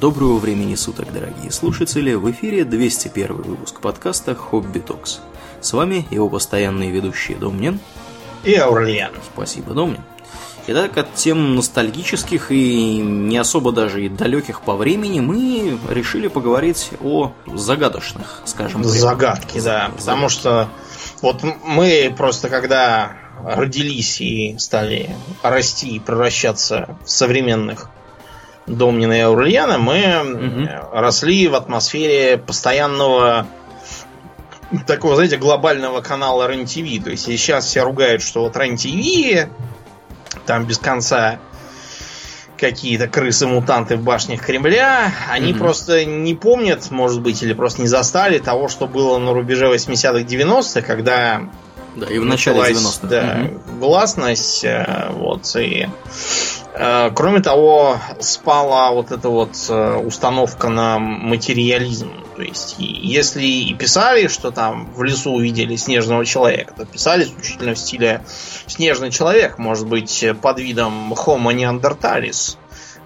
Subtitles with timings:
[0.00, 2.14] Доброго времени суток, дорогие слушатели!
[2.14, 5.20] В эфире 201 выпуск подкаста «Хобби Токс».
[5.60, 7.78] С вами его постоянные ведущие Домнин
[8.42, 9.12] и Аурлиан.
[9.32, 10.00] Спасибо, Домнин.
[10.66, 16.90] Итак, от тем ностальгических и не особо даже и далеких по времени мы решили поговорить
[17.00, 18.90] о загадочных, скажем так.
[18.90, 19.92] Загадки, да.
[19.96, 20.70] Потому что
[21.22, 23.12] вот мы просто когда
[23.44, 27.90] родились и стали расти и превращаться в современных
[28.66, 30.68] Домнина и Аурлиана, мы угу.
[30.92, 33.46] росли в атмосфере постоянного
[34.86, 37.04] такого, знаете, глобального канала РЕН-ТВ.
[37.04, 39.48] То есть сейчас все ругают, что вот РЕН-ТВ,
[40.46, 41.38] там без конца
[42.58, 47.88] какие-то крысы-мутанты в башнях Кремля, они mm просто не помнят, может быть, или просто не
[47.88, 51.42] застали того, что было на рубеже 80-х, 90-х, когда
[51.96, 53.06] да, и в начале 90-х.
[53.08, 55.88] Да, mm гласность, э, вот, и
[56.76, 62.10] кроме того, спала вот эта вот э, установка на материализм.
[62.34, 67.74] То есть, если и писали, что там в лесу увидели снежного человека, то писали исключительно
[67.74, 68.24] в стиле
[68.66, 72.56] «снежный человек», может быть, под видом Homo neanderthalis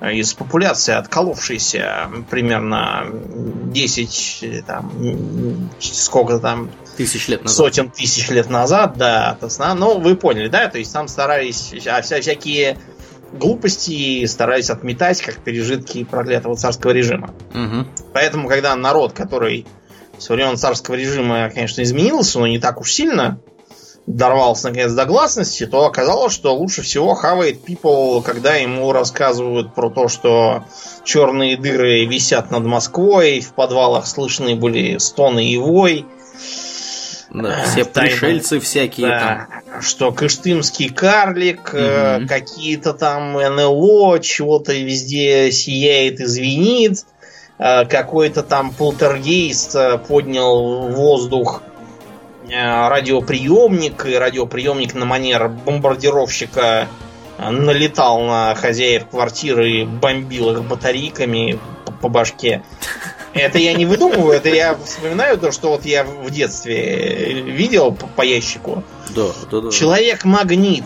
[0.01, 7.57] э, из популяции, отколовшейся примерно 10, там, сколько там, тысяч лет назад.
[7.57, 9.75] сотен тысяч лет назад, да, сна.
[9.75, 10.69] Ну, вы поняли, да?
[10.69, 12.79] То есть там старались а вся, всякие
[13.33, 17.35] глупости старались отметать как пережитки проклятого царского режима.
[17.55, 17.87] Угу.
[18.13, 19.67] Поэтому, когда народ, который
[20.19, 23.41] со времен царского режима, конечно, изменился, но не так уж сильно,
[24.09, 29.91] дорвался наконец до гласности, то оказалось, что лучше всего хавает people, когда ему рассказывают про
[29.91, 30.65] то, что
[31.05, 36.07] черные дыры висят над Москвой, в подвалах слышны были стоны и вой,
[37.31, 39.83] да, все Тайны, пришельцы всякие да, там.
[39.83, 42.27] Что Кыштымский карлик, угу.
[42.27, 47.05] какие-то там НЛО, чего-то везде сияет и звенит.
[47.59, 51.63] Э, какой-то там полтергейст э, поднял в воздух
[52.51, 56.89] радиоприемник, и радиоприемник на манер бомбардировщика
[57.39, 61.59] налетал на хозяев квартиры и бомбил их батарейками
[62.01, 62.63] по башке.
[63.35, 68.23] Это я не выдумываю, это я вспоминаю то, что вот я в детстве видел по,
[68.23, 68.83] ящику.
[69.11, 69.71] Да, да, да.
[69.71, 70.85] Человек-магнит.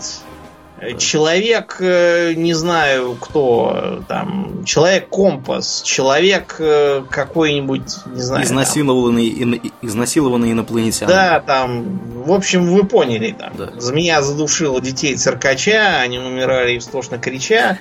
[0.97, 8.43] Человек, э, не знаю кто, там, человек-компас, человек э, какой-нибудь, не знаю.
[8.43, 9.71] Изнасилованный, там.
[9.81, 11.07] изнасилованный инопланетян.
[11.07, 13.53] Да, там, в общем, вы поняли, там.
[13.57, 13.71] Да.
[13.77, 17.79] Змея задушила детей циркача, они умирали истошно крича.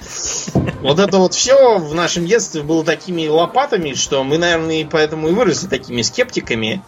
[0.83, 5.33] Вот это вот все в нашем детстве было такими лопатами, что мы, наверное, поэтому и
[5.33, 6.83] выросли такими скептиками.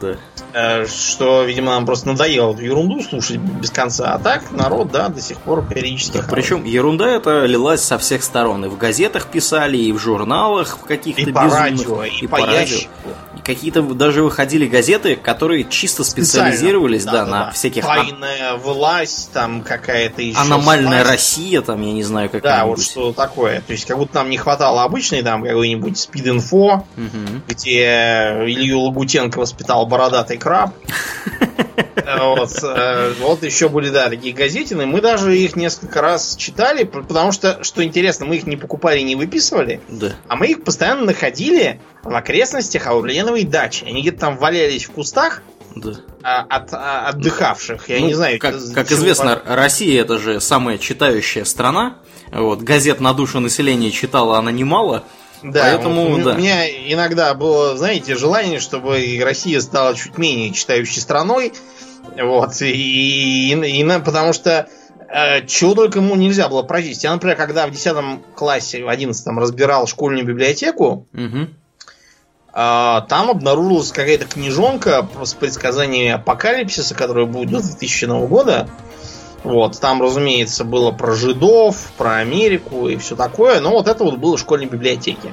[0.00, 0.16] Да.
[0.54, 4.12] Э, что, видимо, нам просто надоело эту ерунду слушать без конца.
[4.14, 6.18] А так народ, да, до сих пор периодически.
[6.18, 8.64] Да, причем ерунда эта лилась со всех сторон.
[8.64, 12.26] И в газетах писали, и в журналах в каких-то И по безумных, радио, и, и
[12.26, 12.78] по, по радио.
[13.44, 17.50] Какие-то даже выходили газеты, которые чисто специализировались, да, да, да, на да.
[17.50, 17.84] всяких...
[17.84, 20.38] Тайная власть, там какая-то еще...
[20.38, 21.10] Аномальная власть.
[21.10, 23.60] Россия, там, я не знаю, как Да, вот что такое.
[23.60, 27.42] То есть, как будто нам не хватало обычной, там, какой-нибудь спид-инфо, угу.
[27.48, 30.74] где Илью Лагутенко воспитал бородатый краб.
[32.18, 34.86] Вот, э, вот еще были, да, такие газетины.
[34.86, 39.14] Мы даже их несколько раз читали, потому что, что интересно, мы их не покупали, не
[39.14, 40.12] выписывали, да.
[40.28, 42.86] а мы их постоянно находили в окрестностях
[43.32, 43.84] Аурленовой дачи.
[43.84, 45.42] Они где-то там валялись в кустах,
[45.74, 45.92] да.
[46.22, 47.88] А, от, а, отдыхавших.
[47.88, 48.38] Я ну, не знаю.
[48.38, 49.56] Как, как известно, по...
[49.56, 51.96] Россия это же самая читающая страна.
[52.30, 55.04] Вот, газет на душу населения читала она немало.
[55.42, 56.32] Да, Поэтому, вот, да.
[56.32, 61.52] у меня иногда было, знаете, желание, чтобы Россия стала чуть менее читающей страной.
[62.20, 64.68] Вот, и, и, и потому что
[65.08, 67.02] э, чего только ему нельзя было прочесть.
[67.02, 71.48] Я, например, когда в 10 классе, в 11 разбирал школьную библиотеку, угу.
[72.52, 78.68] Э, там обнаружилась какая-то книжонка с предсказаниями апокалипсиса, которая будет до 2000 года.
[79.44, 84.16] Вот, там, разумеется, было про жидов, про Америку и все такое, но вот это вот
[84.18, 85.32] было в школьной библиотеке,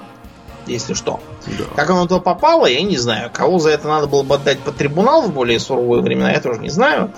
[0.66, 1.20] если что.
[1.46, 1.66] Да.
[1.76, 3.30] Как оно туда попало, я не знаю.
[3.32, 6.60] Кого за это надо было бы отдать под трибунал в более суровые времена, я тоже
[6.60, 7.12] не знаю.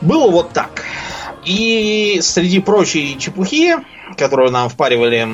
[0.00, 0.84] Было вот так.
[1.44, 3.76] И среди прочей чепухи,
[4.16, 5.28] которую нам впаривали,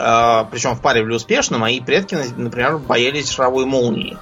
[0.00, 4.18] э, причем впаривали успешно, мои предки, например, боялись шаровой молнии.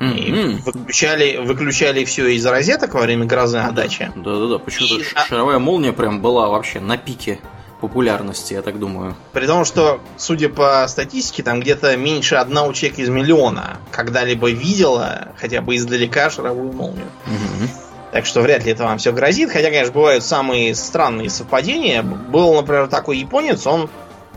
[0.00, 4.12] И выключали, выключали все из розеток во время грозы на даче.
[4.14, 5.04] Да-да-да, почему-то и...
[5.28, 7.40] шаровая молния прям была вообще на пике
[7.80, 9.16] популярности, я так думаю.
[9.32, 15.28] При том, что, судя по статистике, там где-то меньше одного человека из миллиона когда-либо видела
[15.36, 17.06] хотя бы издалека шаровую молнию.
[17.26, 17.68] Угу.
[18.12, 19.50] Так что вряд ли это вам все грозит.
[19.50, 22.02] Хотя, конечно, бывают самые странные совпадения.
[22.02, 23.90] Был, например, такой японец, он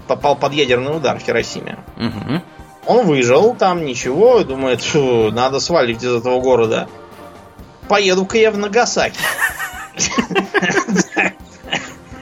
[0.08, 1.80] попал под ядерный удар в Хиросиме.
[1.98, 2.42] Угу.
[2.88, 6.88] Он выжил, там ничего, и думает, «Фу, надо свалить из этого города.
[7.88, 9.20] Поеду-ка я в Нагасаки.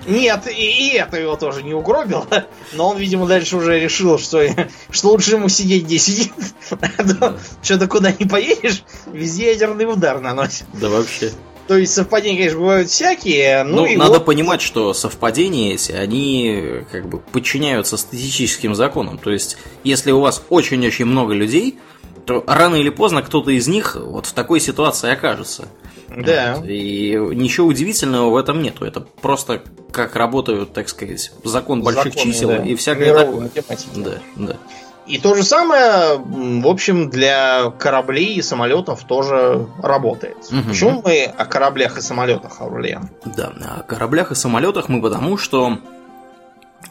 [0.09, 2.25] Нет, и, и это его тоже не угробило.
[2.73, 4.43] Но он, видимо, дальше уже решил, что,
[4.89, 6.33] что лучше ему сидеть, где сидит.
[7.61, 10.65] Что-то куда не поедешь, везде ядерный удар наносит.
[10.73, 11.31] Да вообще.
[11.69, 13.63] То есть совпадения, конечно, бывают всякие.
[13.63, 19.19] Ну, Ну, надо вот- понимать, что совпадения эти, они как бы подчиняются статистическим законам.
[19.19, 21.77] То есть, если у вас очень-очень много людей,
[22.25, 25.67] то рано или поздно кто-то из них вот в такой ситуации окажется.
[26.07, 26.55] Да.
[26.57, 26.65] Вот.
[26.67, 28.83] И ничего удивительного в этом нету.
[28.83, 29.61] Это просто
[29.91, 33.41] как работают, так сказать, закон больших Законы, чисел да, и всякое мировой такое.
[33.41, 33.89] математики.
[33.95, 34.57] Да, да.
[35.09, 40.37] И то же самое, в общем, для кораблей и самолетов тоже работает.
[40.51, 40.69] Мгм.
[40.69, 43.09] Почему мы о кораблях и самолетах, Аурлиан?
[43.25, 45.79] Да, о кораблях и самолетах мы потому, что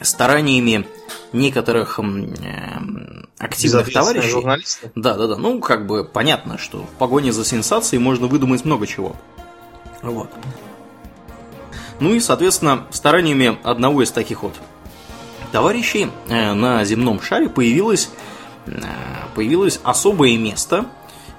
[0.01, 0.85] стараниями
[1.33, 4.91] некоторых эм, активных товарищей журналисты.
[4.97, 5.37] Да, да, да.
[5.37, 9.15] Ну, как бы понятно, что в погоне за сенсацией можно выдумать много чего.
[10.03, 10.31] Вот.
[12.01, 14.55] Ну и, соответственно, стараниями одного из таких вот
[15.51, 18.11] товарищей э, на земном шаре появилось,
[18.67, 18.71] э,
[19.35, 20.87] появилось особое место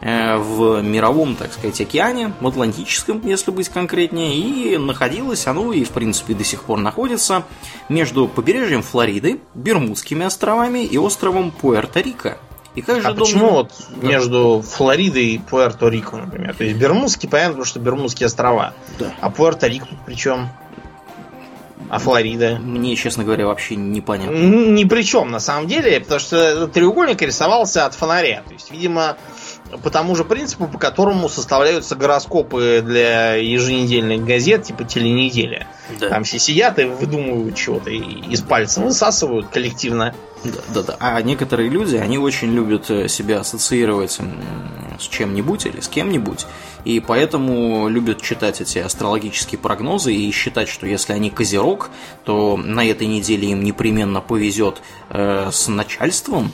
[0.02, 5.84] э, в мировом, так сказать, океане, в Атлантическом, если быть конкретнее, и находилось оно, и
[5.84, 7.44] в принципе до сих пор находится,
[7.90, 12.38] между побережьем Флориды, Бермудскими островами и островом Пуэрто-Рико.
[12.76, 13.72] И как же А думаю- почему вот
[14.02, 14.08] Да.
[14.08, 16.54] между Флоридой и Пуэрто-Рико, например?
[16.56, 18.74] То есть Бермудский, понятно, потому что Бермудские острова.
[19.00, 19.12] Да.
[19.20, 20.50] А Пуэрто-Рико тут при чем?
[21.90, 22.60] А Флорида?
[22.60, 24.36] Мне, честно говоря, вообще непонятно.
[24.36, 28.44] Ни при чем, на самом деле, потому что этот треугольник рисовался от фонаря.
[28.46, 29.18] То есть, видимо,
[29.84, 35.68] по тому же принципу, по которому составляются гороскопы для еженедельных газет, типа теленеделя.
[36.00, 36.10] Да.
[36.10, 38.00] Там все сидят и выдумывают чего-то, и
[38.31, 40.14] из пальца высасывают коллективно.
[40.44, 40.98] Да, да, да.
[41.00, 44.20] А некоторые люди, они очень любят э, себя ассоциировать
[45.00, 46.46] с чем-нибудь или с кем-нибудь,
[46.86, 51.90] и поэтому любят читать эти астрологические прогнозы и считать, что если они козерог,
[52.24, 56.52] то на этой неделе им непременно повезет э, с начальством.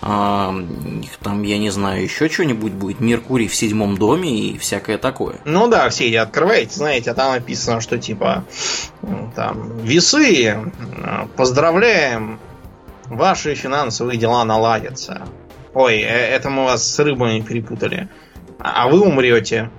[0.00, 0.54] А,
[1.02, 5.36] их там, я не знаю, еще что-нибудь будет, Меркурий в седьмом доме и всякое такое.
[5.44, 8.44] Ну да, все эти открываете, знаете, а там написано, что типа
[9.34, 12.38] там весы, э, поздравляем,
[13.06, 15.22] ваши финансовые дела наладятся.
[15.74, 18.08] Ой, э, это мы вас с рыбами перепутали.
[18.58, 19.70] А вы умрете.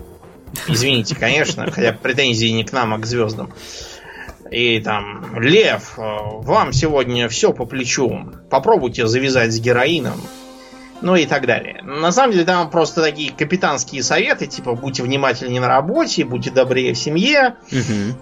[0.68, 3.52] Извините, конечно, хотя претензии не к нам, а к звездам.
[4.50, 8.32] И там, Лев, э, вам сегодня все по плечу.
[8.50, 10.20] Попробуйте завязать с героином.
[11.02, 11.82] Ну и так далее.
[11.84, 16.94] На самом деле там просто такие капитанские советы, типа будьте внимательнее на работе, будьте добрее
[16.94, 17.56] в семье,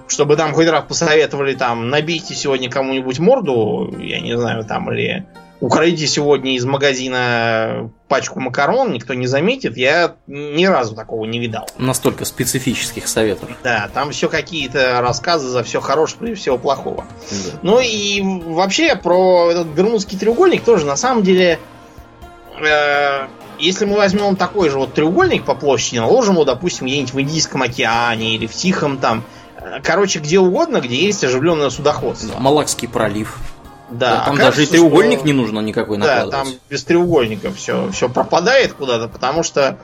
[0.08, 5.26] чтобы там хоть раз посоветовали там набейте сегодня кому-нибудь морду, я не знаю, там, или
[5.60, 11.68] украдите сегодня из магазина пачку макарон, никто не заметит, я ни разу такого не видал.
[11.78, 13.50] Настолько специфических советов.
[13.64, 17.06] Да, там все какие-то рассказы за все хорошее против всего плохого.
[17.32, 17.60] Да.
[17.64, 21.60] Ну и вообще про этот Бермудский треугольник тоже на самом деле,
[22.60, 23.28] э,
[23.60, 27.62] если мы возьмем такой же вот треугольник по площади, наложим его, допустим, где-нибудь в Индийском
[27.62, 29.24] океане или в Тихом там,
[29.58, 32.40] э, короче, где угодно, где есть оживленное судоходство.
[32.40, 33.38] Малакский пролив.
[33.90, 36.32] Да, там окажется, даже и треугольник что- не нужно никакой Да, накладывать.
[36.32, 39.78] там без треугольника все, все пропадает куда-то, потому что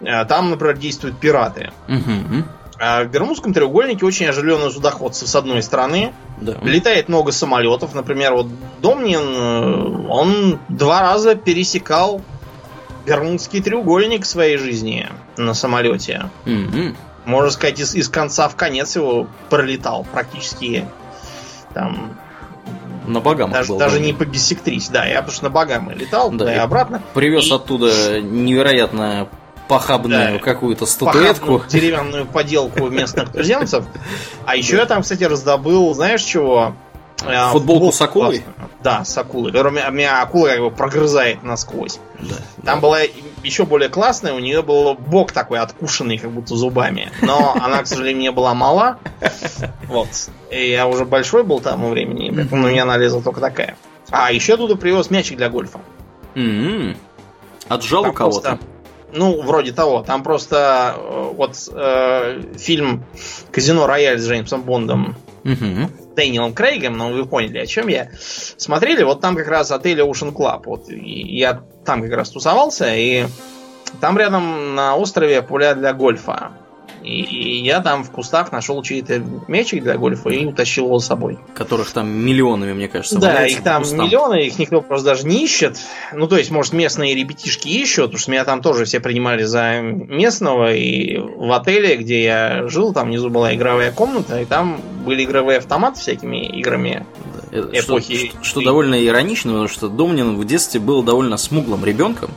[0.00, 1.70] э, там, например, действуют пираты.
[1.86, 2.46] Мгм.
[2.82, 6.56] А в Бермудском треугольнике очень оживленное судоходство с одной стороны, Да.
[6.62, 7.94] Летает много самолетов.
[7.94, 8.46] Например, вот
[8.80, 12.22] Домнин, э, он два раза пересекал
[13.04, 16.30] Бермудский треугольник в своей жизни на самолете.
[16.46, 16.96] Мгм.
[17.26, 20.86] Можно сказать, из, из конца в конец его пролетал практически.
[21.74, 22.16] Там
[23.06, 23.78] На Багамах даже, был.
[23.78, 24.04] даже да.
[24.06, 24.88] не по биссектрись.
[24.88, 27.02] Да, я потому что на Багамы летал, Да, туда и и обратно.
[27.12, 29.28] Привез И- оттуда невероятно
[29.70, 30.38] похабную Да.
[30.44, 31.62] какую-то статуэтку.
[31.68, 33.84] Деревянную поделку местных туземцев.
[34.44, 36.74] А еще я там, кстати, раздобыл, знаешь чего?
[37.24, 38.42] Э, Футболку с акулой?
[38.82, 39.52] Да, с акулой.
[39.52, 42.00] которая Меня, акула как бы прогрызает насквозь.
[42.18, 42.98] Да, Там была
[43.44, 47.12] еще более классная, у нее был бок такой откушенный, как будто зубами.
[47.22, 48.98] Но она, к сожалению, мне была мала.
[49.86, 50.08] Вот.
[50.50, 53.76] И я уже большой был тому времени, поэтому на меня налезла только такая.
[54.10, 55.78] А еще туда привез мячик для гольфа.
[56.34, 56.96] М-м.
[57.68, 58.58] Отжал у кого-то.
[59.12, 60.02] Ну, вроде того.
[60.02, 63.04] Там просто э, вот э, фильм
[63.50, 65.90] Казино Рояль с Джеймсом Бондом Мгм.
[66.16, 68.10] Дэниелом Крейгом, ну вы поняли, о чем я.
[68.18, 70.62] Смотрели, вот там как раз отель Ocean Club.
[70.66, 73.26] Вот, я там как раз тусовался, и
[74.00, 76.52] там рядом на острове поля для гольфа.
[77.02, 81.06] И, и я там в кустах нашел чей-то мячик для гольфа и утащил его с
[81.06, 81.38] собой.
[81.54, 85.78] Которых там миллионами, мне кажется, Да, их там миллионы, их никто просто даже не ищет.
[86.12, 89.80] Ну, то есть, может, местные ребятишки ищут, потому что меня там тоже все принимали за
[89.80, 90.74] местного.
[90.74, 95.58] И в отеле, где я жил, там внизу была игровая комната, и там были игровые
[95.58, 97.06] автоматы всякими играми
[97.50, 97.60] да.
[97.72, 98.28] эпохи.
[98.28, 102.30] Что, что, что довольно иронично, потому что Домнин в детстве был довольно смуглым ребенком.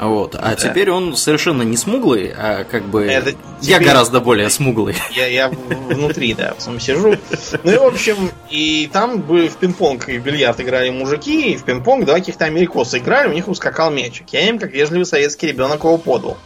[0.00, 0.34] Вот.
[0.34, 0.56] А да.
[0.56, 4.96] теперь он совершенно не смуглый, а как бы Это я гораздо более смуглый.
[5.14, 7.16] Я, я внутри, да, сам сижу.
[7.62, 11.56] Ну и в общем, и там были в пинг-понг и в бильярд играли мужики, и
[11.56, 14.30] в пинг-понг два каких-то америкоса играли, у них ускакал мячик.
[14.30, 16.38] Я им, как вежливый советский ребенок, его подал.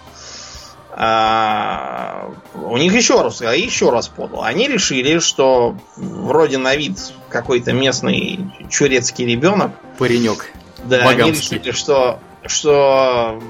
[0.97, 4.43] А, у них еще раз, а еще раз подал.
[4.43, 9.73] Они решили, что вроде на вид какой-то местный чурецкий ребенок.
[9.99, 10.51] Паренек.
[10.85, 11.57] Да, Багамский.
[11.57, 13.41] они решили, что что,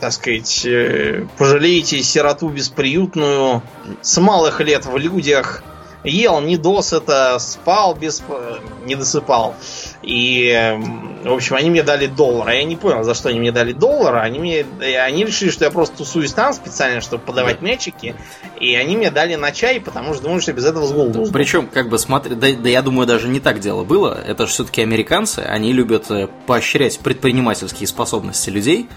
[0.00, 3.62] так сказать, э, пожалеете сироту бесприютную
[4.00, 5.62] с малых лет в людях,
[6.04, 8.22] ел не досыта, спал без...
[8.84, 9.54] не досыпал.
[10.02, 10.78] И,
[11.24, 12.48] в общем, они мне дали доллар.
[12.48, 14.16] А я не понял, за что они мне дали доллар.
[14.16, 14.66] Они, мне,
[15.00, 18.16] они решили, что я просто тусуюсь там специально, чтобы подавать мячики.
[18.60, 21.30] И они мне дали на чай, потому что думают, что без этого с голоду.
[21.32, 24.20] Причем, как бы, смотри, да, да я думаю, даже не так дело было.
[24.26, 25.40] Это же все-таки американцы.
[25.40, 28.88] Они любят э, поощрять предпринимательские способности людей.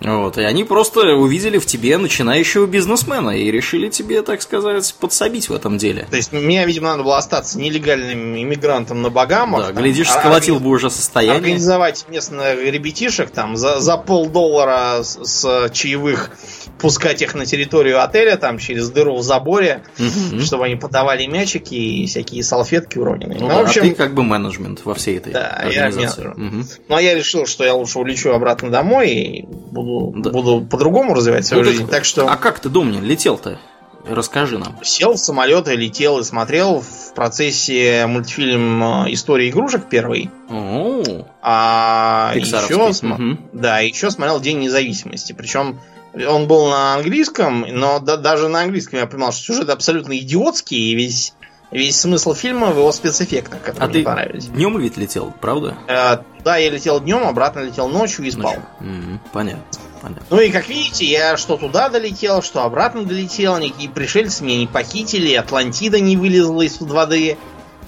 [0.00, 5.48] Вот, и они просто увидели в тебе начинающего бизнесмена и решили тебе, так сказать, подсобить
[5.48, 6.06] в этом деле.
[6.10, 9.66] То есть, мне, видимо, надо было остаться нелегальным иммигрантом на Багамах.
[9.66, 11.36] Да, глядишь, сколотил был бы уже состояние.
[11.36, 16.30] Организовать местных ребятишек там за, за полдоллара с, с чаевых
[16.78, 20.40] пускать их на территорию отеля, там, через дыру в заборе, угу.
[20.40, 23.38] чтобы они подавали мячики и всякие салфетки уроненные.
[23.38, 26.24] Ну, ну, да, в общем, а ты как бы менеджмент во всей этой да, организации.
[26.24, 26.64] Я угу.
[26.88, 30.30] Ну, а я решил, что я лучше улечу обратно домой и буду, да.
[30.30, 31.82] буду по-другому развивать свою ну, жизнь.
[31.82, 32.28] Так, так что...
[32.28, 33.58] А как ты, Домнин, летел-то?
[34.06, 34.76] Расскажи нам.
[34.82, 40.30] Сел в самолет и летел и смотрел в процессе мультфильм э, «История игрушек» первый.
[40.48, 41.26] О-о-о.
[41.42, 43.38] А еще, угу.
[43.52, 45.32] да, еще смотрел «День независимости».
[45.32, 45.78] Причем
[46.14, 50.92] он был на английском, но да, даже на английском я понимал, что сюжет абсолютно идиотский,
[50.92, 51.34] и весь,
[51.70, 54.46] весь смысл фильма в его спецэффектах, которые а мне ты понравились.
[54.46, 55.76] Днем ведь летел, правда?
[55.88, 58.54] Э, да, я летел днем, обратно летел ночью и спал.
[58.54, 58.64] Ночью.
[58.80, 59.64] Mm-hmm, понятно.
[60.04, 60.26] Понятно.
[60.28, 64.66] Ну и как видите, я что туда долетел, что обратно долетел, никакие пришельцы меня не
[64.66, 67.38] похитили, Атлантида не вылезла из-под воды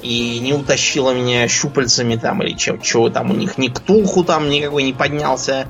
[0.01, 4.49] и не утащила меня щупальцами там или чем, чего там у них, ни ктулху там
[4.49, 5.69] никакой не поднялся.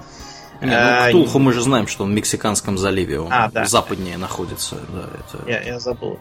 [0.61, 3.67] Не, ну, а, Ктулху мы же знаем, что он в Мексиканском заливе, он а, да.
[3.67, 4.77] западнее находится.
[4.89, 5.51] Да, это...
[5.51, 6.19] я, я забыл.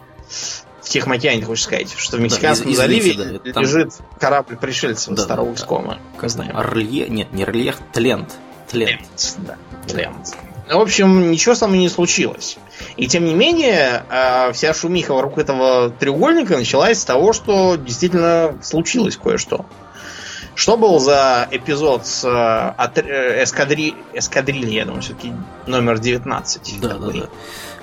[0.82, 3.62] В Тихом океане, ты хочешь сказать, что в Мексиканском да, из, заливе да, там...
[3.62, 5.98] лежит корабль пришельцев да, старого да, Искома.
[6.18, 6.56] Как знаем.
[6.56, 7.08] Орле...
[7.08, 8.36] Нет, не Орлех, Тлент.
[8.68, 9.36] Тлент.
[9.38, 9.56] Да.
[9.86, 10.36] Тлент.
[10.68, 12.58] В общем, ничего со мной не случилось.
[12.96, 18.58] И тем не менее, а, вся шумиха вокруг этого треугольника началась с того, что действительно
[18.62, 19.64] случилось кое-что.
[20.56, 23.94] Что был за эпизод с э, э, эскадри...
[24.14, 25.32] эскадрильи, я думаю, все-таки
[25.66, 26.80] номер 19?
[26.80, 27.20] Да, такой.
[27.20, 27.26] да,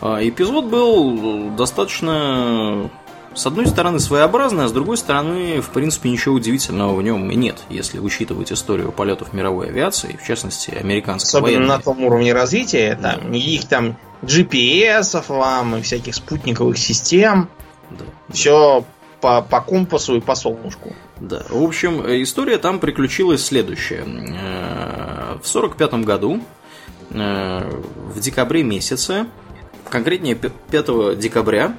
[0.01, 0.27] да.
[0.27, 2.89] Эпизод был достаточно
[3.35, 7.35] с одной стороны своеобразный, а с другой стороны, в принципе, ничего удивительного в нем и
[7.35, 11.77] нет, если учитывать историю полетов мировой авиации, в частности, американской Особенно военной.
[11.77, 13.29] на том уровне развития, там, да.
[13.29, 17.49] никаких там GPS вам и всяких спутниковых систем.
[17.91, 18.05] Да.
[18.31, 18.85] Все
[19.21, 20.93] по, по компасу и по солнышку.
[21.19, 21.43] Да.
[21.49, 24.03] В общем, история там приключилась следующая.
[24.03, 26.41] Э, в 1945 году,
[27.11, 27.81] э,
[28.13, 29.27] в декабре месяце,
[29.89, 31.77] конкретнее 5 декабря,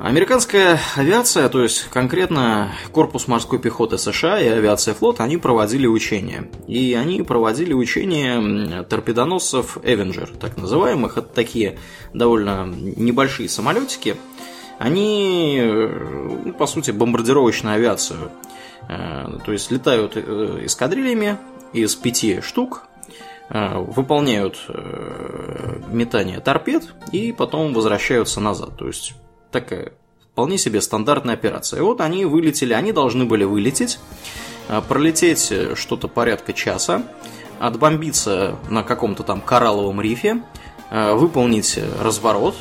[0.00, 6.50] Американская авиация, то есть конкретно корпус морской пехоты США и авиация флота, они проводили учения.
[6.66, 11.16] И они проводили учения торпедоносцев Avenger, так называемых.
[11.16, 11.78] Это такие
[12.12, 14.16] довольно небольшие самолетики.
[14.78, 18.30] Они, ну, по сути, бомбардировочную авиацию.
[18.88, 21.38] Э, то есть летают э, эскадрильями
[21.72, 22.84] из пяти штук,
[23.48, 24.58] э, выполняют
[25.88, 28.76] метание торпед и потом возвращаются назад.
[28.76, 29.14] То есть
[29.54, 29.92] такая
[30.32, 31.78] вполне себе стандартная операция.
[31.78, 34.00] И вот они вылетели, они должны были вылететь,
[34.68, 37.02] а, пролететь что-то порядка часа,
[37.60, 40.42] отбомбиться на каком-то там коралловом рифе,
[40.90, 42.56] а, выполнить разворот,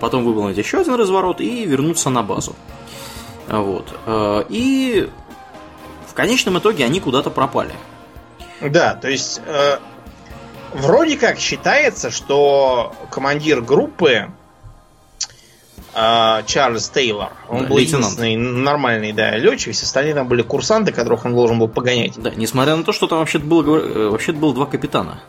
[0.00, 2.54] потом выполнить еще один разворот и вернуться на базу.
[3.48, 3.98] Вот.
[4.06, 5.08] А, и
[6.06, 7.72] в конечном итоге они куда-то пропали.
[8.60, 9.78] Да, то есть э,
[10.72, 14.43] вроде как считается, что командир группы а,
[15.94, 17.32] Чарльз Тейлор.
[17.48, 18.04] Он да, был лейтенант.
[18.04, 22.14] единственный нормальный, да, летчик, все остальные там были курсанты, которых он должен был погонять.
[22.16, 25.20] Да, несмотря на то, что там вообще было, э, вообще было два капитана.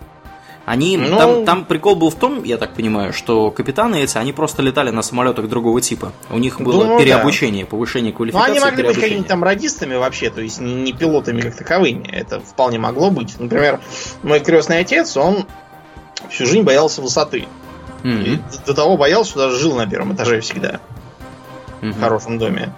[0.66, 1.18] Они, ну...
[1.18, 4.90] там, там прикол был в том, я так понимаю, что капитаны эти, они просто летали
[4.90, 6.12] на самолетах другого типа.
[6.32, 7.70] У них было Думаю, переобучение, да.
[7.70, 8.48] повышение квалификации.
[8.50, 12.10] Ну, они могли быть какими-то там радистами вообще, то есть не пилотами как таковыми.
[12.12, 13.40] Это вполне могло быть.
[13.40, 13.80] Например,
[14.24, 15.46] мой крестный отец, он
[16.30, 17.46] всю жизнь боялся высоты.
[18.06, 18.66] Mm-hmm.
[18.68, 20.80] до того боялся, что даже жил на первом этаже всегда.
[21.82, 21.92] Mm-hmm.
[21.92, 22.72] В хорошем доме.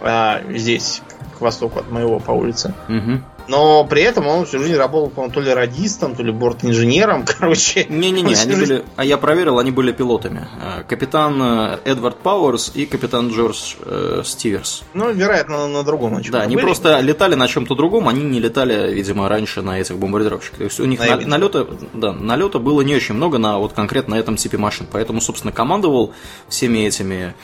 [0.00, 1.00] А, здесь,
[1.38, 2.74] к востоку от моего по улице.
[2.88, 3.20] Mm-hmm.
[3.48, 7.86] Но при этом он всю жизнь работал, по-моему, то ли радистом, то ли борт-инженером, короче.
[7.88, 8.60] Не-не-не, они жизнь...
[8.60, 10.46] были, а я проверил, они были пилотами.
[10.60, 14.82] А, капитан э, Эдвард Пауэрс и капитан Джордж э, Стиверс.
[14.94, 16.20] Ну, вероятно, на, на другом.
[16.30, 16.64] Да, они были.
[16.64, 20.58] просто летали на чем-то другом, они не летали, видимо, раньше на этих бомбардировщиках.
[20.58, 23.72] То есть у них на, на, налета, да, налета было не очень много на вот
[23.72, 24.86] конкретно этом типе машин.
[24.90, 26.12] Поэтому, собственно, командовал
[26.48, 27.34] всеми этими Э,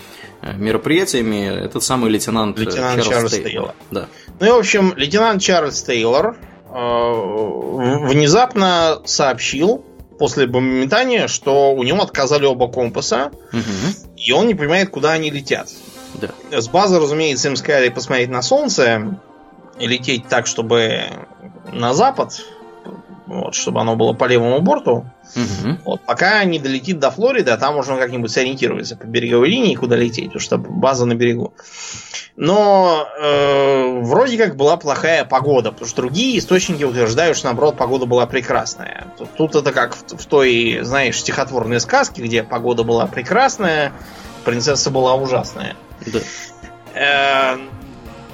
[0.42, 3.50] мероприятиями этот самый лейтенант, лейтенант Чарльз, Чарльз Тейлор.
[3.50, 3.74] Тейлор.
[3.90, 4.06] Да.
[4.40, 6.38] Ну и, в общем, лейтенант Чарльз Тейлор э,
[6.72, 9.84] внезапно сообщил
[10.18, 13.62] после бомбометания, что у него отказали оба компаса, угу.
[14.16, 15.68] и он не понимает, куда они летят.
[16.14, 16.60] Да.
[16.60, 19.18] С базы, разумеется, им сказали посмотреть на Солнце
[19.78, 21.04] и лететь так, чтобы
[21.72, 22.40] на запад,
[23.26, 25.06] вот, чтобы оно было по левому борту.
[25.34, 25.78] Угу.
[25.84, 29.96] Вот, пока не долетит до Флориды, а там можно как-нибудь сориентироваться по береговой линии, куда
[29.96, 31.52] лететь, потому что база на берегу.
[32.36, 38.06] Но э, вроде как была плохая погода, потому что другие источники утверждают, что наоборот погода
[38.06, 39.08] была прекрасная.
[39.18, 43.92] Тут, тут это как в, в той, знаешь, стихотворной сказке, где погода была прекрасная,
[44.44, 45.74] принцесса была ужасная.
[46.06, 46.20] Да.
[46.94, 47.58] Э,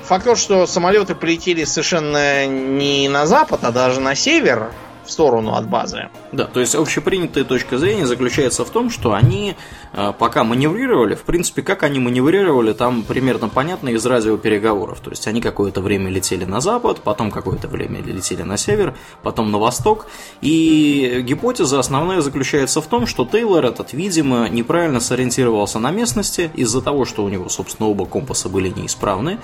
[0.02, 4.70] факт то, что самолеты полетели совершенно не на запад, а даже на север,
[5.04, 6.08] в сторону от базы.
[6.32, 9.56] Да, то есть общепринятая точка зрения заключается в том, что они
[9.92, 15.00] э, пока маневрировали, в принципе, как они маневрировали, там примерно понятно из радиопереговоров.
[15.00, 19.50] То есть они какое-то время летели на запад, потом какое-то время летели на север, потом
[19.50, 20.06] на восток.
[20.40, 26.80] И гипотеза основная заключается в том, что Тейлор этот, видимо, неправильно сориентировался на местности из-за
[26.82, 29.38] того, что у него, собственно, оба компаса были неисправны.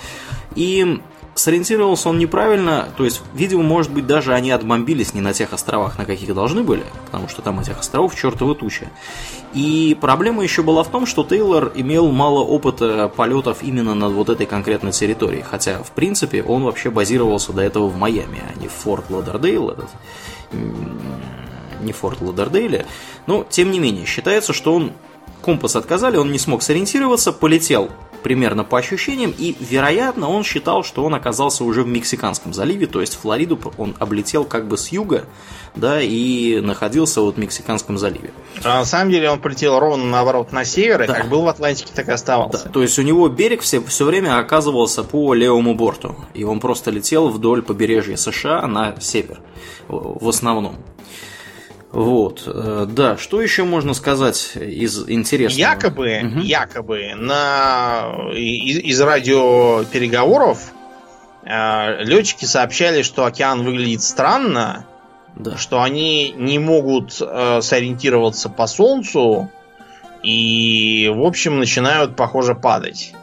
[0.54, 1.00] И
[1.34, 5.98] сориентировался он неправильно, то есть, видимо, может быть, даже они отбомбились не на тех островах,
[5.98, 8.90] на каких должны были, потому что там этих островов чертова туча.
[9.54, 14.28] И проблема еще была в том, что Тейлор имел мало опыта полетов именно над вот
[14.28, 18.68] этой конкретной территорией, хотя, в принципе, он вообще базировался до этого в Майами, а не
[18.68, 19.88] в Форт Лодердейл этот,
[21.80, 22.86] не Форт Лодердейле,
[23.26, 24.92] но, тем не менее, считается, что он
[25.42, 27.90] компас отказали, он не смог сориентироваться, полетел
[28.22, 33.00] примерно по ощущениям, и, вероятно, он считал, что он оказался уже в Мексиканском заливе, то
[33.00, 35.24] есть Флориду он облетел как бы с юга,
[35.74, 38.32] да, и находился вот в Мексиканском заливе.
[38.64, 41.14] А на самом деле он полетел ровно наоборот на север, и да.
[41.14, 42.64] как был в Атлантике, так и оставался.
[42.64, 46.60] Да, то есть у него берег все, все время оказывался по левому борту, и он
[46.60, 49.40] просто летел вдоль побережья США на север
[49.88, 50.76] в основном.
[51.92, 55.72] Вот, э, да, что еще можно сказать из интересного?
[55.72, 56.40] Якобы, угу.
[56.40, 60.72] якобы на из, из радиопереговоров
[61.42, 64.86] э, летчики сообщали, что океан выглядит странно,
[65.34, 65.56] да.
[65.56, 69.50] что они не могут э, сориентироваться по солнцу
[70.22, 73.14] и, в общем, начинают, похоже, падать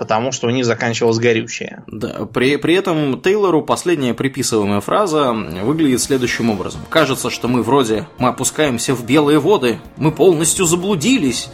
[0.00, 1.84] потому что у них заканчивалось горючее.
[1.86, 6.80] Да, при, при этом Тейлору последняя приписываемая фраза выглядит следующим образом.
[6.88, 11.50] Кажется, что мы вроде мы опускаемся в белые воды, мы полностью заблудились.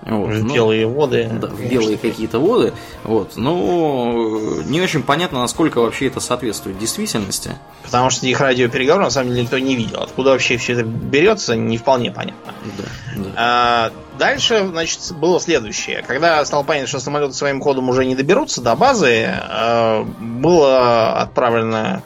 [0.00, 1.30] Вот, в ну, белые воды.
[1.30, 2.72] Да, в белые какие-то воды.
[3.04, 7.50] Вот, но не очень понятно, насколько вообще это соответствует действительности.
[7.82, 10.02] Потому что их радиопереговоры на самом деле никто не видел.
[10.02, 12.54] Откуда вообще все это берется, не вполне понятно.
[12.78, 12.84] Да,
[13.16, 13.30] да.
[13.36, 16.02] А, дальше, значит, было следующее.
[16.06, 22.02] Когда стало понятно, что самолеты своим ходом уже не доберутся до базы, а, была отправлена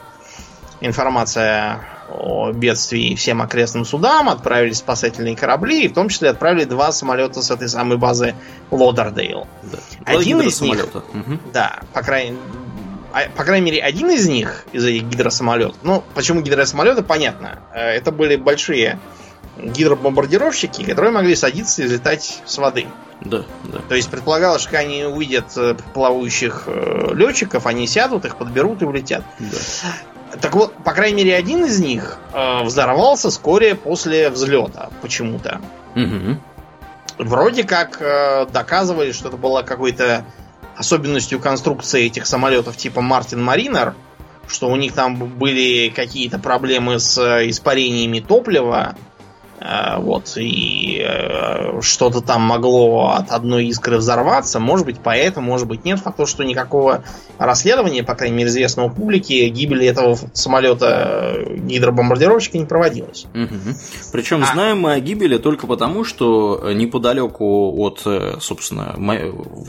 [0.81, 6.91] информация о бедствии всем окрестным судам, отправили спасательные корабли, и в том числе отправили два
[6.93, 8.35] самолета с этой самой базы
[8.71, 9.47] Лодердейл.
[9.63, 9.79] Да.
[10.05, 11.39] Один из них, угу.
[11.53, 12.39] да, по крайней,
[13.13, 17.59] а, по крайней мере, один из них, из этих гидросамолетов, ну, почему гидросамолеты, понятно.
[17.75, 18.99] Э, это были большие
[19.59, 22.87] гидробомбардировщики, которые могли садиться и взлетать с воды.
[23.21, 23.81] Да, да.
[23.89, 28.85] То есть предполагалось, что они увидят э, плавающих э, летчиков, они сядут, их подберут и
[28.85, 29.25] улетят.
[29.39, 30.39] Да.
[30.41, 35.61] Так вот, по крайней мере, один из них э, взорвался вскоре после взлета почему-то.
[35.97, 36.39] Угу.
[37.19, 38.01] Вроде как
[38.53, 40.25] доказывали, что это была какой-то
[40.77, 43.97] особенностью конструкции этих самолетов типа Мартин Маринер,
[44.47, 47.19] что у них там были какие-то проблемы с
[47.49, 48.95] испарениями топлива,
[49.99, 54.61] вот, и э, что-то там могло от одной искры взорваться.
[54.61, 55.99] Может быть, поэтому, может быть, нет.
[56.01, 57.03] Факт то, что никакого
[57.39, 63.27] расследования, по крайней мере, известного публике, гибели этого самолета э, гидробомбардировщика не проводилось.
[63.35, 63.77] Угу.
[64.13, 64.53] Причем а...
[64.53, 68.07] знаем мы о гибели только потому, что неподалеку от,
[68.41, 68.95] собственно,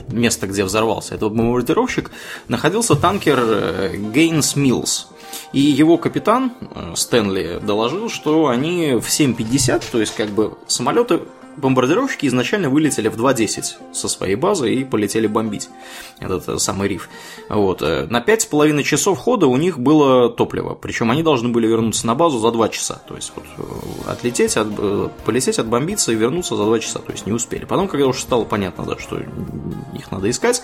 [0.09, 2.11] места, где взорвался этот бомбардировщик,
[2.47, 5.07] находился танкер Гейнс Миллс.
[5.51, 11.21] И его капитан э, Стэнли доложил, что они в 7.50, то есть как бы самолеты
[11.57, 15.69] бомбардировщики изначально вылетели в 2.10 со своей базы и полетели бомбить
[16.19, 17.09] этот э, самый риф.
[17.49, 17.81] Вот.
[17.81, 22.13] Э, на 5,5 часов хода у них было топливо, причем они должны были вернуться на
[22.13, 23.01] базу за 2 часа.
[23.07, 23.45] То есть вот,
[24.07, 24.67] отлететь, от,
[25.25, 27.65] полететь, отбомбиться и вернуться за 2 часа, то есть не успели.
[27.65, 30.61] Потом, когда уже стало понятно, да, что их надо искать,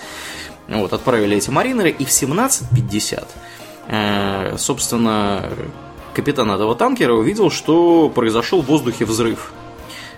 [0.67, 3.54] вот, отправили эти маринеры, и в 17.50 Э,
[4.57, 5.49] собственно,
[6.13, 9.53] капитан этого танкера увидел, что произошел в воздухе взрыв.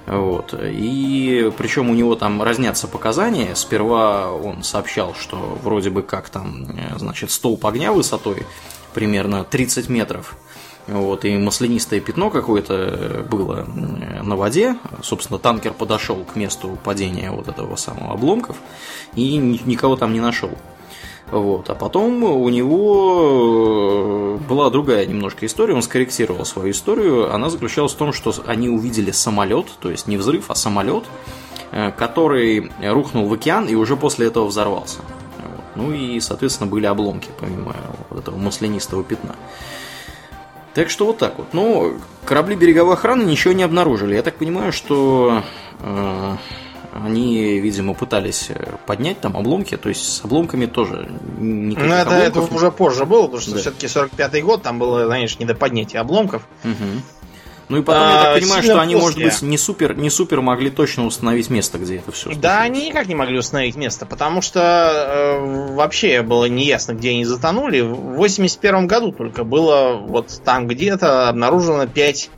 [0.07, 0.53] Вот.
[0.61, 3.55] И причем у него там разнятся показания.
[3.55, 8.45] Сперва он сообщал, что вроде бы как там, э, значит, столб огня высотой
[8.93, 10.37] примерно 30 метров.
[10.87, 14.77] Вот, и маслянистое пятно какое-то было на воде.
[15.03, 18.55] Собственно, танкер подошел к месту падения вот этого самого обломков
[19.13, 20.51] и никого там не нашел.
[21.31, 21.69] Вот.
[21.69, 27.33] А потом у него э, была другая немножко история, он скорректировал свою историю.
[27.33, 31.03] Она заключалась в том, что они увидели самолет, то есть не взрыв, а самолет,
[31.71, 34.99] э, который рухнул в океан и уже после этого взорвался.
[35.37, 35.65] Вот.
[35.75, 37.75] Ну и, соответственно, были обломки, помимо
[38.09, 39.35] вот этого маслянистого пятна.
[40.73, 41.53] Так что вот так вот.
[41.53, 44.15] Но корабли береговой охраны ничего не обнаружили.
[44.15, 45.41] Я так понимаю, что
[45.79, 46.35] э,
[46.93, 52.11] они, видимо, пытались э, поднять там обломки, то есть с обломками тоже никаких Ну, это,
[52.11, 53.59] это уже позже было, потому что да.
[53.59, 56.47] все-таки 45-й год, там было, знаешь, не до поднятия обломков.
[56.63, 57.01] Угу.
[57.69, 59.05] Ну и потом, а, я так понимаю, что они, после...
[59.05, 62.33] может быть, не супер, не супер могли точно установить место, где это все.
[62.33, 67.25] Да, они никак не могли установить место, потому что э, вообще было неясно, где они
[67.25, 67.81] затонули.
[67.81, 72.29] В 81 году только было вот там где-то обнаружено 5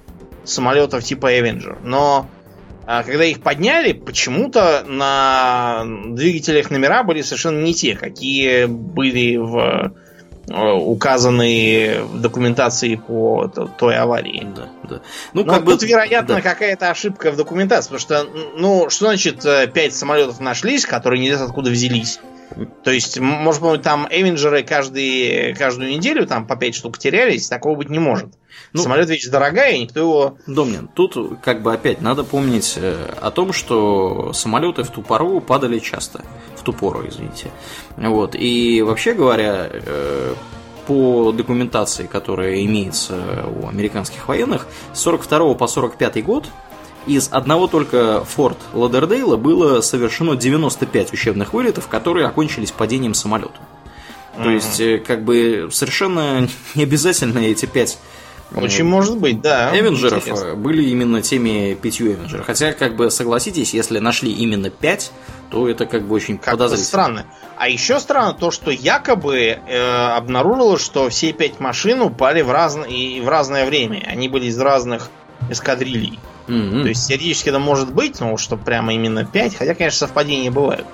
[0.45, 1.77] самолетов типа Avenger.
[1.83, 2.27] Но
[2.91, 9.93] а когда их подняли, почему-то на двигателях номера были совершенно не те, какие были в
[10.47, 13.47] э, указанные в документации по
[13.77, 14.47] той аварии.
[14.55, 15.01] Да, да.
[15.33, 16.41] Ну, Но как тут, бы, вероятно, да.
[16.41, 21.45] какая-то ошибка в документации, потому что, ну, что значит э, пять самолетов нашлись, которые неизвестно
[21.45, 22.19] откуда взялись?
[22.83, 27.75] То есть, может быть, там Эвенджеры каждый, каждую неделю там по 5 штук терялись, такого
[27.75, 28.29] быть не может.
[28.73, 30.37] Ну, Самолет ведь дорогая, и никто его...
[30.47, 35.41] Домнин, тут как бы опять надо помнить э, о том, что самолеты в ту пору
[35.41, 36.23] падали часто.
[36.55, 37.51] В ту пору, извините.
[37.97, 38.35] Вот.
[38.35, 40.33] И вообще говоря, э,
[40.85, 46.47] по документации, которая имеется у американских военных, с 42 по 45 год
[47.09, 53.53] из одного только Форт Ладердейла было совершено 95 учебных вылетов, которые окончились падением самолета.
[54.37, 54.43] Mm-hmm.
[54.43, 57.97] То есть, э, как бы совершенно не обязательно эти пять
[58.55, 59.77] очень может быть, да.
[59.77, 60.55] Эвенджеров Интересно.
[60.55, 62.45] были именно теми пятью Эвенджеров.
[62.47, 65.11] Хотя, как бы, согласитесь, если нашли именно пять,
[65.51, 66.87] то это как бы очень как подозрительно.
[66.87, 67.25] странно.
[67.57, 72.77] А еще странно то, что якобы э, обнаружилось, что все пять машин упали в, раз...
[72.89, 74.03] и в разное время.
[74.07, 75.09] Они были из разных
[75.49, 76.19] эскадрилей.
[76.49, 76.81] Mm-hmm.
[76.81, 80.85] То есть теоретически это может быть, но что прямо именно 5, хотя, конечно, совпадения бывают.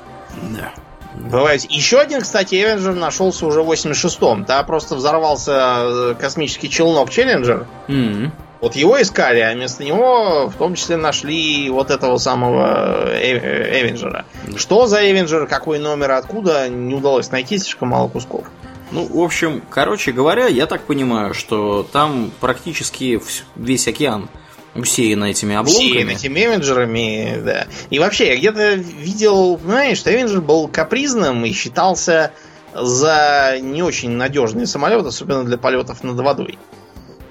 [0.51, 0.73] Да.
[1.15, 1.65] Бывает.
[1.71, 4.43] Еще один, кстати, Эвенджер нашелся уже в 86-м.
[4.43, 7.65] Да, просто взорвался э, космический челнок Челленджер.
[7.87, 8.31] Mm-hmm.
[8.61, 14.25] Вот его искали, а вместо него в том числе нашли вот этого самого э, Эвенджера.
[14.45, 14.57] Mm-hmm.
[14.57, 18.45] Что за Эвенджер, какой номер, откуда, не удалось найти, слишком мало кусков.
[18.91, 23.21] Ну, в общем, короче говоря, я так понимаю, что там практически
[23.55, 24.29] весь океан
[24.75, 25.87] усеяна этими обломками.
[25.87, 27.67] Усеян этими Эвенджерами, да.
[27.89, 32.31] И вообще, я где-то видел, знаешь, что Эвенджер был капризным и считался
[32.73, 36.59] за не очень надежный самолет, особенно для полетов над водой.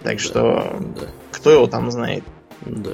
[0.03, 1.07] Так да, что, да.
[1.33, 2.25] кто его там знает.
[2.65, 2.93] Да.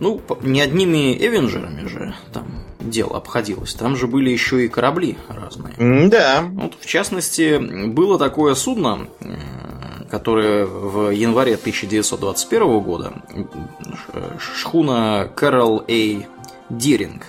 [0.00, 3.74] Ну, не одними Эвенджерами же там дело обходилось.
[3.74, 6.08] Там же были еще и корабли разные.
[6.08, 6.42] Да.
[6.50, 9.08] Вот, в частности, было такое судно,
[10.12, 13.14] которая в январе 1921 года,
[14.38, 16.22] шхуна Кэрол А.
[16.68, 17.22] Диринг,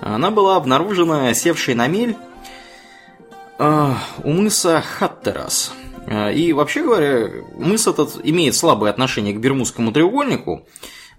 [0.00, 2.16] она была обнаружена севшей на мель
[3.58, 5.72] э, у мыса Хаттерас.
[6.32, 10.64] И вообще говоря, мыс этот имеет слабое отношение к Бермудскому треугольнику,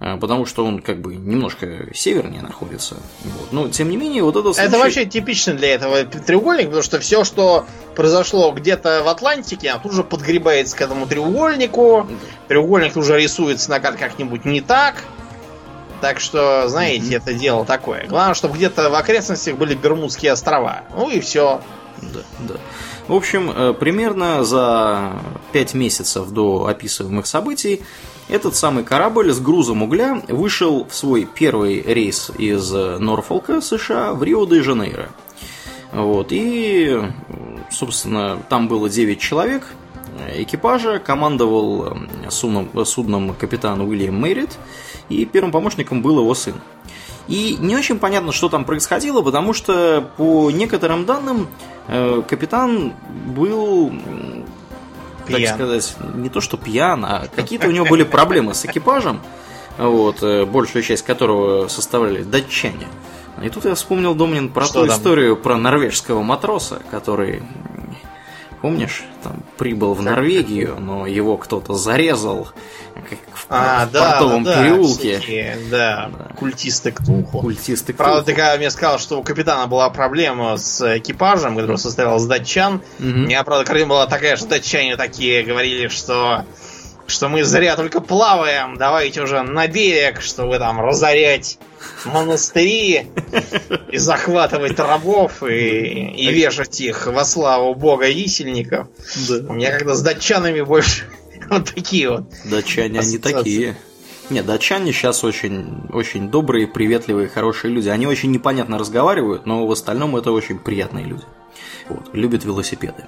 [0.01, 2.97] потому что он как бы немножко севернее находится.
[3.23, 3.51] Вот.
[3.51, 4.67] Но тем не менее, вот это случай...
[4.67, 9.93] Это вообще типично для этого треугольника, потому что все, что произошло где-то в Атлантике, тут
[9.93, 12.07] же подгребается к этому треугольнику.
[12.47, 15.03] Треугольник уже рисуется на карте как-нибудь не так.
[16.01, 17.17] Так что, знаете, mm-hmm.
[17.17, 18.07] это дело такое.
[18.07, 20.81] Главное, чтобы где-то в окрестностях были Бермудские острова.
[20.95, 21.61] Ну и все.
[22.01, 22.55] Да, да.
[23.07, 25.13] В общем, э, примерно за
[25.51, 27.83] 5 месяцев до описываемых событий
[28.31, 34.23] этот самый корабль с грузом угля вышел в свой первый рейс из Норфолка, США, в
[34.23, 35.09] Рио-де-Жанейро.
[35.91, 36.99] Вот, и,
[37.69, 39.63] собственно, там было 9 человек
[40.35, 44.57] экипажа, командовал э, судном, судном капитан Уильям Мэрит,
[45.09, 46.55] и первым помощником был его сын.
[47.27, 51.47] И не очень понятно, что там происходило, потому что по некоторым данным
[51.87, 52.93] э, капитан
[53.35, 53.91] был.
[55.31, 59.21] Так сказать, не то что пьян, а какие-то у него были проблемы с экипажем,
[59.77, 62.87] вот, э, большую часть которого составляли датчане.
[63.41, 64.97] И тут я вспомнил, Домнин, про что ту там?
[64.97, 67.41] историю про норвежского матроса, который
[68.61, 72.49] Помнишь, там прибыл в Норвегию, но его кто-то зарезал
[73.09, 75.19] в, а, в да, портовом да, переулке.
[75.19, 77.39] Всякие, да, да, культисты Ктулху.
[77.39, 78.11] Культисты Ктулху.
[78.11, 82.25] Правда, ты когда мне сказал, что у капитана была проблема с экипажем, который состоял из
[82.25, 82.83] датчан, угу.
[82.99, 86.45] у меня, правда, картина была такая, что датчане такие говорили, что
[87.11, 91.59] что мы зря только плаваем, давайте уже на берег, чтобы там разорять
[92.05, 93.07] монастыри
[93.91, 98.87] и захватывать рабов и, и вешать их во славу бога висельников.
[99.27, 99.35] Да.
[99.49, 101.05] У меня когда с датчанами больше
[101.51, 102.23] вот такие вот.
[102.45, 103.75] Датчане они такие.
[104.29, 107.89] Нет, датчане сейчас очень, очень добрые, приветливые, хорошие люди.
[107.89, 111.25] Они очень непонятно разговаривают, но в остальном это очень приятные люди.
[111.89, 113.07] Вот, любят велосипеды.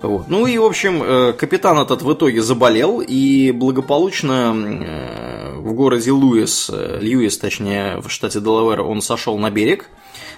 [0.00, 0.28] Вот.
[0.28, 6.12] Ну и, в общем, э, капитан этот в итоге заболел и благополучно э, в городе
[6.12, 9.86] Луис, э, Льюис, точнее, в штате Делавэр, он сошел на берег.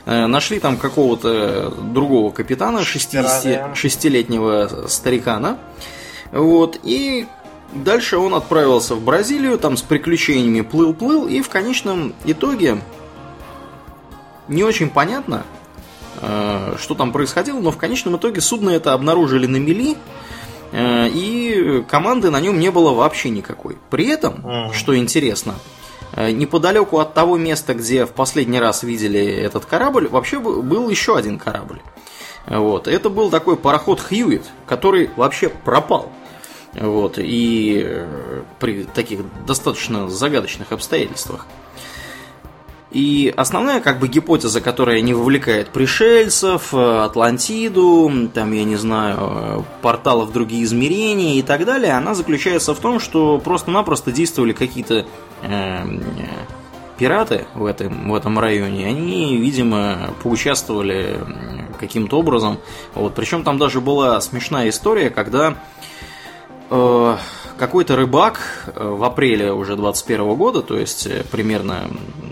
[0.06, 5.58] Нашли там какого-то другого капитана, 66-летнего старикана.
[6.32, 7.26] Вот, и
[7.72, 12.80] дальше он отправился в Бразилию, там с приключениями плыл-плыл, и в конечном итоге
[14.48, 15.44] не очень понятно,
[16.20, 19.96] Э, что там происходило, но в конечном итоге судно это обнаружили на мели,
[20.72, 23.78] э, и команды на нем не было вообще никакой.
[23.90, 25.54] При этом, что интересно,
[26.14, 31.16] э, неподалеку от того места, где в последний раз видели этот корабль, вообще был еще
[31.16, 31.80] один корабль.
[32.48, 32.88] Вот.
[32.88, 36.10] Это был такой пароход Хьюит, который вообще пропал.
[36.74, 37.14] Вот.
[37.18, 38.04] И
[38.58, 41.46] при таких достаточно загадочных обстоятельствах.
[42.90, 49.18] И основная как бы гипотеза, которая не вовлекает пришельцев, э, Атлантиду, там, я не знаю,
[49.20, 54.54] э, порталов в другие измерения и так далее, она заключается в том, что просто-напросто действовали
[54.54, 55.04] какие-то
[55.42, 56.00] э,
[56.96, 58.86] пираты в этом, в этом районе.
[58.86, 61.20] Они, видимо, поучаствовали
[61.78, 62.58] каким-то образом.
[62.94, 65.56] Вот, причем там даже была смешная история, когда
[66.70, 67.16] э,
[67.58, 68.40] какой-то рыбак
[68.74, 71.90] э, в апреле уже 21 года, то есть э, примерно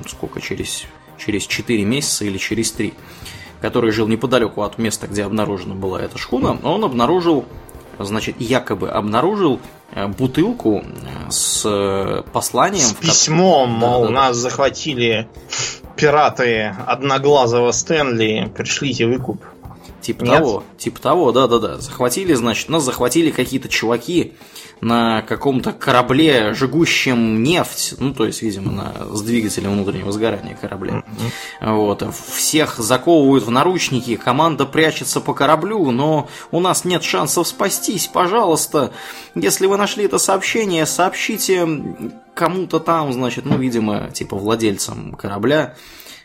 [0.08, 0.84] сколько, через,
[1.18, 2.94] через 4 месяца или через 3,
[3.60, 7.44] который жил неподалеку от места, где обнаружена была эта шхуна, он обнаружил,
[7.98, 9.60] значит, якобы обнаружил
[9.92, 10.84] э, бутылку
[11.28, 12.86] с посланием.
[12.86, 15.28] С письмом, мол, да, да, нас захватили
[15.96, 19.42] пираты одноглазого Стэнли, пришлите выкуп.
[20.06, 20.38] Типа Нет?
[20.38, 21.78] того, типа того, да-да-да.
[21.78, 24.34] Захватили, значит, нас захватили какие-то чуваки,
[24.80, 31.02] на каком-то корабле, жгущем нефть, ну, то есть, видимо, на, с двигателем внутреннего сгорания корабля.
[31.60, 32.04] Вот.
[32.36, 38.06] Всех заковывают в наручники, команда прячется по кораблю, но у нас нет шансов спастись.
[38.12, 38.92] Пожалуйста,
[39.34, 41.66] если вы нашли это сообщение, сообщите
[42.34, 45.74] кому-то там, значит, ну, видимо, типа владельцам корабля,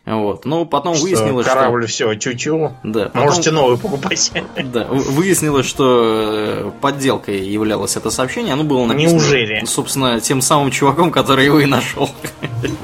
[0.05, 0.45] вот.
[0.45, 1.93] Но потом что выяснилось, корабль что...
[1.93, 2.73] все, чу-чу.
[2.83, 3.21] Да, потом...
[3.21, 4.31] Можете новый покупать.
[4.63, 8.53] Да, выяснилось, что э, подделкой являлось это сообщение.
[8.53, 9.65] Оно было написано, Неужели?
[9.65, 12.09] собственно, тем самым чуваком, который его и нашел.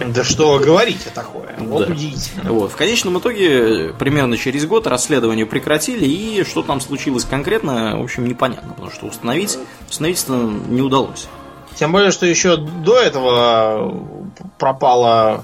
[0.07, 1.55] Да что говорите такое?
[1.59, 1.93] Вот да.
[1.93, 2.51] удивительно.
[2.51, 2.71] Вот.
[2.71, 8.27] В конечном итоге, примерно через год расследование прекратили, и что там случилось конкретно, в общем,
[8.27, 9.57] непонятно, потому что установить,
[9.89, 11.27] установить не удалось.
[11.75, 13.93] Тем более, что еще до этого
[14.57, 15.43] пропала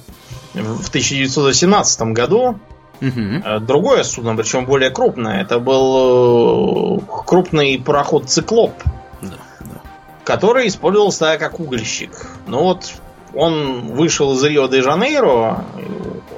[0.54, 2.60] в 1917 году
[3.02, 3.60] угу.
[3.62, 5.42] другое судно, причем более крупное.
[5.42, 8.74] Это был э, крупный пароход «Циклоп»,
[9.22, 9.82] да, да.
[10.24, 12.12] который использовался как угольщик.
[12.48, 12.94] Ну вот
[13.34, 15.66] он вышел из Рио-де-Жанейро,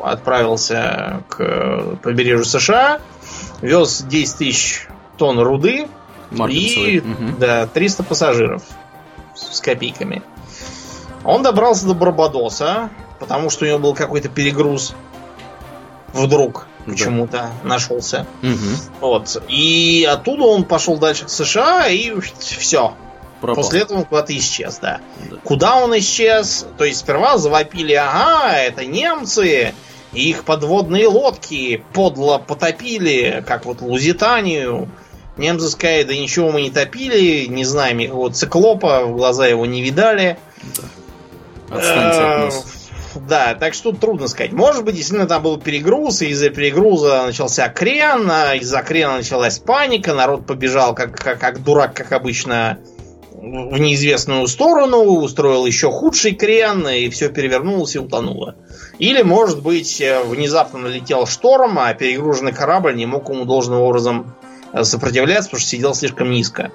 [0.01, 3.01] отправился к побережью США,
[3.61, 5.87] вез 10 тысяч тонн руды
[6.31, 7.37] и угу.
[7.39, 8.63] да, 300 пассажиров
[9.35, 10.23] с копейками.
[11.23, 14.95] Он добрался до Барбадоса, потому что у него был какой-то перегруз
[16.13, 18.25] вдруг почему-то нашелся.
[18.41, 19.01] Угу.
[19.01, 19.41] Вот.
[19.49, 22.93] И оттуда он пошел дальше к США и все.
[23.41, 23.63] Пропал.
[23.63, 25.01] После этого он куда-то исчез, да.
[25.29, 25.37] да.
[25.43, 26.65] Куда он исчез?
[26.77, 29.73] То есть сперва завопили, ага, это немцы,
[30.13, 34.89] и их подводные лодки подло потопили, как вот Лузитанию.
[35.37, 39.81] Немцы сказали, да ничего мы не топили, не знаем его циклопа, в глаза его не
[39.81, 40.37] видали.
[40.77, 41.77] Да.
[41.77, 42.74] Отстаньте от нас.
[43.27, 44.51] Да, так что тут трудно сказать.
[44.51, 49.59] Может быть, действительно там был перегруз, и из-за перегруза начался крен, а из-за крена началась
[49.59, 52.79] паника, народ побежал как, как, как дурак, как обычно,
[53.33, 58.55] в неизвестную сторону, устроил еще худший крен, и все перевернулось и утонуло.
[58.97, 64.35] Или, может быть, э, внезапно налетел шторм, а перегруженный корабль не мог ему должным образом
[64.73, 66.71] э, сопротивляться, потому что сидел слишком низко.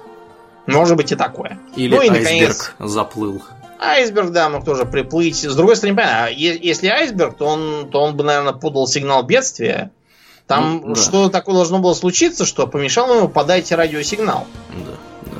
[0.67, 1.59] Может быть и такое.
[1.75, 3.41] Или ну и, наконец, заплыл.
[3.81, 5.43] Айсберг, да, мог тоже приплыть.
[5.43, 9.23] С другой стороны, понятно, а если айсберг, то он, то он бы, наверное, подал сигнал
[9.23, 9.91] бедствия.
[10.45, 11.01] Там ну, да.
[11.01, 14.45] что такое должно было случиться, что помешало ему подать радиосигнал.
[14.69, 15.37] Да, да.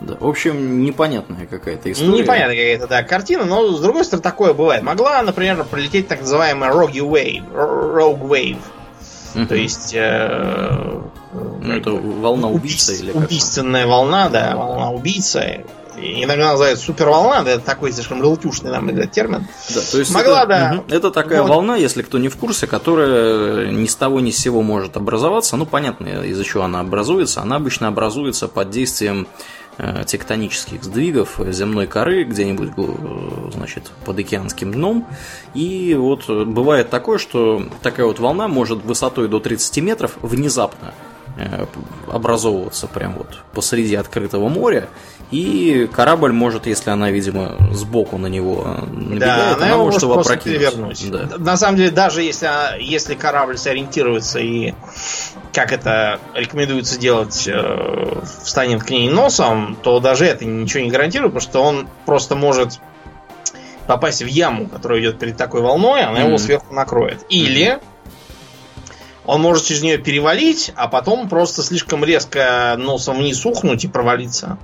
[0.00, 0.16] Да.
[0.20, 2.22] В общем, непонятная какая-то история.
[2.22, 4.82] Непонятная какая-то, да, картина, но с другой стороны, такое бывает.
[4.82, 7.50] Могла, например, пролететь так называемая Rogue Wave.
[7.52, 8.58] Rogue Wave.
[9.34, 9.46] Uh-huh.
[9.46, 9.94] То есть...
[9.94, 11.00] Э,
[11.32, 15.62] ну, это волна убийца убийц, или как Убийственная волна, да, волна убийца
[15.96, 19.46] иногда называют суперволна, это такой слишком желтюшный нам этот термин.
[19.74, 20.74] Да, то есть Могла, это, да.
[20.78, 21.48] Угу, это такая вот.
[21.48, 25.56] волна, если кто не в курсе, которая ни с того ни с сего может образоваться.
[25.56, 27.40] Ну, понятно, из-за чего она образуется.
[27.40, 29.26] Она обычно образуется под действием
[29.78, 35.06] э, тектонических сдвигов земной коры где-нибудь, э, значит, под океанским дном.
[35.54, 40.92] И вот бывает такое, что такая вот волна может высотой до 30 метров внезапно
[42.08, 44.88] образовываться прям вот посреди открытого моря
[45.30, 50.18] и корабль может, если она, видимо, сбоку на него набегает, да, она, она может его
[50.18, 51.10] опрокинуть.
[51.10, 51.28] Да.
[51.38, 52.48] На самом деле, даже если,
[52.80, 54.74] если корабль сориентируется и,
[55.52, 61.34] как это рекомендуется делать, э, встанет к ней носом, то даже это ничего не гарантирует,
[61.34, 62.78] потому что он просто может
[63.88, 66.26] попасть в яму, которая идет перед такой волной, она mm-hmm.
[66.28, 67.24] его сверху накроет.
[67.28, 67.80] Или
[69.26, 74.58] он может через нее перевалить, а потом просто слишком резко носом вниз ухнуть и провалиться.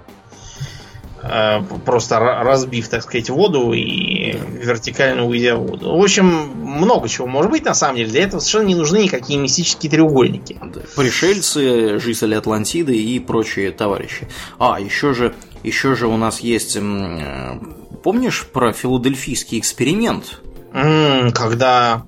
[1.22, 5.96] Э, просто разбив, так сказать, воду и вертикально уйдя в воду.
[5.96, 8.10] В общем, много чего может быть на самом деле.
[8.10, 10.58] Для этого совершенно не нужны никакие мистические треугольники.
[10.96, 14.28] Пришельцы, жители Атлантиды и прочие товарищи.
[14.58, 16.76] А, еще же, еще же у нас есть...
[16.76, 17.60] Э,
[18.02, 20.40] помнишь про филадельфийский эксперимент?
[20.72, 22.04] Когда...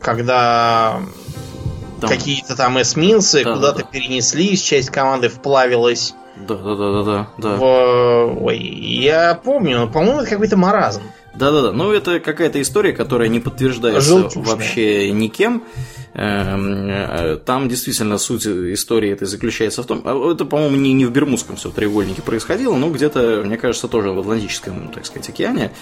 [0.00, 1.00] Когда
[2.02, 2.10] там...
[2.10, 3.88] какие-то там эсминцы да, куда-то да, да.
[3.90, 7.28] перенеслись, часть команды вплавилась да, да, да, да, да.
[7.38, 7.56] да.
[7.56, 8.44] В...
[8.44, 11.02] Ой, я помню, по-моему, это какой-то маразм.
[11.34, 14.56] Да-да-да, ну это какая-то история, которая не подтверждается Желтушная.
[14.56, 15.62] вообще никем.
[16.14, 21.06] Эм, э, там действительно суть истории этой заключается в том, а, это, по-моему, не, не
[21.06, 25.72] в Бермудском все треугольнике происходило, но где-то, мне кажется, тоже в Атлантическом, так сказать, океане.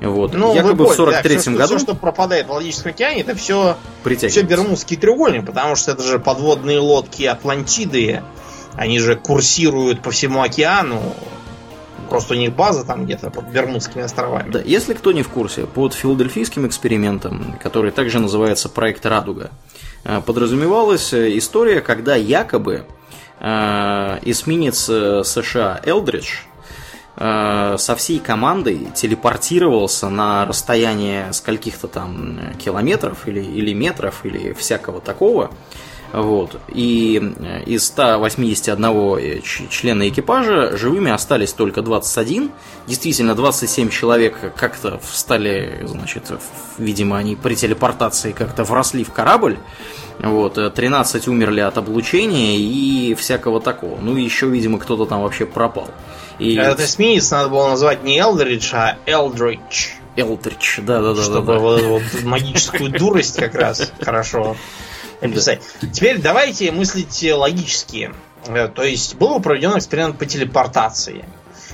[0.00, 0.34] Вот.
[0.34, 1.76] Ну, Якобы в 43-м да, году...
[1.76, 6.18] Все, что пропадает в Атлантическом океане, это все, все Бермудский треугольник, потому что это же
[6.18, 8.24] подводные лодки Атлантиды,
[8.74, 11.00] они же курсируют по всему океану.
[12.08, 14.50] Просто у них база там где-то под Бермудскими островами.
[14.50, 19.50] Да, если кто не в курсе, под филадельфийским экспериментом, который также называется проект Радуга,
[20.04, 22.84] э, подразумевалась история, когда якобы
[23.40, 26.38] э, эсминец э, США Элдридж
[27.18, 35.50] со всей командой телепортировался на расстояние скольких-то там километров или, или метров или всякого такого
[36.12, 36.58] вот.
[36.68, 38.84] И э, из 181
[39.18, 39.40] э,
[39.70, 42.50] члена экипажа живыми остались только 21.
[42.86, 46.24] Действительно, 27 человек как-то встали, значит,
[46.78, 49.58] видимо, они при телепортации как-то вросли в корабль.
[50.18, 54.00] Вот, 13 э, умерли от облучения и всякого такого.
[54.00, 55.88] Ну еще, видимо, кто-то там вообще пропал.
[56.38, 56.54] И...
[56.54, 59.88] Этот эсминец надо было назвать не Элдридж, а Элдридж.
[60.16, 61.22] Элдридж, да-да-да.
[61.22, 64.56] Чтобы да, вот, вот магическую дурость как раз хорошо
[65.20, 65.60] описать.
[65.80, 65.88] Да.
[65.88, 68.12] Теперь давайте мыслить логически.
[68.46, 71.24] Э, то есть был проведен эксперимент по телепортации.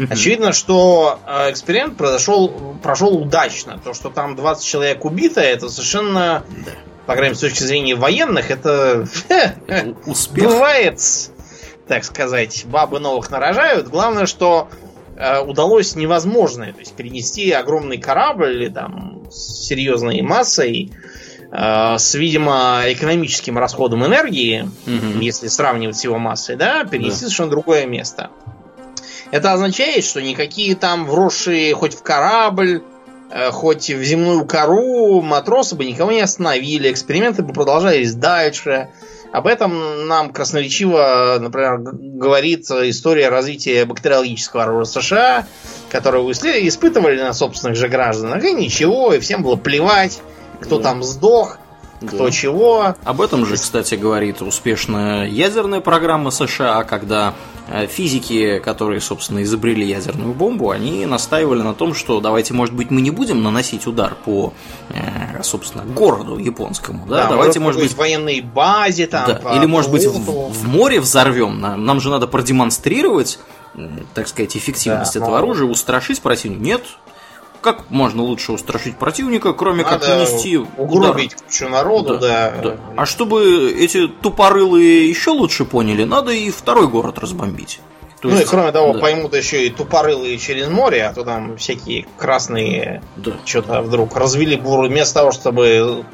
[0.08, 3.78] Очевидно, что э, эксперимент произошел, прошел удачно.
[3.82, 6.72] То, что там 20 человек убито, это совершенно, да.
[7.06, 10.44] по крайней мере, с точки зрения военных, это, это успех.
[10.44, 11.00] бывает,
[11.86, 13.88] так сказать, бабы новых нарожают.
[13.88, 14.68] Главное, что
[15.16, 20.92] э, удалось невозможное, то есть перенести огромный корабль там с серьезной массой
[21.54, 25.20] с, видимо, экономическим расходом энергии, угу.
[25.20, 27.16] если сравнивать с его массой, да, перенести да.
[27.26, 28.30] совершенно другое место.
[29.32, 32.82] Это означает, что никакие там вросшие хоть в корабль,
[33.30, 38.90] э, хоть в земную кору матросы бы никого не остановили, эксперименты бы продолжались дальше.
[39.32, 45.46] Об этом нам красноречиво, например, говорит история развития бактериологического оружия США,
[45.88, 50.20] которое испытывали на собственных же гражданах, и ничего, и всем было плевать,
[50.62, 50.84] кто да.
[50.84, 51.58] там сдох,
[52.06, 52.30] кто да.
[52.30, 52.94] чего.
[53.04, 57.34] Об этом же, кстати, говорит успешная ядерная программа США, когда
[57.68, 62.90] э, физики, которые, собственно, изобрели ядерную бомбу, они настаивали на том, что давайте, может быть,
[62.90, 64.52] мы не будем наносить удар по,
[64.90, 69.56] э, собственно, городу японскому, да, да давайте, может быть, военной базе там, да.
[69.56, 73.38] или, может быть, в, в море взорвем, нам, нам же надо продемонстрировать
[74.12, 76.62] так сказать, эффективность да, этого оружия, устрашить противника.
[76.62, 76.82] Нет,
[77.62, 81.46] как можно лучше устрашить противника, кроме Надо как нанести угробить удар.
[81.46, 82.62] кучу народу, да, да.
[82.62, 82.76] да.
[82.96, 87.80] А чтобы эти тупорылые еще лучше поняли, надо и второй город разбомбить.
[88.20, 89.00] То ну есть, и кроме того, да.
[89.00, 93.32] поймут еще и тупорылые через море, а то там всякие красные да.
[93.44, 94.86] что-то вдруг развели буру.
[94.86, 96.04] Вместо того, чтобы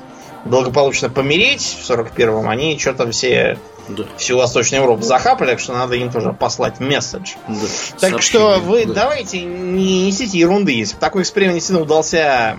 [0.44, 3.58] благополучно помереть в 41-м, они что-то все
[3.88, 4.04] да.
[4.16, 7.34] всю Восточную Европу захапали, так что надо им тоже послать месседж.
[7.46, 7.54] Да.
[8.00, 8.94] Так Сообщение, что вы да.
[8.94, 10.72] давайте не несите ерунды.
[10.72, 12.58] Если бы такой эксперимент действительно удался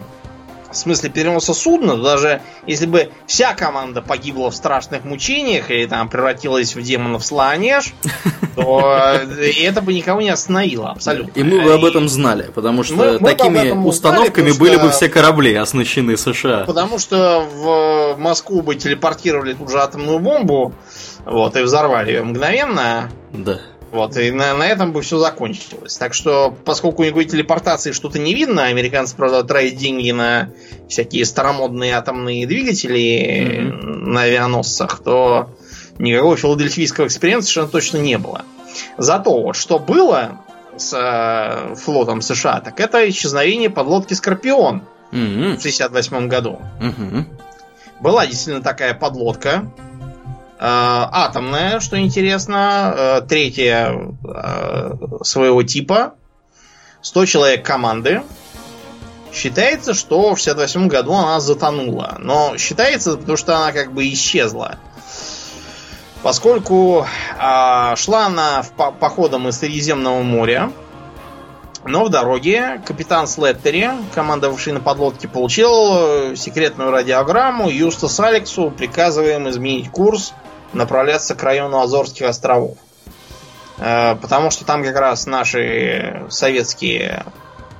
[0.72, 6.09] в смысле переноса судна, даже если бы вся команда погибла в страшных мучениях или там
[6.09, 7.93] превратилась в демонов слонеж,
[8.55, 9.20] то
[9.61, 11.39] это бы никого не остановило абсолютно.
[11.39, 14.86] И мы бы об этом знали, потому что мы, мы такими установками узнали, были что...
[14.86, 16.65] бы все корабли оснащены США.
[16.65, 20.74] Потому что в Москву бы телепортировали тут же атомную бомбу,
[21.26, 23.09] вот, и взорвали ее мгновенно.
[23.32, 23.59] Да.
[23.91, 25.97] Вот, и на, на этом бы все закончилось.
[25.97, 30.49] Так что, поскольку никакой телепортации что-то не видно, американцы, правда, тратят деньги на
[30.87, 33.85] всякие старомодные атомные двигатели mm-hmm.
[34.05, 35.49] на авианосцах, то
[35.97, 38.43] никакого филадельфийского эксперимента совершенно точно не было.
[38.97, 40.39] Зато вот что было
[40.77, 45.55] с э, флотом США, так это исчезновение подлодки Скорпион mm-hmm.
[45.55, 46.59] в 1968 году.
[46.79, 47.23] Mm-hmm.
[48.01, 49.65] Была действительно такая подлодка,
[50.62, 54.91] атомная, что интересно, э, третья э,
[55.24, 56.16] своего типа,
[57.01, 58.24] 100 человек команды.
[59.34, 62.18] Считается, что в 68 году она затонула.
[62.20, 64.78] Но считается, потому что она как бы исчезла.
[66.24, 70.74] Поскольку э, шла она в, по походом из Средиземного моря,
[71.86, 77.70] но в дороге капитан Слеттери, командовавший на подлодке, получил секретную радиограмму.
[77.70, 80.34] Юстас Алексу приказываем изменить курс
[80.74, 82.78] направляться к району Азорских островов.
[83.78, 87.26] Э, потому что там как раз наши советские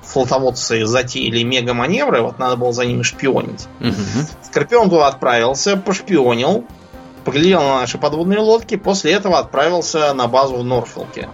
[0.04, 3.68] флотоводцы затеяли мега-маневры, вот надо было за ними шпионить.
[3.80, 4.28] Угу.
[4.44, 6.66] Скорпион туда отправился, пошпионил,
[7.26, 11.30] поглядел на наши подводные лодки, после этого отправился на базу в Норфолке.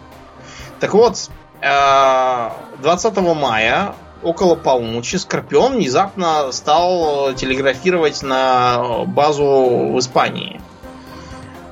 [0.79, 1.29] Так вот,
[1.61, 10.59] 20 э, мая около полуночи Скорпион внезапно стал телеграфировать на базу в Испании.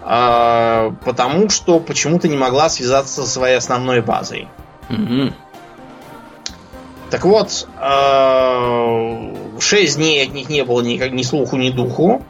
[0.05, 4.47] А, потому что почему-то не могла связаться со своей основной базой.
[4.89, 5.33] Угу.
[7.09, 12.23] Так вот, э, 6 дней от них не было ни, ни слуху, ни духу.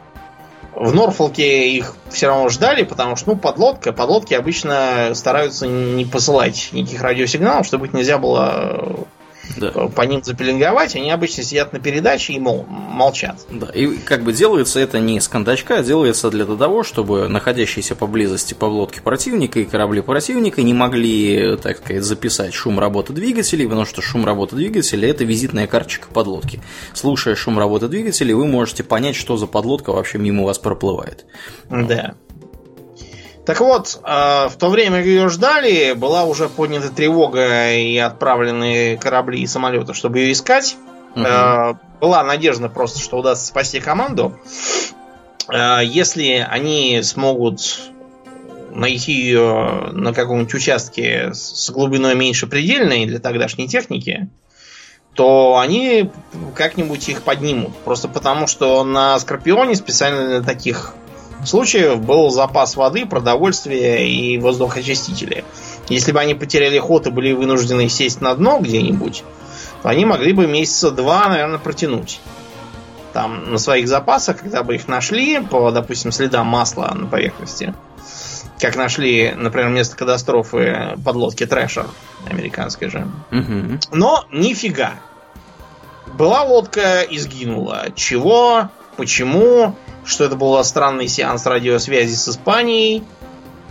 [0.74, 6.70] В Норфолке их все равно ждали, потому что, ну, подлодка, подлодки обычно стараются не посылать
[6.72, 9.06] никаких радиосигналов, чтобы их нельзя было
[9.56, 9.70] да.
[9.70, 13.40] по ним запеленговать, они обычно сидят на передаче и мол, молчат.
[13.50, 17.94] Да, и как бы делается это не с кондачка, а делается для того, чтобы находящиеся
[17.94, 23.84] поблизости подлодки противника и корабли противника не могли, так сказать, записать шум работы двигателей, потому
[23.84, 26.60] что шум работы двигателя это визитная карточка подлодки.
[26.92, 31.26] Слушая шум работы двигателей, вы можете понять, что за подлодка вообще мимо вас проплывает.
[31.70, 32.14] Да.
[33.46, 38.96] Так вот, э, в то время, как ее ждали, была уже поднята тревога и отправлены
[38.96, 40.76] корабли и самолеты, чтобы ее искать.
[41.14, 41.78] Угу.
[42.00, 44.38] Была надежда просто, что удастся спасти команду.
[45.52, 47.80] Э, если они смогут
[48.70, 54.28] найти ее на каком-нибудь участке с глубиной меньше предельной для тогдашней техники,
[55.14, 56.10] то они
[56.56, 57.76] как-нибудь их поднимут.
[57.84, 60.94] Просто потому, что на Скорпионе специально для таких
[61.46, 65.44] случаев был запас воды, продовольствия и воздухочистители.
[65.88, 69.24] Если бы они потеряли ход и были вынуждены сесть на дно где-нибудь,
[69.82, 72.20] то они могли бы месяца два, наверное, протянуть.
[73.12, 77.74] Там на своих запасах, когда бы их нашли по, допустим, следам масла на поверхности,
[78.58, 81.86] как нашли, например, место катастрофы подлодки Трэшер,
[82.28, 83.06] американской же.
[83.30, 83.80] Угу.
[83.92, 84.94] Но нифига.
[86.14, 87.86] Была лодка и сгинула.
[87.94, 88.70] Чего?
[88.96, 89.76] Почему?
[90.04, 93.02] Что это был странный сеанс радиосвязи с Испанией,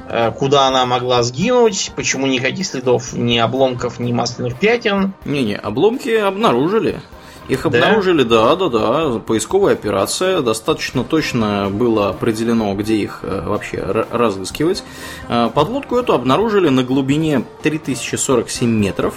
[0.10, 5.14] э, куда она могла сгинуть, почему никаких следов ни обломков, ни масляных пятен.
[5.26, 7.02] Не-не, обломки обнаружили.
[7.50, 10.42] Их обнаружили, да, да, да, поисковая операция.
[10.42, 13.80] Достаточно точно было определено, где их э, вообще
[14.12, 14.84] разыскивать.
[15.28, 19.16] Э, подлодку эту обнаружили на глубине 3047 метров.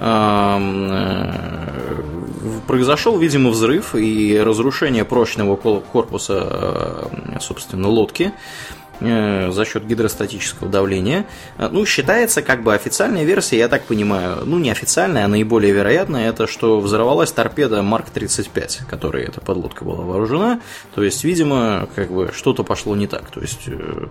[0.00, 1.68] Э,
[2.66, 8.32] произошел, видимо, взрыв и разрушение прочного корпуса, собственно, лодки.
[9.00, 11.26] Э, за счет гидростатического давления.
[11.56, 15.72] Э, ну, считается как бы официальная версия, я так понимаю, ну, не официальная, а наиболее
[15.72, 20.60] вероятная, это что взорвалась торпеда Марк-35, которой эта подлодка была вооружена.
[20.96, 23.30] То есть, видимо, как бы что-то пошло не так.
[23.30, 24.06] То есть, э,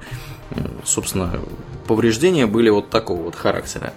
[0.85, 1.37] собственно,
[1.85, 3.91] повреждения были вот такого вот характера.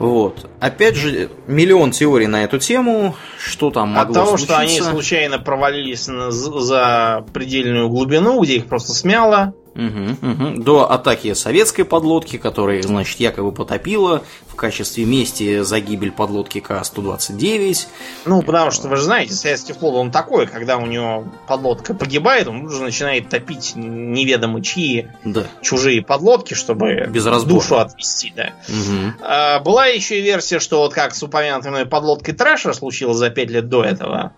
[0.00, 0.48] Вот.
[0.60, 3.14] Опять же, миллион теорий на эту тему.
[3.38, 4.54] Что там могло От того, случиться?
[4.54, 10.62] что они случайно провалились за предельную глубину, где их просто смяло, Угу, угу.
[10.62, 17.86] До атаки советской подлодки, которая, значит, якобы потопила в качестве мести за гибель подлодки К-129.
[18.26, 22.48] Ну, потому что, вы же знаете, советский флот, он такой, когда у него подлодка погибает,
[22.48, 25.44] он уже начинает топить неведомо чьи да.
[25.62, 28.32] чужие подлодки, чтобы Без душу отвести.
[28.34, 28.52] Да.
[28.68, 29.12] Угу.
[29.22, 33.30] А, была еще и версия, что вот как с упомянутой мной подлодкой Трэша случилось за
[33.30, 34.32] пять лет до этого,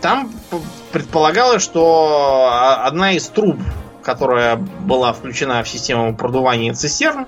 [0.00, 0.32] там
[0.92, 2.50] предполагалось, что
[2.84, 3.58] одна из труб
[4.02, 7.26] которая была включена в систему продувания цистерн,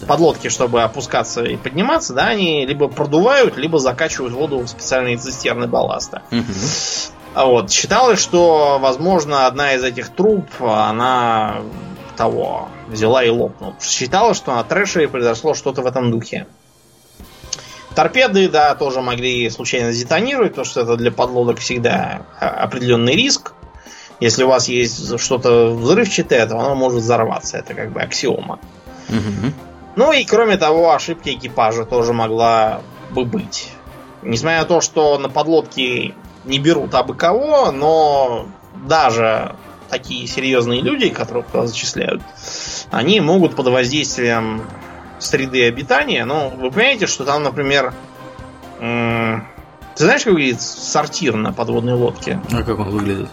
[0.00, 0.06] да.
[0.06, 5.66] подлодки, чтобы опускаться и подниматься, да, они либо продувают, либо закачивают воду в специальные цистерны
[5.66, 6.22] балласта.
[6.30, 6.42] Угу.
[7.44, 7.70] Вот.
[7.70, 11.56] Считалось, что, возможно, одна из этих труб, она
[12.16, 13.74] того взяла и лопнула.
[13.80, 16.46] Считалось, что на трэше произошло что-то в этом духе.
[17.94, 23.52] Торпеды, да, тоже могли случайно детонировать, потому что это для подлодок всегда определенный риск.
[24.20, 27.58] Если у вас есть что-то взрывчатое, то оно может взорваться.
[27.58, 28.58] Это как бы аксиома.
[29.08, 29.52] Угу.
[29.96, 33.70] Ну и кроме того, ошибка экипажа тоже могла бы быть.
[34.22, 36.14] Несмотря на то, что на подлодке
[36.44, 38.46] не берут абы кого, но
[38.86, 39.54] даже
[39.88, 42.22] такие серьезные люди, которых туда зачисляют,
[42.90, 44.62] они могут под воздействием
[45.18, 47.94] среды обитания, ну, вы понимаете, что там, например,
[48.78, 52.40] ты знаешь, как выглядит сортир на подводной лодке?
[52.52, 53.30] А как он выглядит?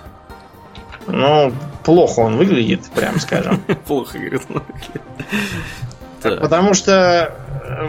[1.08, 3.60] Ну, плохо он выглядит, прям скажем.
[3.88, 5.02] Плохо, говорит, выглядит.
[6.22, 7.86] Потому что э,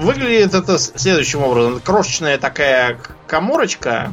[0.00, 1.80] выглядит это следующим образом.
[1.80, 4.12] Крошечная такая коморочка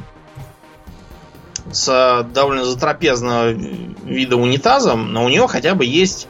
[1.71, 6.27] с довольно затрапезного вида унитазом, но у нее хотя бы есть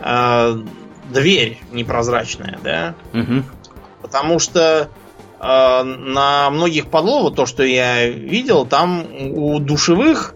[0.00, 0.62] э,
[1.10, 2.94] дверь непрозрачная, да?
[3.12, 3.42] Угу.
[4.02, 4.90] Потому что
[5.40, 10.33] э, на многих подловах, то, что я видел, там у душевых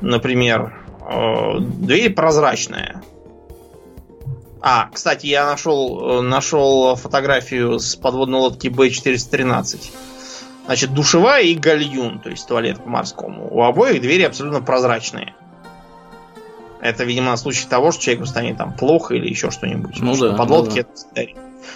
[0.00, 0.74] например,
[1.08, 3.02] э, дверь прозрачная.
[4.60, 9.92] А, кстати, я нашел, э, нашел фотографию с подводной лодки B413.
[10.66, 13.48] Значит, душевая и гальюн, то есть туалет по-морскому.
[13.52, 15.34] У обоих двери абсолютно прозрачные.
[16.80, 20.00] Это, видимо, на случай того, что человеку станет там плохо или еще что-нибудь.
[20.00, 20.34] Ну да.
[20.34, 21.22] Подлодки ну да.
[21.22, 21.32] это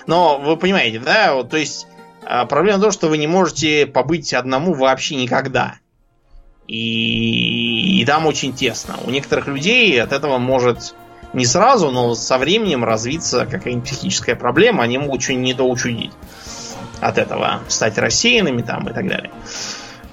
[0.07, 1.35] Но вы понимаете, да?
[1.35, 1.87] Вот, то есть
[2.25, 5.80] а, проблема в том, что вы не можете побыть одному вообще никогда.
[6.71, 8.95] И, и там очень тесно.
[9.05, 10.95] У некоторых людей от этого может
[11.33, 16.13] не сразу, но со временем развиться какая-нибудь психическая проблема, они могут что-нибудь не
[17.01, 19.33] от этого, стать рассеянными там и так далее.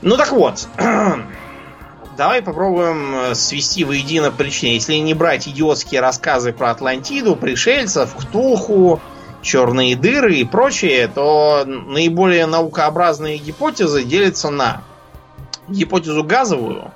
[0.02, 0.68] Ну так вот,
[2.18, 4.70] давай попробуем свести воедино причины.
[4.70, 9.00] Если не брать идиотские рассказы про Атлантиду, пришельцев, Ктулху,
[9.44, 14.82] черные дыры и прочее, то наиболее наукообразные гипотезы делятся на
[15.68, 16.92] гипотезу газовую,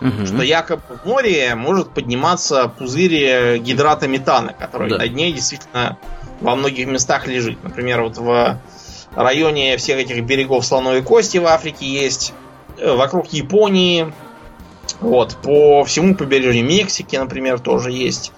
[0.00, 0.26] угу.
[0.26, 4.98] что якобы в море может подниматься пузырь гидрата метана, который да.
[4.98, 5.98] на дне действительно
[6.40, 7.62] во многих местах лежит.
[7.62, 8.58] Например, вот в
[9.14, 12.32] районе всех этих берегов слоновой кости в Африке есть,
[12.78, 14.12] э, вокруг Японии,
[15.00, 18.32] вот, по всему побережью Мексики, например, тоже есть.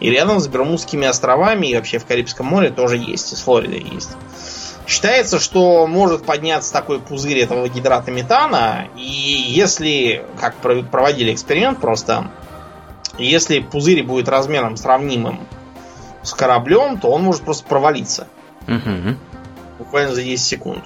[0.00, 3.84] И рядом с Бермудскими островами и вообще в Карибском море тоже есть, и с Флоридой
[3.92, 4.10] есть.
[4.86, 12.30] Считается, что может подняться такой пузырь этого гидрата метана, и если, как проводили эксперимент просто,
[13.18, 15.40] если пузырь будет размером сравнимым
[16.22, 18.28] с кораблем, то он может просто провалиться.
[18.68, 19.16] Угу.
[19.78, 20.84] Буквально за 10 секунд.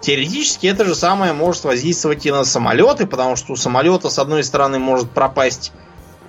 [0.00, 4.44] Теоретически это же самое может воздействовать и на самолеты, потому что у самолета, с одной
[4.44, 5.72] стороны, может пропасть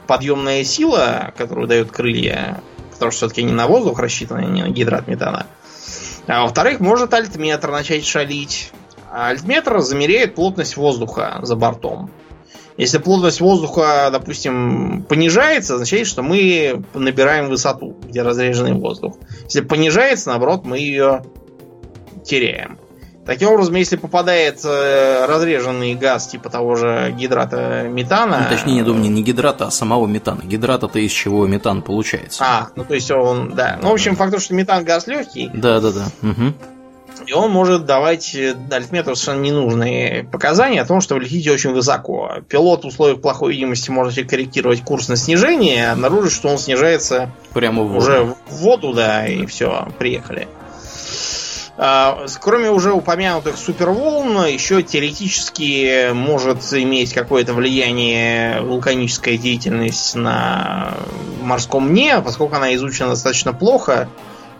[0.07, 2.61] подъемная сила, которую дают крылья,
[2.93, 5.45] потому что все-таки не на воздух рассчитано, не на гидрат метана.
[6.27, 8.71] А во-вторых, может альтметр начать шалить.
[9.09, 12.11] А альтметр замеряет плотность воздуха за бортом.
[12.75, 19.15] Если плотность воздуха, допустим, понижается, означает, что мы набираем высоту, где разреженный воздух.
[19.45, 21.23] Если понижается, наоборот, мы ее
[22.23, 22.77] теряем.
[23.27, 28.47] Таким образом, если попадает э, разреженный газ типа того же гидрата метана...
[28.49, 30.41] Ну, точнее, я думаю, не гидрата, а самого метана.
[30.43, 32.41] Гидрат это из чего метан получается.
[32.47, 33.79] А, ну то есть он, да.
[33.81, 35.51] Ну, в общем, факт, что метан газ легкий.
[35.53, 36.05] Да, да, да.
[36.21, 36.53] Угу.
[37.25, 38.33] И он может давать
[38.71, 42.35] альтметру совершенно ненужные показания о том, что вы летите очень высоко.
[42.47, 47.83] Пилот в условиях плохой видимости может корректировать курс на снижение, обнаружить, что он снижается Прямо
[47.83, 47.97] в воду.
[47.97, 50.47] уже в воду, да, и все, приехали.
[51.79, 60.95] А, Кроме уже упомянутых суперволн, еще теоретически может иметь какое-то влияние вулканическая деятельность на
[61.41, 64.09] морском дне, поскольку она изучена достаточно плохо.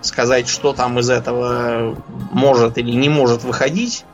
[0.01, 1.97] Сказать, что там из этого
[2.32, 4.05] может или не может выходить,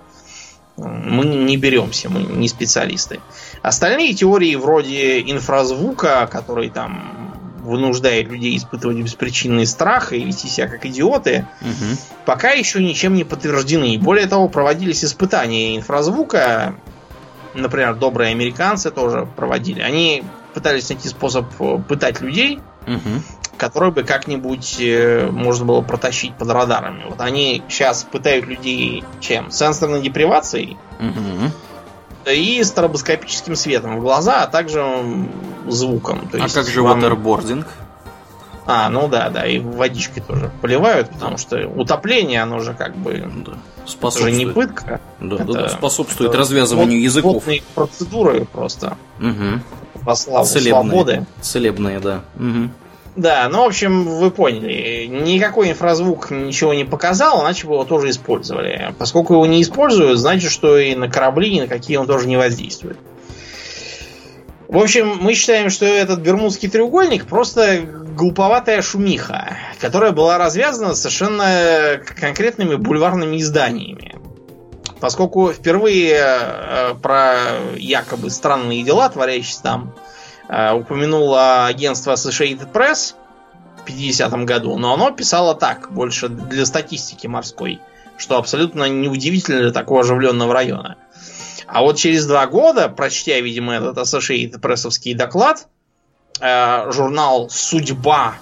[0.78, 3.20] мы не беремся, мы не специалисты.
[3.62, 7.33] Остальные теории вроде инфразвука, который там
[7.64, 11.98] вынуждает людей испытывать беспричинный страх и вести себя как идиоты, Мгм.
[12.26, 13.98] пока еще ничем не подтверждены.
[13.98, 16.76] Более того, проводились испытания инфразвука.
[17.54, 19.82] Например, добрые американцы тоже проводили.
[19.82, 23.24] Они пытались найти способ э, пытать людей, Мгм.
[23.58, 27.04] который бы как-нибудь э, можно было протащить под радарами.
[27.08, 29.52] Вот они сейчас пытают людей чем?
[29.52, 31.52] Сенсорной депривацией Мгм.
[32.32, 34.86] И стробоскопическим светом в глаза, а также
[35.68, 36.28] звуком.
[36.32, 37.66] То А есть как же вам- waterboarding?
[38.66, 43.12] А, ну да, да, и водичкой тоже поливают, потому что утопление, оно же как бы
[43.14, 43.18] Да.
[43.20, 44.54] это же не Способствует.
[44.54, 45.02] пытка.
[45.20, 47.44] Да, Это- да, да, способствует это развязыванию вод- языков.
[47.76, 49.62] процедуры просто Мгм.
[49.96, 50.72] во славу Целебные.
[50.90, 51.26] свободы.
[51.42, 52.22] Целебные, да.
[52.36, 52.72] Мгм.
[53.16, 55.06] Да, ну, в общем, вы поняли.
[55.06, 58.94] Никакой инфразвук ничего не показал, иначе бы его тоже использовали.
[58.98, 62.38] Поскольку его не используют, значит, что и на корабли ни на какие он тоже не
[62.38, 62.98] воздействует.
[64.68, 72.02] В общем, мы считаем, что этот Бермудский треугольник просто глуповатая шумиха, которая была развязана совершенно
[72.20, 74.16] конкретными бульварными изданиями.
[75.00, 77.36] Поскольку впервые э, про
[77.76, 79.94] якобы странные дела, творящиеся там,
[80.50, 83.16] упомянуло агентство Associated Press
[83.84, 87.80] в 50-м году, но оно писало так, больше для статистики морской,
[88.18, 90.98] что абсолютно неудивительно для такого оживленного района.
[91.68, 95.68] А вот через два года, прочтя, видимо, этот Associated Pressовский доклад,
[96.40, 98.36] э, журнал «Судьба»,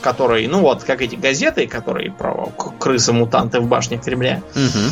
[0.00, 4.90] который, ну вот, как эти газеты, которые про крысы-мутанты в башне Кремля, Мгм.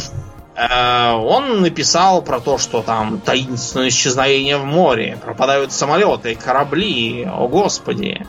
[0.61, 7.49] Э, он написал про то, что там таинственное исчезновение в море, пропадают самолеты, корабли, о
[7.49, 8.27] господи.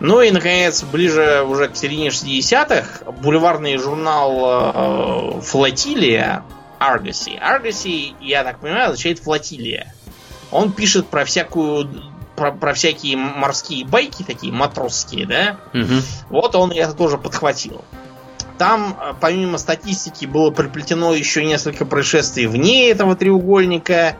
[0.00, 6.42] Ну и, наконец, ближе уже к середине 60-х, бульварный журнал э, «Флотилия»
[6.78, 7.40] Argosy.
[7.40, 9.94] Argosy, я так понимаю, означает «флотилия».
[10.50, 11.88] Он пишет про всякую
[12.36, 15.56] про, про всякие морские байки, такие матросские, да?
[15.72, 16.02] Мгм.
[16.30, 17.84] Вот он это тоже подхватил.
[18.58, 24.16] Там, э, помимо статистики, было приплетено еще несколько происшествий вне этого треугольника.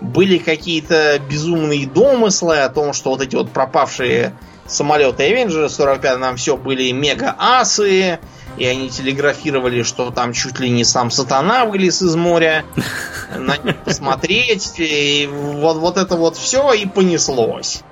[0.00, 4.34] Были какие-то безумные домыслы о том, что вот эти вот пропавшие
[4.66, 8.18] самолеты Avengers 45 нам все были мега-асы,
[8.56, 12.64] и они телеграфировали, что там чуть ли не сам сатана вылез из моря
[13.36, 14.74] на них посмотреть.
[14.78, 17.82] И вот, вот это вот все и понеслось.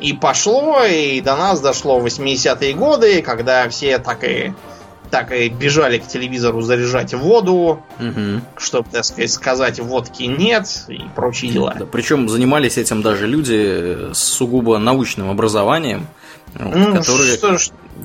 [0.00, 4.52] И пошло, и до нас дошло в 80-е годы, когда все так и,
[5.12, 8.42] так и бежали к телевизору заряжать воду, Мгм.
[8.56, 11.76] чтобы, так сказать, сказать водки нет и прочие дела.
[11.78, 16.06] Да, причем занимались этим даже люди с сугубо научным образованием,
[16.54, 17.36] вот, Ну, которые...
[17.36, 17.58] что,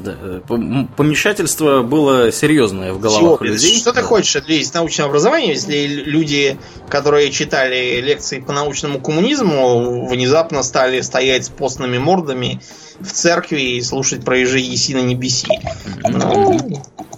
[0.04, 3.78] да, э, пом- помешательство было серьезное в головах чего людей.
[3.80, 6.58] что ты хочешь от людей с научным образованием, если люди,
[6.90, 12.62] которые читали лекции по научному коммунизму, внезапно стали стоять с постными мордами
[13.00, 15.48] в церкви и слушать про ежи еси на небеси?
[16.04, 16.58] Ну,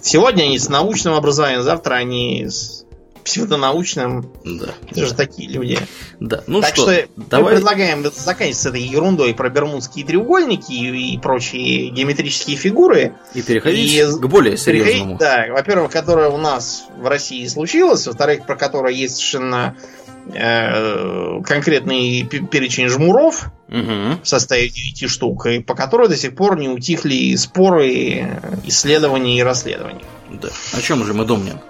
[0.02, 2.84] сегодня они с научным образованием, завтра они с
[3.24, 4.30] псевдонаучным.
[4.44, 5.78] Да, Это же такие люди.
[6.20, 6.42] да.
[6.46, 7.54] Ну так что, что, мы давай...
[7.56, 13.14] предлагаем заканчивать с этой ерундой про бермудские треугольники и, и прочие геометрические фигуры.
[13.34, 15.16] И переходить и к более серьезному.
[15.18, 19.76] да, во-первых, которое у нас в России случилось, во-вторых, про которое есть совершенно
[20.32, 24.20] э, конкретный пе- перечень жмуров Мгм.
[24.22, 29.42] в составе 9 штук, и по которой до сих пор не утихли споры, исследования и
[29.42, 30.02] расследования.
[30.28, 30.48] Да.
[30.72, 31.60] О чем же мы думаем?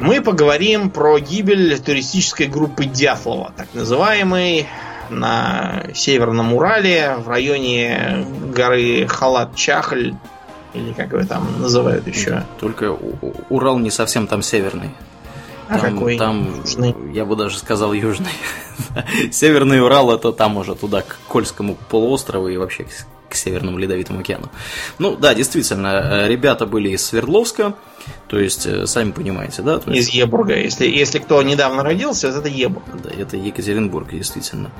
[0.00, 4.66] Мы поговорим про гибель туристической группы Дятлова, так называемой,
[5.10, 10.14] на Северном Урале, в районе горы Халат-Чахль,
[10.74, 12.42] или как его там называют еще.
[12.60, 12.96] Только
[13.48, 14.90] Урал не совсем там северный.
[15.68, 16.16] А Там, какой?
[16.16, 16.94] там, Южный.
[17.12, 18.30] я бы даже сказал южный.
[19.32, 22.88] Северный Урал это там уже туда к Кольскому полуострову и вообще к,
[23.30, 24.48] к Северному Ледовитому океану.
[25.00, 27.74] Ну, да, действительно, ребята были из Свердловска,
[28.28, 29.78] то есть, э, сами понимаете, да?
[29.78, 30.08] То есть...
[30.08, 30.56] Из Ебурга.
[30.56, 32.84] Если, если кто недавно родился, это Ебург.
[33.02, 34.72] Да, это Екатеринбург, действительно.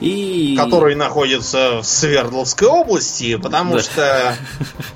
[0.00, 0.54] И...
[0.58, 3.80] Который находится в Свердловской области, потому да.
[3.80, 4.36] что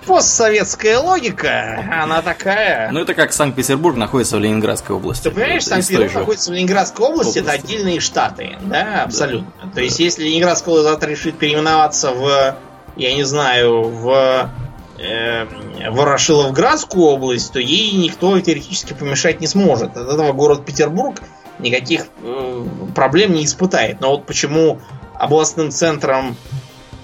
[0.07, 2.91] постсоветская логика, она такая.
[2.91, 5.25] Ну, это как Санкт-Петербург находится в Ленинградской области.
[5.25, 9.51] Ты понимаешь, Санкт-Петербург находится в Ленинградской области, области, это отдельные штаты, да, абсолютно.
[9.63, 9.71] Да.
[9.71, 12.57] То есть, если Ленинградская область решит переименоваться в,
[12.97, 14.51] я не знаю, в
[14.99, 19.97] э, Ворошиловградскую область, то ей никто теоретически помешать не сможет.
[19.97, 21.21] От этого город Петербург
[21.59, 24.01] никаких э, проблем не испытает.
[24.01, 24.81] Но вот почему
[25.15, 26.37] областным центром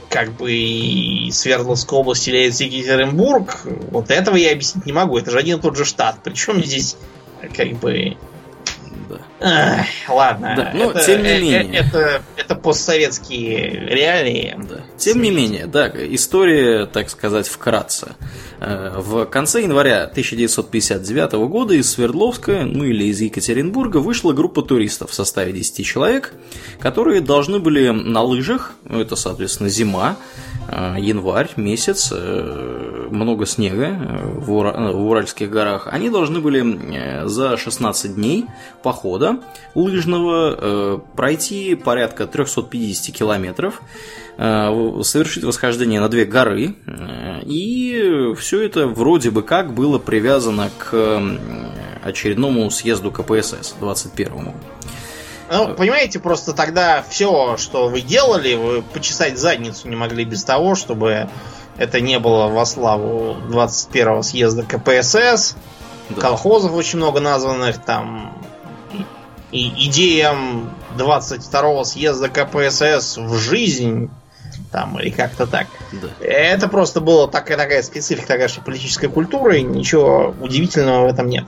[0.09, 3.61] как бы Свердловской области является Екатеринбург,
[3.91, 5.17] вот этого я объяснить не могу.
[5.19, 6.17] Это же один и тот же штат.
[6.25, 6.97] Причем здесь
[7.57, 8.17] как бы
[9.41, 10.55] Эх, ладно.
[10.55, 11.75] Да, но это, тем не э, менее.
[11.75, 14.55] Это, это постсоветские реалии.
[14.69, 14.81] Да.
[14.99, 18.17] Тем не менее, да, история, так сказать, вкратце.
[18.61, 25.11] Э, в конце января 1959 года из Свердловска, ну или из Екатеринбурга, вышла группа туристов
[25.11, 26.35] в составе 10 человек,
[26.79, 33.99] которые должны были на лыжах, ну это, соответственно, зима, э, январь месяц, много снега
[34.37, 38.47] в, Ура- в Уральских горах, они должны были за 16 дней
[38.83, 39.41] похода
[39.75, 43.83] лыжного, э, пройти порядка 350 километров,
[44.37, 50.71] э, совершить восхождение на две горы, э, и все это вроде бы как было привязано
[50.79, 51.21] к
[52.03, 54.55] очередному съезду КПСС 21-му.
[55.51, 60.77] Ну, понимаете, просто тогда все, что вы делали, вы почесать задницу не могли без того,
[60.77, 61.29] чтобы
[61.77, 65.57] это не было во славу 21-го съезда КПСС.
[66.11, 66.21] Да.
[66.21, 68.37] Колхозов очень много названных, там
[69.51, 74.09] и идеям 22-го съезда КПСС в жизнь,
[74.71, 75.67] там, или как-то так.
[75.93, 76.09] Да.
[76.25, 81.29] Это просто была такая, такая специфика такая, что политической культуры, и ничего удивительного в этом
[81.29, 81.47] нет.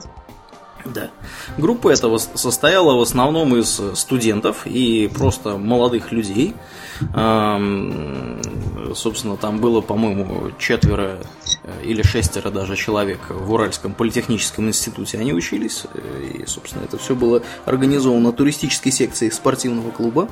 [0.85, 1.09] Да.
[1.57, 6.53] Группа этого состояла в основном из студентов и просто молодых людей.
[8.95, 11.19] Собственно, там было, по-моему, четверо
[11.63, 15.17] э, или шестеро даже человек в Уральском политехническом институте.
[15.17, 20.29] Они учились, э, и, собственно, это все было организовано туристической секцией спортивного клуба.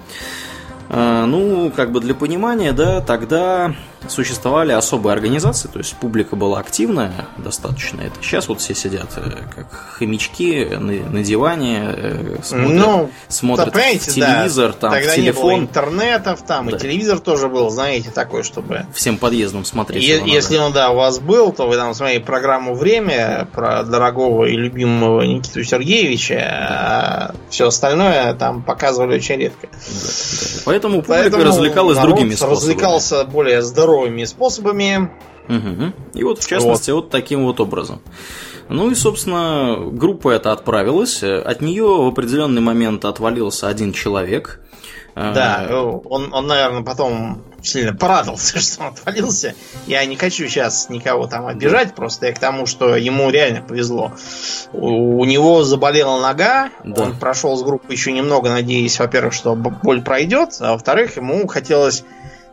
[0.90, 3.74] А, ну, как бы для понимания, да, тогда
[4.08, 8.02] существовали особые организации, то есть публика была активная достаточно.
[8.02, 13.74] Это сейчас вот все сидят э, как хомячки на, на диване, э, смотрят, ну, смотрят
[13.74, 14.78] телевизор, да.
[14.78, 15.44] там, Тогда телефон.
[15.44, 16.78] Не было интернетов, там да.
[16.78, 18.86] и телевизор тоже был, знаете, такой, чтобы...
[18.94, 20.04] Всем подъездом смотреть.
[20.04, 24.46] Е- если он, да, у вас был, то вы там смотрели программу «Время» про дорогого
[24.46, 29.68] и любимого Никиту Сергеевича, а все остальное там показывали очень редко.
[29.72, 30.62] Да, да.
[30.66, 32.56] Поэтому публика Поэтому развлекалась другими способами.
[32.56, 35.10] развлекался более здорово здоровыми способами.
[35.48, 35.94] Угу.
[36.14, 37.04] И вот, в частности, вот.
[37.04, 38.02] вот таким вот образом.
[38.70, 41.24] Ну и, собственно, группа эта отправилась.
[41.24, 44.62] От нее в определенный момент отвалился один человек.
[45.14, 49.56] Да, э, он, он, наверное, потом сильно порадовался, что он отвалился.
[49.86, 54.14] Я не хочу сейчас никого там обижать, просто я к тому, что ему реально повезло.
[54.72, 57.04] У, у него заболела нога, да.
[57.04, 62.06] он прошел с группы еще немного, надеясь, во-первых, что боль пройдет, а во-вторых, ему хотелось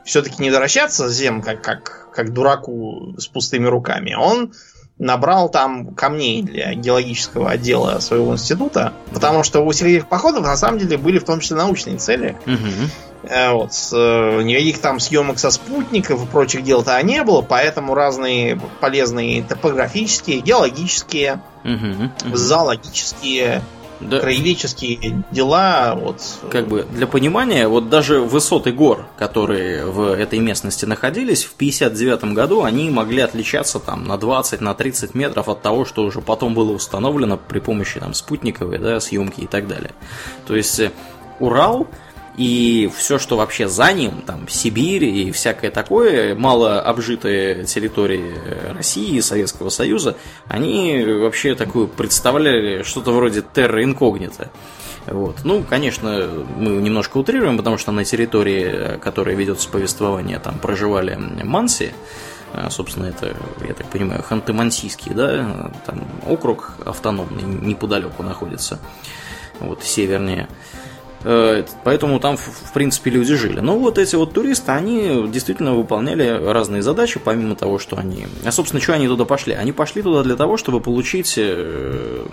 [0.09, 4.15] все-таки не возвращаться зем, как, как, как дураку с пустыми руками.
[4.15, 4.53] Он
[4.99, 10.79] набрал там камней для геологического отдела своего института, потому что у сельских походов на самом
[10.79, 12.37] деле были в том числе научные цели.
[12.47, 13.31] Угу.
[13.53, 19.43] Вот, э, никаких там съемок со спутников и прочих дел-то не было, поэтому разные полезные
[19.43, 22.37] топографические, геологические, угу, угу.
[22.37, 23.63] зоологические
[24.01, 24.21] да.
[24.21, 25.95] краеведческие дела.
[25.97, 26.23] Вот.
[26.51, 32.25] Как бы для понимания, вот даже высоты гор, которые в этой местности находились, в 59
[32.35, 36.55] году они могли отличаться там на 20, на 30 метров от того, что уже потом
[36.55, 39.93] было установлено при помощи там спутниковой да, съемки и так далее.
[40.47, 40.93] То есть э,
[41.41, 41.87] Урал
[42.39, 48.33] и все, что вообще за ним, там, Сибирь и всякое такое, мало обжитые территории
[48.73, 50.17] России и Советского Союза,
[50.47, 54.53] они вообще такую представляли что-то вроде терра инкогнито.
[55.07, 55.39] Вот.
[55.43, 61.91] Ну, конечно, мы немножко утрируем, потому что на территории, которая ведется повествование, там проживали манси,
[62.53, 63.35] а, собственно, это,
[63.67, 68.79] я так понимаю, Ханты-Мансийский, да, там округ автономный неподалеку находится,
[69.59, 70.49] вот, севернее.
[71.25, 73.61] Э, поэтому там, в принципе, люди жили.
[73.61, 78.27] Но вот эти вот туристы, они действительно выполняли разные задачи, помимо того, что они...
[78.45, 79.55] А, собственно, что они туда пошли?
[79.55, 82.25] Они пошли туда для того, чтобы получить, э,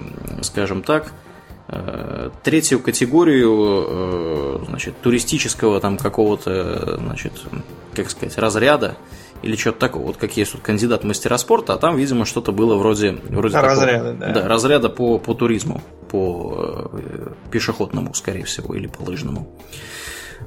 [0.42, 1.14] скажем так,
[1.68, 7.34] э, третью категорию значит, туристического там какого-то, значит,
[7.96, 8.96] как сказать, разряда
[9.42, 10.04] или что-то такое.
[10.04, 13.58] Вот как есть тут кандидат в мастера спорта, а там, видимо, что-то было вроде, вроде
[13.58, 14.42] разряда, такого, да.
[14.42, 19.48] да, разряда по, по туризму, по э, пешеходному, скорее всего, или по лыжному.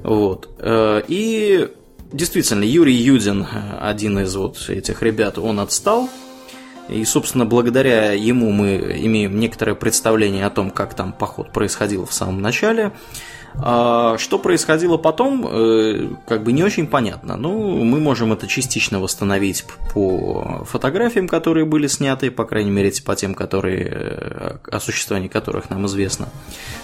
[0.03, 0.49] Вот.
[0.59, 1.69] Э, и
[2.11, 3.45] действительно, Юрий Юдин,
[3.79, 6.09] один из вот этих ребят, он отстал.
[6.89, 12.13] И, собственно, благодаря ему мы имеем некоторое представление о том, как там поход происходил в
[12.13, 12.93] самом начале.
[13.55, 17.35] А что происходило потом, э, как бы не очень понятно.
[17.35, 23.15] Ну, мы можем это частично восстановить по фотографиям, которые были сняты, по крайней мере, по
[23.15, 26.29] тем, которые, э, о существовании которых нам известно.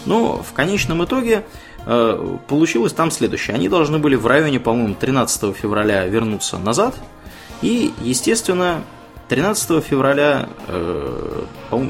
[0.05, 1.45] Но в конечном итоге
[1.85, 3.55] э, получилось там следующее.
[3.55, 6.95] Они должны были в районе, по-моему, 13 февраля вернуться назад.
[7.61, 8.83] И, естественно,
[9.27, 11.43] 13 февраля, э,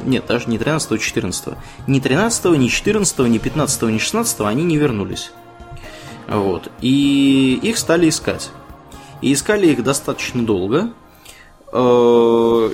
[0.05, 1.55] нет, даже не 13, а 14.
[1.87, 5.31] Ни 13, ни 14, ни 15, ни 16 они не вернулись.
[6.27, 6.71] Вот.
[6.81, 8.51] И их стали искать.
[9.21, 10.91] И искали их достаточно долго.
[11.71, 12.69] Э,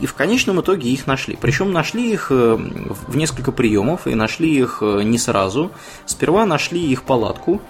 [0.00, 1.36] и в конечном итоге их нашли.
[1.40, 5.70] Причем нашли их э, в несколько приемов, и нашли их э, не сразу.
[6.06, 7.60] Сперва нашли их палатку,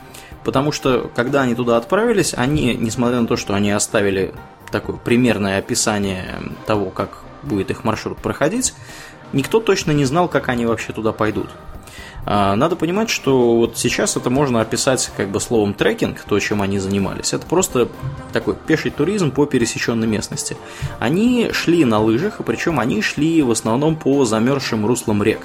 [0.45, 4.35] потому что когда они туда отправились, они, несмотря на то, что они оставили
[4.75, 8.75] такое примерное описание того, как будет их маршрут проходить,
[9.33, 11.49] никто точно не знал, как они вообще туда пойдут.
[12.27, 16.61] А, надо понимать, что вот сейчас это можно описать как бы словом трекинг, то, чем
[16.61, 17.33] они занимались.
[17.33, 17.89] Это просто
[18.33, 20.57] такой пеший туризм по пересеченной местности.
[20.99, 25.43] Они шли на лыжах, и причем они шли в основном по замерзшим руслам рек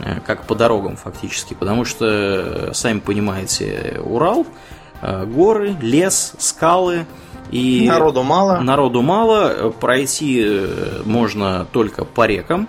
[0.00, 7.06] э, как по дорогам фактически, потому что, сами понимаете, Урал, э, горы, лес, скалы–
[7.50, 8.58] и народу мало.
[8.60, 12.68] Народу мало, пройти э, можно только по рекам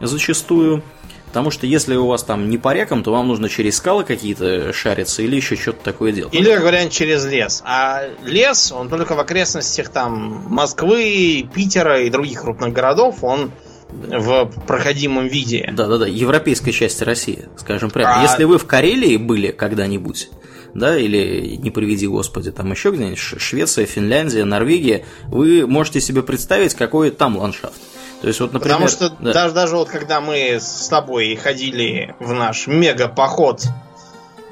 [0.00, 0.82] зачастую.
[1.26, 4.72] Потому что если у вас там не по рекам, то вам нужно через скалы какие-то
[4.72, 6.34] шариться или еще что-то такое делать.
[6.34, 7.62] Или, говорят, через лес.
[7.66, 13.50] А лес, он только в окрестностях там Москвы, Питера и других крупных городов, он
[13.90, 15.70] в проходимом виде.
[15.72, 18.20] Да-да-да, европейской части России, скажем прямо.
[18.20, 18.22] А...
[18.22, 20.30] Если вы в Карелии были когда-нибудь,
[20.78, 26.74] да, или не приведи господи, там еще где-нибудь, Швеция, Финляндия, Норвегия, вы можете себе представить,
[26.74, 27.80] какой там ландшафт.
[28.20, 29.32] То есть, вот, например, Потому что да.
[29.32, 33.62] даже, даже вот когда мы с тобой ходили в наш мега-поход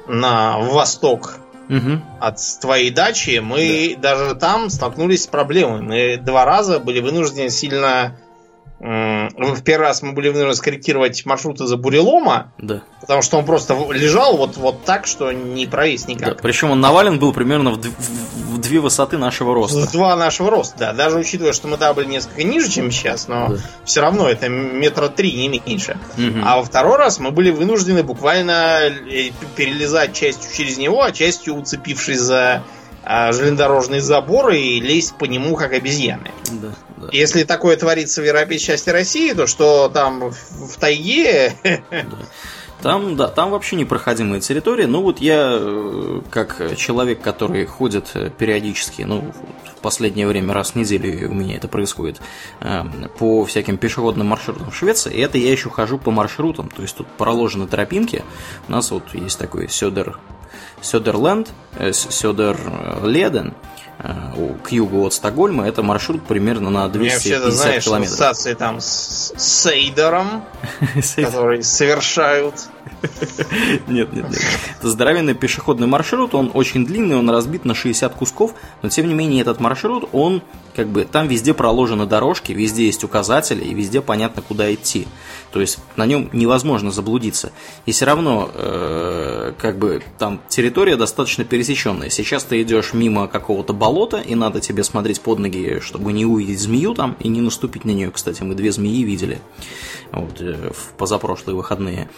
[0.07, 1.37] на восток
[1.69, 2.01] угу.
[2.19, 4.15] от твоей дачи, мы да.
[4.15, 5.81] даже там столкнулись с проблемой.
[5.81, 8.17] Мы два раза были вынуждены сильно
[8.79, 12.81] в первый раз мы были вынуждены скорректировать маршруты за бурелома, да.
[12.99, 16.35] потому что он просто лежал вот, вот так, что не провис никак.
[16.35, 19.79] Да, причем он навален был примерно в, в, в две высоты нашего роста.
[19.79, 20.93] В два нашего роста, да.
[20.93, 23.57] Даже учитывая, что мы да, были несколько ниже, чем сейчас, но да.
[23.85, 25.97] все равно это метра три, не меньше.
[26.17, 26.39] Угу.
[26.43, 31.55] А во второй раз мы были вынуждены буквально э, перелезать частью через него, а частью
[31.55, 32.63] уцепившись за
[33.07, 36.31] а, железнодорожный забор и лезть по нему как обезьяны.
[36.51, 36.73] Да,
[37.05, 37.09] да.
[37.11, 41.53] Если такое творится в европейской части России, то что там в тайге...
[41.63, 42.05] Да.
[42.81, 44.85] Там, да, там вообще непроходимая территория.
[44.85, 49.33] Ну вот я, э, как человек, который ходит э, периодически, ну,
[49.75, 52.21] в последнее время раз в неделю у меня это происходит,
[52.59, 52.83] э,
[53.17, 56.95] по всяким пешеходным маршрутам в Швеции, и это я еще хожу по маршрутам, то есть
[56.95, 58.23] тут проложены тропинки.
[58.67, 60.19] У нас вот есть такой Сёдер
[60.81, 61.49] Сёдерленд,
[61.91, 63.55] Сёдерледен,
[63.97, 68.13] к югу от Стокгольма, это маршрут примерно на 250 знаешь, километров.
[68.13, 70.43] ассоциации там с Сейдером,
[71.15, 72.55] который совершают.
[73.87, 74.41] Нет, нет, нет.
[74.79, 79.13] Это здоровенный пешеходный маршрут, он очень длинный, он разбит на 60 кусков, но тем не
[79.13, 80.41] менее этот маршрут, он
[80.75, 85.07] как бы там везде проложены дорожки, везде есть указатели и везде понятно, куда идти.
[85.51, 87.51] То есть на нем невозможно заблудиться.
[87.85, 92.09] И все равно, э, как бы там территория достаточно пересеченная.
[92.09, 96.59] Сейчас ты идешь мимо какого-то болота, и надо тебе смотреть под ноги, чтобы не увидеть
[96.59, 98.11] змею там и не наступить на нее.
[98.11, 99.39] Кстати, мы две змеи видели
[100.11, 102.09] вот, э, в позапрошлые выходные.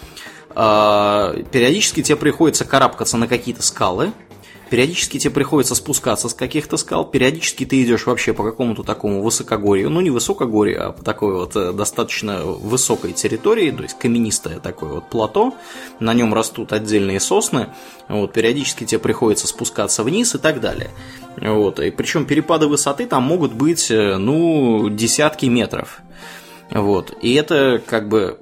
[0.55, 4.11] Э, периодически тебе приходится карабкаться на какие-то скалы,
[4.69, 9.89] Периодически тебе приходится спускаться с каких-то скал, периодически ты идешь вообще по какому-то такому высокогорью,
[9.89, 14.95] ну не высокогорью, а по такой вот э, достаточно высокой территории, то есть каменистое такое
[14.95, 15.53] вот плато,
[15.99, 17.67] на нем растут отдельные сосны,
[18.09, 20.89] вот, периодически тебе приходится спускаться вниз и так далее.
[21.37, 26.01] Вот, и причем перепады высоты там могут быть, э, ну, десятки метров.
[26.69, 28.39] Вот, и это как бы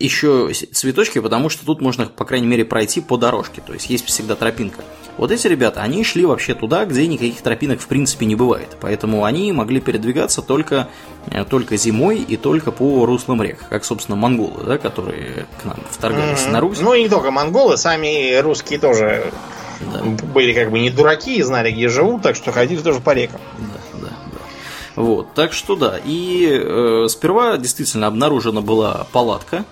[0.00, 4.06] еще цветочки, потому что тут можно, по крайней мере, пройти по дорожке, то есть есть
[4.06, 4.82] всегда тропинка.
[5.18, 9.24] Вот эти ребята, они шли вообще туда, где никаких тропинок в принципе не бывает, поэтому
[9.24, 10.88] они могли передвигаться только,
[11.30, 15.76] э, только зимой и только по руслам рек, как, собственно, монголы, да, которые к нам
[15.90, 16.50] вторгались mm-hmm.
[16.52, 16.80] на Русь.
[16.80, 19.30] Ну и не только монголы, сами русские тоже
[19.92, 20.00] да.
[20.02, 23.42] были как бы не дураки и знали, где живут, так что ходили тоже по рекам.
[23.58, 25.02] Да, да, да.
[25.02, 26.00] Вот, так что да.
[26.02, 29.66] И э, сперва действительно обнаружена была палатка,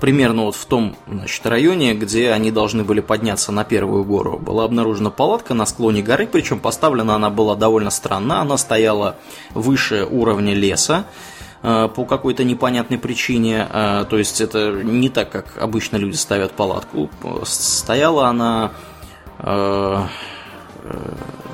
[0.00, 4.38] примерно вот в том значит, районе, где они должны были подняться на первую гору.
[4.38, 8.40] Была обнаружена палатка на склоне горы, причем поставлена она была довольно странно.
[8.40, 9.16] Она стояла
[9.54, 11.06] выше уровня леса,
[11.62, 13.66] Э, по какой-то непонятной причине.
[13.72, 17.10] Э, то есть это не так, как обычно люди ставят палатку.
[17.44, 18.72] Стояла она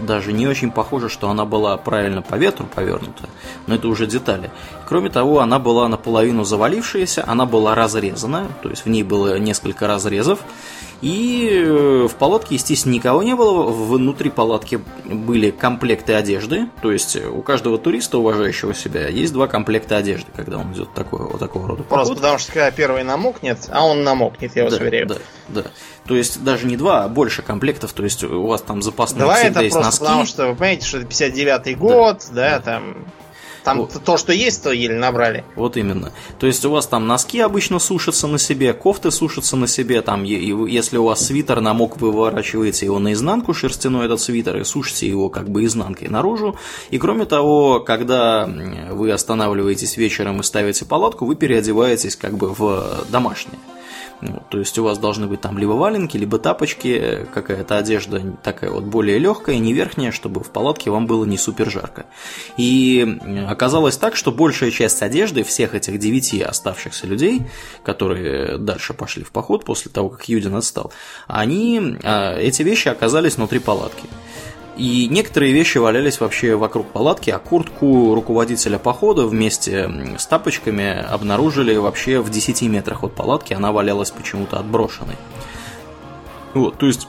[0.01, 3.29] даже не очень похоже, что она была правильно по ветру повернута,
[3.67, 4.51] но это уже детали.
[4.87, 9.87] Кроме того, она была наполовину завалившаяся, она была разрезана, то есть в ней было несколько
[9.87, 10.41] разрезов,
[11.03, 13.65] и э, в палатке, естественно, никого не было.
[13.65, 16.69] Внутри палатки были комплекты одежды.
[16.81, 21.27] То есть у каждого туриста, уважающего себя, есть два комплекта одежды, когда он идет такой,
[21.27, 22.07] вот такого рода поход.
[22.07, 25.09] Просто потому что когда первый намокнет, а он намокнет, я вас да, уверяю.
[25.09, 25.17] Да,
[25.49, 25.65] да.
[26.07, 27.93] То есть даже не два, а больше комплектов.
[27.93, 30.05] То есть у вас там запасные Два это просто носки.
[30.05, 33.07] потому что вы понимаете, что это 59-й год, да, да, да там
[33.65, 34.03] там вот.
[34.05, 35.45] то, что есть, то еле набрали.
[35.57, 36.13] Вот именно.
[36.39, 40.25] То есть у вас там носки обычно сушатся на себе, кофты сушатся на себе, там,
[40.25, 45.29] если у вас свитер намок, вы выворачиваете его наизнанку, шерстяной этот свитер, и сушите его
[45.29, 46.57] как бы изнанкой наружу.
[46.91, 48.49] И кроме того, когда
[48.91, 53.59] вы останавливаетесь вечером и ставите палатку, вы переодеваетесь как бы в домашнее.
[54.25, 58.71] Ну, то есть у вас должны быть там либо валенки, либо тапочки, какая-то одежда такая
[58.71, 62.07] вот более легкая, не верхняя, чтобы в палатке вам было не супер жарко.
[62.57, 63.19] И
[63.49, 67.43] оказалось так, что большая часть одежды всех этих девяти оставшихся людей,
[67.83, 70.93] которые дальше пошли в поход после того, как Юдин отстал,
[71.27, 74.05] они, а, эти вещи оказались внутри палатки.
[74.77, 81.77] И некоторые вещи валялись вообще вокруг палатки, а куртку руководителя похода вместе с тапочками обнаружили
[81.77, 85.17] вообще в 10 метрах от палатки, она валялась почему-то отброшенной.
[86.55, 87.07] Вот, то есть,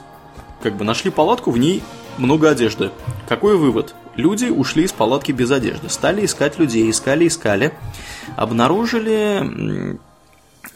[0.62, 1.82] как бы нашли палатку, в ней
[2.18, 2.90] много одежды.
[3.28, 3.94] Какой вывод?
[4.16, 7.72] Люди ушли из палатки без одежды, стали искать людей, искали, искали,
[8.36, 9.98] обнаружили...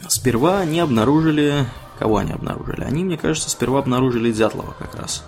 [0.08, 1.66] Сперва они обнаружили...
[1.98, 2.82] Кого они обнаружили?
[2.82, 5.24] Они, мне кажется, сперва обнаружили Дятлова как раз.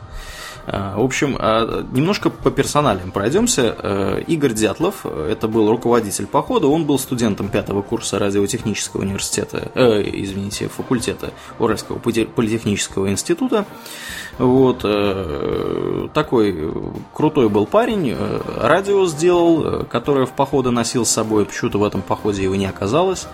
[0.73, 3.75] А, в общем, а, немножко по персоналям пройдемся.
[3.77, 10.03] Э, Игорь Дятлов, это был руководитель похода, он был студентом пятого курса радиотехнического университета, э,
[10.05, 13.64] извините, факультета Уральского политехнического института.
[14.39, 16.73] Вот, э, такой
[17.12, 22.01] крутой был парень, э, радио сделал, которое в походы носил с собой, почему-то в этом
[22.01, 23.27] походе его не оказалось.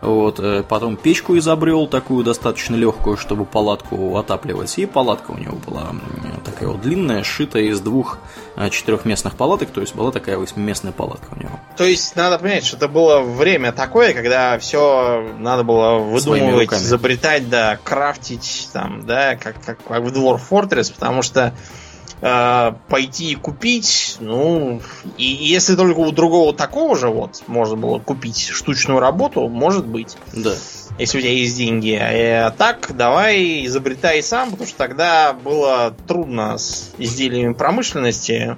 [0.00, 4.78] Вот, э, потом печку изобрел такую достаточно легкую, чтобы палатку отапливать.
[4.78, 5.88] И палатка у него была
[6.44, 8.18] такая вот длинная, сшитая из двух
[8.56, 11.58] э, четырехместных палаток, то есть была такая восьмиместная палатка у него.
[11.76, 17.48] То есть надо понять, что это было время такое, когда все надо было выдумывать, изобретать,
[17.48, 21.54] да, крафтить, там, да, как, как, как в Dwarf Fortress, потому что
[22.20, 24.80] э, пойти и купить, ну,
[25.16, 30.16] и если только у другого такого же вот можно было купить штучную работу, может быть.
[30.32, 30.54] Да.
[30.98, 31.92] Если у тебя есть деньги.
[31.92, 38.56] А так, давай изобретай сам, потому что тогда было трудно с изделиями промышленности.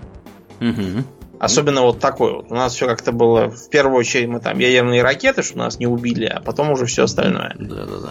[0.60, 1.04] Угу.
[1.40, 2.46] Особенно вот такой вот.
[2.50, 5.86] У нас все как-то было, в первую очередь, мы там ядерные ракеты, что нас не
[5.86, 7.56] убили, а потом уже все остальное.
[7.58, 8.10] Да, да, да.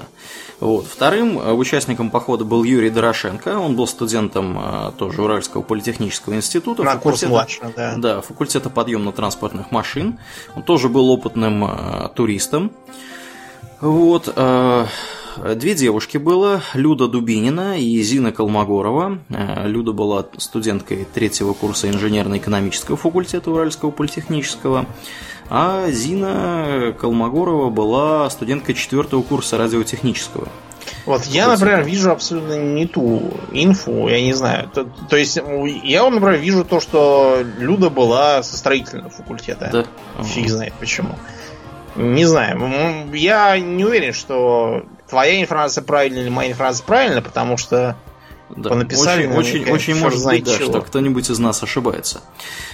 [0.60, 0.88] Вот.
[0.88, 3.60] Вторым э, участником похода был Юрий Дорошенко.
[3.60, 6.82] Он был студентом э, тоже Уральского политехнического института.
[6.82, 7.94] На курс младше, да.
[7.98, 10.18] Да, факультета подъемно-транспортных машин.
[10.56, 12.72] Он тоже был опытным э, туристом.
[13.80, 14.28] Вот.
[15.56, 19.20] Две девушки было, Люда Дубинина и Зина Колмогорова.
[19.30, 24.86] Э, Люда была студенткой третьего курса инженерно-экономического факультета Уральского политехнического,
[25.50, 30.50] а Зина Колмогорова была студенткой четвертого курса радиотехнического.
[31.06, 34.70] Вот я, например, вижу абсолютно не ту инфу, я не знаю.
[34.74, 35.38] То, то есть
[35.84, 39.70] я, например, вижу то, что Люда была со строительного факультета.
[39.72, 40.24] Да.
[40.24, 41.16] Фиг знает почему.
[41.96, 43.10] Не знаю.
[43.14, 47.98] Я не уверен, что твоя информация правильная или моя информация правильная, потому что
[48.50, 52.22] да, понаписали очень, очень, очень может быть, да, что кто-нибудь из нас ошибается.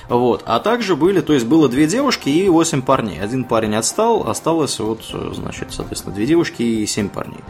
[0.08, 0.42] Вот.
[0.46, 3.22] А также были, то есть было две девушки и восемь парней.
[3.22, 5.02] Один парень отстал, осталось вот,
[5.34, 7.42] значит, соответственно, две девушки и семь парней.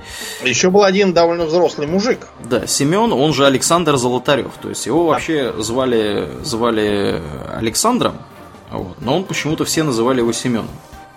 [0.43, 2.27] Еще был один довольно взрослый мужик.
[2.43, 4.53] Да, Семен, он же Александр Золотарев.
[4.61, 7.21] То есть его вообще звали, звали
[7.53, 8.17] Александром,
[8.71, 10.69] вот, но он почему-то все называли его Семеном.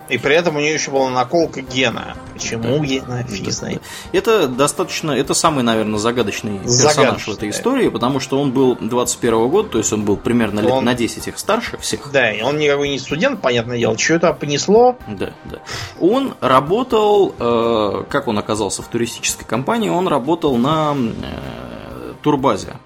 [0.09, 2.15] И при этом у нее еще была наколка Гена.
[2.33, 2.85] Почему да.
[2.85, 3.23] Гена?
[3.23, 3.81] Фиг да, знает.
[4.11, 9.49] Это достаточно, это самый, наверное, загадочный персонаж в этой истории, потому что он был 21
[9.49, 10.85] года, то есть он был примерно лет он...
[10.85, 12.11] на 10 их старше всех.
[12.11, 13.97] Да, и он никакой не студент, понятное дело.
[13.97, 14.97] Что это понесло?
[15.07, 15.59] Да, да.
[15.99, 22.77] Он работал, э, как он оказался в туристической компании, он работал на э, турбазе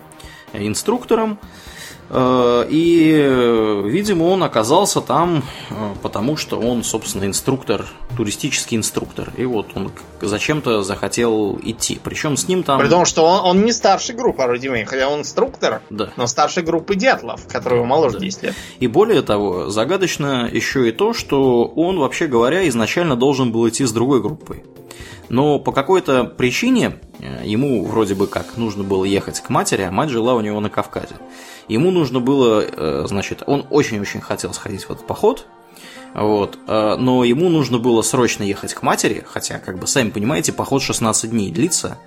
[0.54, 1.40] инструктором.
[1.42, 1.62] Э,
[2.70, 7.86] и, видимо, он оказался там, э, потому что он, собственно, инструктор,
[8.16, 9.32] туристический инструктор.
[9.36, 9.91] И вот он
[10.22, 11.99] зачем-то захотел идти.
[12.03, 12.80] Причем с ним там...
[12.80, 16.09] При том, что он, он не старший группы Рудимей, хотя он инструктор, да.
[16.16, 18.26] но старшей группы Дятлов, которого моложе да.
[18.26, 18.55] 10 лет.
[18.80, 23.86] И более того, загадочно еще и то, что он, вообще говоря, изначально должен был идти
[23.86, 24.64] с другой группой.
[25.30, 29.92] Но по какой-то причине э, ему вроде бы как нужно было ехать к матери, а
[29.92, 31.16] мать жила у него на Кавказе.
[31.68, 35.48] Ему нужно было, э, значит, он очень-очень хотел сходить в этот поход,
[36.14, 36.57] вот.
[36.68, 40.82] Э, но ему нужно было срочно ехать к матери, хотя, как бы, сами понимаете, поход
[40.82, 41.97] 16 дней длится.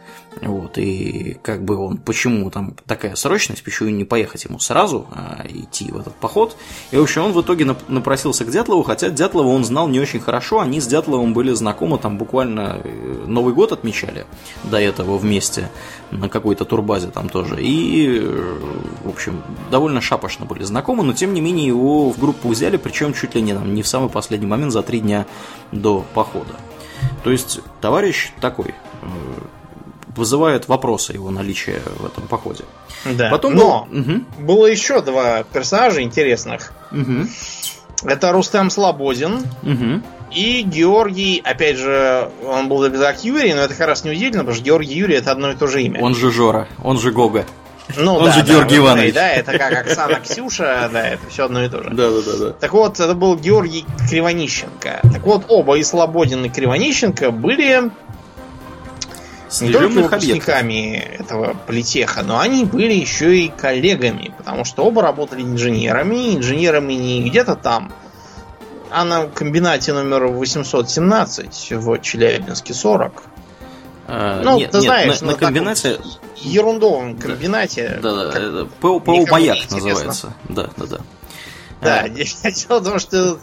[0.42, 5.46] Вот, и как бы он, почему там такая срочность, почему не поехать ему сразу, а
[5.48, 6.56] идти в этот поход.
[6.90, 10.20] И, в общем, он в итоге напросился к Дятлову, хотя Дятлова он знал не очень
[10.20, 14.26] хорошо, они с Дятловым были знакомы, там буквально э, Новый год отмечали
[14.64, 15.70] до этого вместе
[16.10, 17.62] на какой-то турбазе там тоже.
[17.62, 18.58] И, э,
[19.04, 23.14] в общем, довольно шапошно были знакомы, но тем не менее его в группу взяли, причем
[23.14, 25.24] чуть ли не, там, не в самый последний момент, за три дня
[25.72, 26.54] до похода.
[27.24, 29.06] То есть товарищ такой э,
[30.14, 32.64] вызывает вопросы его наличие в этом походе.
[33.06, 33.30] Да.
[33.30, 34.00] Потом Но был...
[34.00, 34.24] угу.
[34.38, 36.72] было еще два персонажа интересных.
[36.92, 37.26] Угу.
[38.04, 40.02] Это Рустем Слободин угу.
[40.30, 44.56] и Георгий, опять же, он был как Юрий, но это как раз не удивительно, потому
[44.56, 46.02] что Георгий Юрий это одно и то же имя.
[46.02, 47.46] Он же Жора, он же Гога.
[47.96, 49.14] Ну, он да, же да, Георгий Иванович.
[49.14, 51.90] Да, это как Оксана Ксюша, да, это все одно и то же.
[51.90, 52.52] Да, да, да, да.
[52.52, 55.00] Так вот, это был Георгий Кривонищенко.
[55.12, 57.90] Так вот, оба и Слободин, и Кривонищенко были
[59.60, 65.42] не только выпускниками этого политеха, но они были еще и коллегами, потому что оба работали
[65.42, 67.92] инженерами, инженерами не где-то там,
[68.90, 73.22] а на комбинате номер 817 в Челябинске 40.
[74.08, 75.98] А, ну, нет, ты нет, знаешь, на, на комбинате...
[76.02, 77.98] Вот ерундовом комбинате.
[78.02, 78.64] Да, да, да.
[78.80, 80.34] ПО Маяк называется.
[80.48, 80.98] Да, да, да.
[81.80, 82.08] Да, а...
[82.08, 83.38] дело в том, что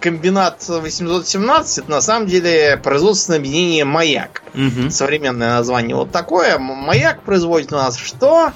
[0.00, 4.42] комбинат 817 это на самом деле производственное объединение Маяк.
[4.54, 4.90] Угу.
[4.90, 6.58] Современное название вот такое.
[6.58, 8.52] Маяк производит у нас что?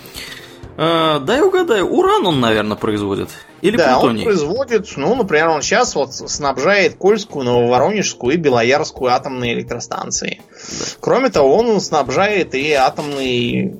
[0.76, 3.30] А, дай угадаю, уран он, наверное, производит.
[3.62, 4.20] Или да, плутоний?
[4.20, 10.42] он производит, ну, например, он сейчас вот снабжает Кольскую, Нововоронежскую и Белоярскую атомные электростанции.
[10.50, 10.84] Да.
[11.00, 13.74] Кроме того, он снабжает и атомный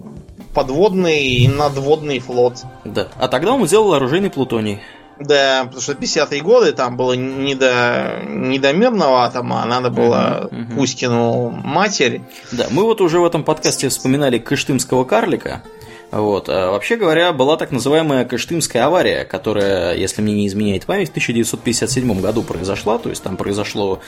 [0.55, 2.64] подводный и надводный флот.
[2.84, 3.09] Да.
[3.18, 4.80] А тогда он сделал оружейный плутоний.
[5.18, 9.90] Да, потому что 50-е годы там было не до, не до мирного атома, а надо
[9.90, 10.74] было uh-huh.
[10.74, 12.22] Пушкину матерь.
[12.53, 15.62] Да, мы вот уже в этом подкасте вспоминали Кыштымского карлика.
[16.11, 16.48] Вот.
[16.48, 21.11] А вообще говоря, была так называемая Кыштымская авария, которая, если мне не изменяет память, в
[21.11, 22.98] 1957 году произошла.
[22.98, 24.00] То есть там произошло,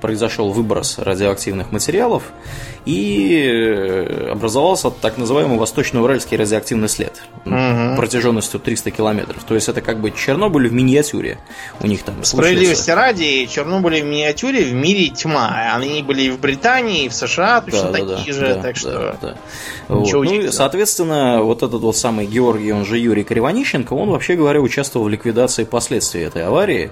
[0.00, 2.24] произошел выброс радиоактивных материалов
[2.84, 7.96] и э, образовался так называемый Восточно-Уральский радиоактивный след угу.
[7.96, 9.42] протяженностью 300 километров.
[9.44, 11.38] То есть это как бы Чернобыль в миниатюре.
[11.80, 15.72] У них там Справедливости ради, Чернобыль в миниатюре в мире тьма.
[15.74, 18.76] Они были и в Британии, и в США точно да, такие да, же, да, так
[18.76, 19.36] что да, да.
[19.88, 20.12] вот.
[20.12, 25.06] Ну, соответственно, вот этот вот самый Георгий, он же Юрий Кривонищенко, он вообще говоря участвовал
[25.06, 26.90] в ликвидации последствий этой аварии.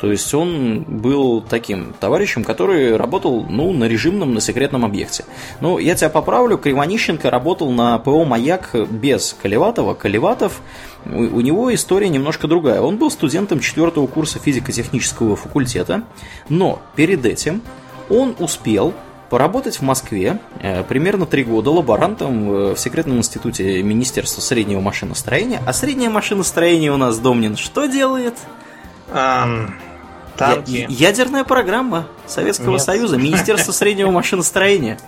[0.00, 5.24] То есть он был таким товарищем, который работал ну, на режимном, на секретном объекте.
[5.60, 9.94] Ну, я тебя поправлю, Кривонищенко работал на ПО «Маяк» без Колеватова.
[9.94, 10.60] Колеватов,
[11.06, 12.80] у него история немножко другая.
[12.80, 16.02] Он был студентом четвертого курса физико-технического факультета,
[16.48, 17.62] но перед этим
[18.10, 18.94] он успел
[19.32, 25.58] поработать в Москве э, примерно три года лаборантом в секретном институте Министерства среднего машиностроения.
[25.66, 28.34] А среднее машиностроение у нас, Домнин, что делает?
[29.10, 29.70] Um,
[30.36, 30.84] Танки.
[30.90, 32.82] Ядерная программа Советского Нет.
[32.82, 34.98] Союза, Министерство среднего машиностроения.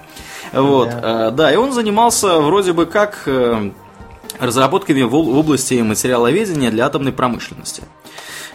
[0.55, 1.29] Вот, да.
[1.29, 3.73] Э, да, и он занимался вроде бы как э,
[4.39, 7.83] разработками в области материаловедения для атомной промышленности.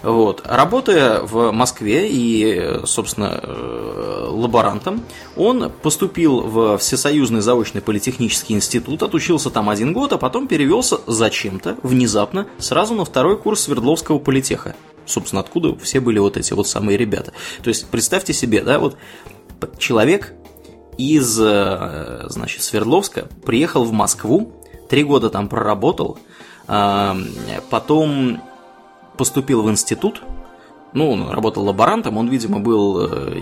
[0.02, 0.42] Вот.
[0.46, 5.04] Работая в Москве и, собственно, э, лаборантом,
[5.36, 11.78] он поступил в Всесоюзный заочный политехнический институт, отучился там один год, а потом перевелся зачем-то,
[11.84, 16.96] внезапно, сразу на второй курс Свердловского политеха собственно, откуда все были вот эти вот самые
[16.96, 17.34] ребята.
[17.64, 18.96] То есть, представьте себе, да, вот
[19.80, 20.34] человек
[21.00, 24.54] из, э, значит, Свердловска приехал в Москву,
[24.88, 26.20] три года там проработал,
[26.68, 27.18] а,
[27.70, 28.42] потом
[29.20, 30.22] поступил в институт,
[30.94, 33.42] ну, он работал лаборантом, он, видимо, был э,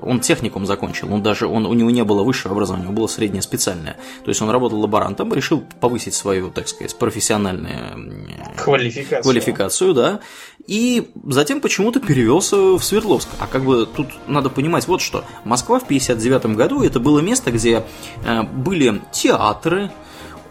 [0.00, 3.08] он техникум закончил, он даже, он, у него не было высшего образования, у него было
[3.08, 3.96] среднее специальное.
[4.24, 9.22] То есть он работал лаборантом, решил повысить свою, так сказать, профессиональную квалификацию.
[9.22, 10.20] квалификацию, да,
[10.66, 13.28] и затем почему-то перевелся в Свердловск.
[13.38, 15.24] А как бы тут надо понимать вот что.
[15.44, 17.82] Москва в 59 году это было место, где
[18.24, 19.90] э, были театры,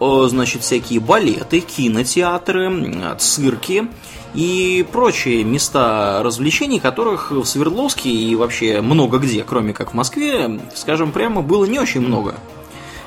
[0.00, 3.88] значит, всякие балеты, кинотеатры, цирки
[4.34, 10.60] и прочие места развлечений, которых в Свердловске и вообще много где, кроме как в Москве,
[10.74, 12.34] скажем прямо, было не очень много.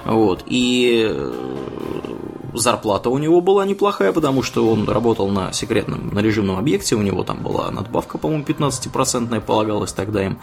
[0.03, 0.43] Вот.
[0.47, 1.33] И э,
[2.53, 7.01] зарплата у него была неплохая, потому что он работал на секретном, на режимном объекте, у
[7.01, 10.39] него там была надбавка, по-моему, 15% полагалась тогда им.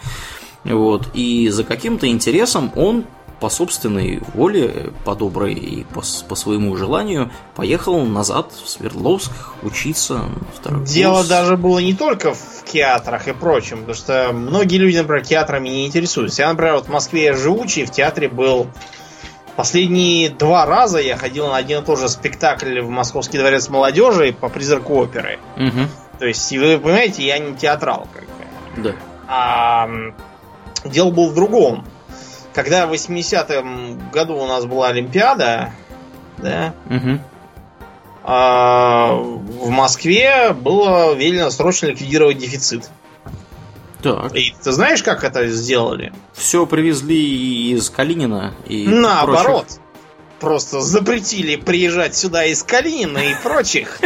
[0.63, 1.09] Вот.
[1.13, 3.05] И за каким-то интересом он
[3.39, 10.25] по собственной воле, по доброй и по, по своему желанию поехал назад в Свердловск учиться
[10.55, 11.27] второй Дело курс.
[11.27, 15.87] даже было не только в театрах и прочем, потому что многие люди, например, театрами не
[15.87, 16.41] интересуются.
[16.41, 18.67] Я, например, вот в Москве живучий, в театре был
[19.59, 24.31] Последние два раза я ходил на один и тот же спектакль в Московский дворец молодежи
[24.31, 25.37] по призраку оперы.
[25.57, 26.17] Угу.
[26.17, 28.83] То есть, вы понимаете, я не театрал, как бы.
[28.83, 28.95] Да.
[29.27, 29.89] А,
[30.85, 31.83] дело было в другом
[32.59, 35.71] когда в 80-м году у нас была Олимпиада,
[36.39, 37.19] да, угу.
[38.25, 42.89] а, в Москве было велено срочно ликвидировать дефицит.
[44.03, 44.35] Так.
[44.35, 46.11] И ты знаешь, как это сделали?
[46.33, 49.63] Все привезли из Калинина и Наоборот.
[49.67, 49.79] Прочих
[50.39, 53.99] просто запретили приезжать сюда из Калинина и прочих.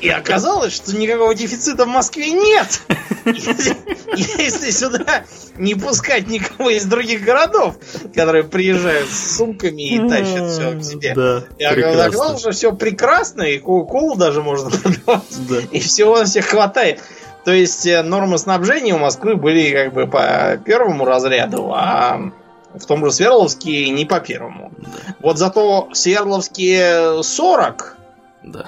[0.00, 2.82] И оказалось, что никакого дефицита в Москве нет.
[3.24, 5.24] Если сюда
[5.56, 7.76] не пускать никого из других городов,
[8.14, 11.14] которые приезжают с сумками и тащат все к себе.
[11.14, 15.22] Да, и оказалось, что все прекрасно, и кока-колу даже можно продавать.
[15.48, 15.58] Да.
[15.70, 17.00] И всего на всех хватает.
[17.44, 22.32] То есть э, нормы снабжения у Москвы были как бы по первому разряду, а
[22.74, 24.72] в том же Свердловске не по первому.
[24.78, 24.88] Да.
[25.20, 27.96] Вот зато Свердловске 40.
[28.42, 28.66] Да, да.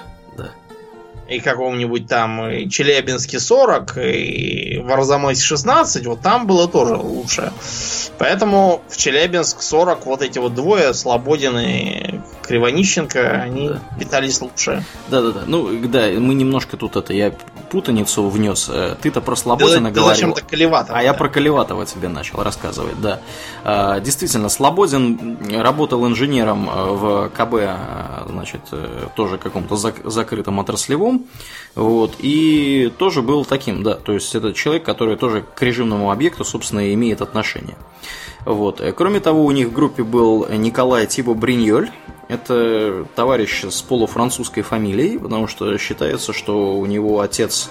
[1.27, 7.51] И каком-нибудь там и Челябинске 40, и в Арзамасе 16, вот там было тоже лучше.
[8.17, 13.81] Поэтому в Челябинск 40 вот эти вот двое, Слободин и Кривонищенко, они да.
[13.99, 14.83] питались лучше.
[15.09, 15.41] Да-да-да.
[15.47, 17.33] Ну, да, мы немножко тут это, я
[17.75, 18.69] путаницу внес.
[18.71, 20.15] Э, ты-то про Слободина да, говорил.
[20.15, 20.97] Зачем-то Колеватова.
[20.97, 21.05] А да.
[21.05, 23.19] я про Колеватова тебе начал рассказывать, да.
[23.63, 27.77] А, действительно, Слободин работал инженером э, в КБ, э,
[28.29, 28.61] значит,
[29.15, 31.14] тоже каком-то закрытом отраслевом,
[31.75, 36.45] вот, и тоже был таким, да, то есть это человек, который тоже к режимному объекту,
[36.45, 37.75] собственно, имеет отношение.
[38.45, 38.81] Вот.
[38.95, 41.89] Кроме того, у них в группе был Николай Тибо Бриньоль,
[42.27, 47.69] это товарищ с полуфранцузской фамилией, потому что считается, что у него отец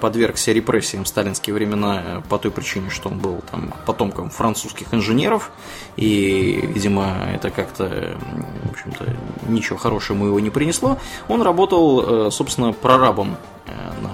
[0.00, 4.92] подвергся репрессиям в сталинские времена э, по той причине, что он был там потомком французских
[4.92, 5.50] инженеров,
[5.96, 8.16] и, видимо, это как-то,
[8.64, 9.16] в общем-то,
[9.48, 10.98] ничего хорошего ему его не принесло.
[11.28, 13.36] Он работал, э, собственно, прорабом
[13.66, 13.70] э,
[14.02, 14.10] на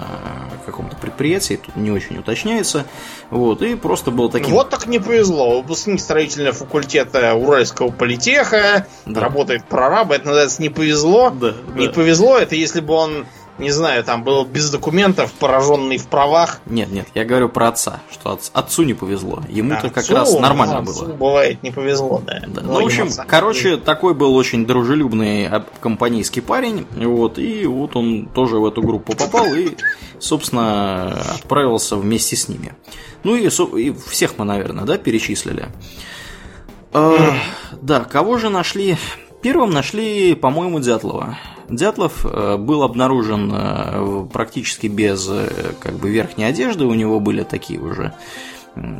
[0.67, 2.85] каком-то предприятии, тут не очень уточняется.
[3.29, 4.53] Вот, и просто был таким...
[4.53, 5.61] Вот так не повезло.
[5.61, 9.21] Выпускник строительного факультета Уральского политеха, да.
[9.21, 11.29] работает прораба, это называется не повезло.
[11.29, 11.93] Да, не да.
[11.93, 13.25] повезло, это если бы он
[13.59, 16.59] не знаю, там был без документов, пораженный в правах.
[16.65, 19.41] Нет, нет, я говорю про отца, что от, отцу не повезло.
[19.49, 21.13] Ему-то как раз нормально ну, было.
[21.13, 22.43] Бывает, не повезло, да.
[22.47, 22.61] да.
[22.61, 25.49] Ну, в общем, короче, такой был очень дружелюбный
[25.81, 26.85] компанейский парень.
[26.95, 29.75] Вот, и вот он тоже в эту группу попал и,
[30.19, 32.73] собственно, отправился вместе с ними.
[33.23, 35.67] Ну и, и всех мы, наверное, да, перечислили.
[36.93, 37.33] Э,
[37.81, 38.97] да, кого же нашли?
[39.41, 41.37] Первым нашли, по-моему, Дятлова.
[41.69, 47.43] Дятлов э, был обнаружен э, практически без э, как бы верхней одежды, у него были
[47.43, 48.13] такие уже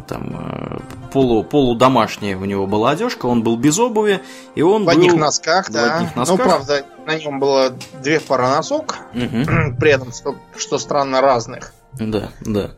[0.07, 0.81] там
[1.13, 4.21] полу, полудомашняя у него была одежка, он был без обуви,
[4.55, 4.93] и он в был...
[4.93, 5.81] одних носках, да.
[5.81, 6.37] В одних ну, носках.
[6.39, 9.75] Ну, правда, на нем было две пары носок, угу.
[9.79, 11.73] при этом, что, что странно, разных.
[11.99, 12.71] Да, да.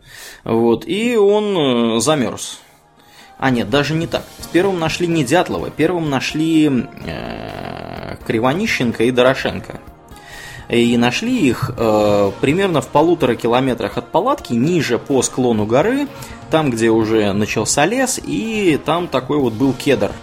[0.44, 2.60] Вот, и он замерз.
[3.38, 4.24] А нет, даже не так.
[4.52, 6.68] Первым нашли не Дятлова, первым нашли
[7.06, 7.79] э,
[8.26, 9.80] Кривонищенко и Дорошенко.
[10.70, 16.08] И нашли их э, примерно в полутора километрах от палатки, ниже по склону горы,
[16.52, 20.12] там, где уже начался лес, и там такой вот был кедр–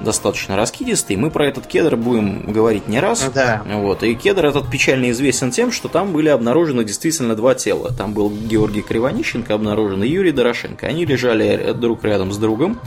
[0.00, 1.16] достаточно раскидистый.
[1.16, 3.30] Мы про этот кедр будем говорить не раз.
[3.34, 3.62] Да.
[3.66, 4.02] Вот.
[4.02, 7.92] И кедр этот печально известен тем, что там были обнаружены действительно два тела.
[7.96, 10.86] Там был Георгий Кривонищенко обнаружен и Юрий Дорошенко.
[10.86, 12.80] Они лежали друг рядом с другом.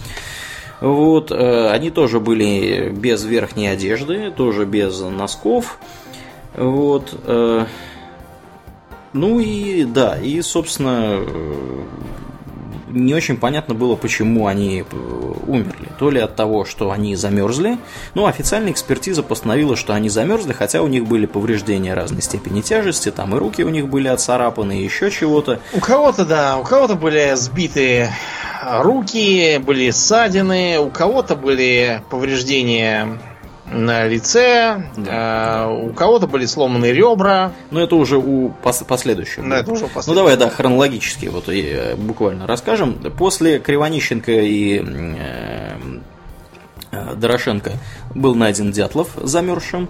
[0.81, 5.77] Вот, э, они тоже были без верхней одежды, тоже без носков.
[6.55, 7.13] Вот.
[7.25, 7.65] Э,
[9.13, 11.19] ну и да, и, собственно,
[12.91, 15.89] не очень понятно было, почему они э, умерли.
[15.99, 17.77] То ли от того, что они замерзли.
[18.13, 23.11] Ну, официальная экспертиза постановила, что они замерзли, хотя у них были повреждения разной степени тяжести,
[23.11, 25.59] там и руки у них были отцарапаны, и еще чего-то.
[25.73, 28.09] У кого-то, да, у кого-то были сбиты
[28.63, 33.19] руки, были ссадины, у кого-то были повреждения
[33.71, 35.65] на лице, да.
[35.65, 37.53] э, у кого-то были сломаны ребра.
[37.71, 39.47] Но это уже у пос последующих.
[39.47, 40.07] Да, это уже последующих.
[40.07, 42.95] Ну давай, да, хронологически вот и, э, буквально расскажем.
[43.17, 45.77] После Кривонищенко и э,
[46.91, 47.71] э, Дорошенко
[48.13, 49.89] был найден Дятлов замерзшим.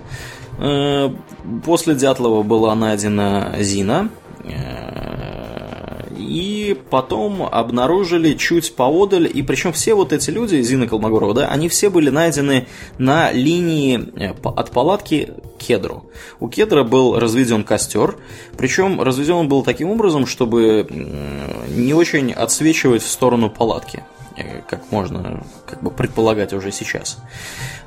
[0.60, 1.10] Э,
[1.66, 4.10] после Дятлова была найдена Зина.
[6.32, 11.68] И потом обнаружили чуть поодаль, и причем все вот эти люди, Зина Колмогорова, да, они
[11.68, 12.68] все были найдены
[12.98, 16.10] на линии э, от палатки к кедру.
[16.40, 18.16] У кедра был разведен костер,
[18.58, 24.06] причем разведен он был таким образом, чтобы не очень отсвечивать в сторону палатки
[24.38, 27.18] э, как можно как бы предполагать уже сейчас.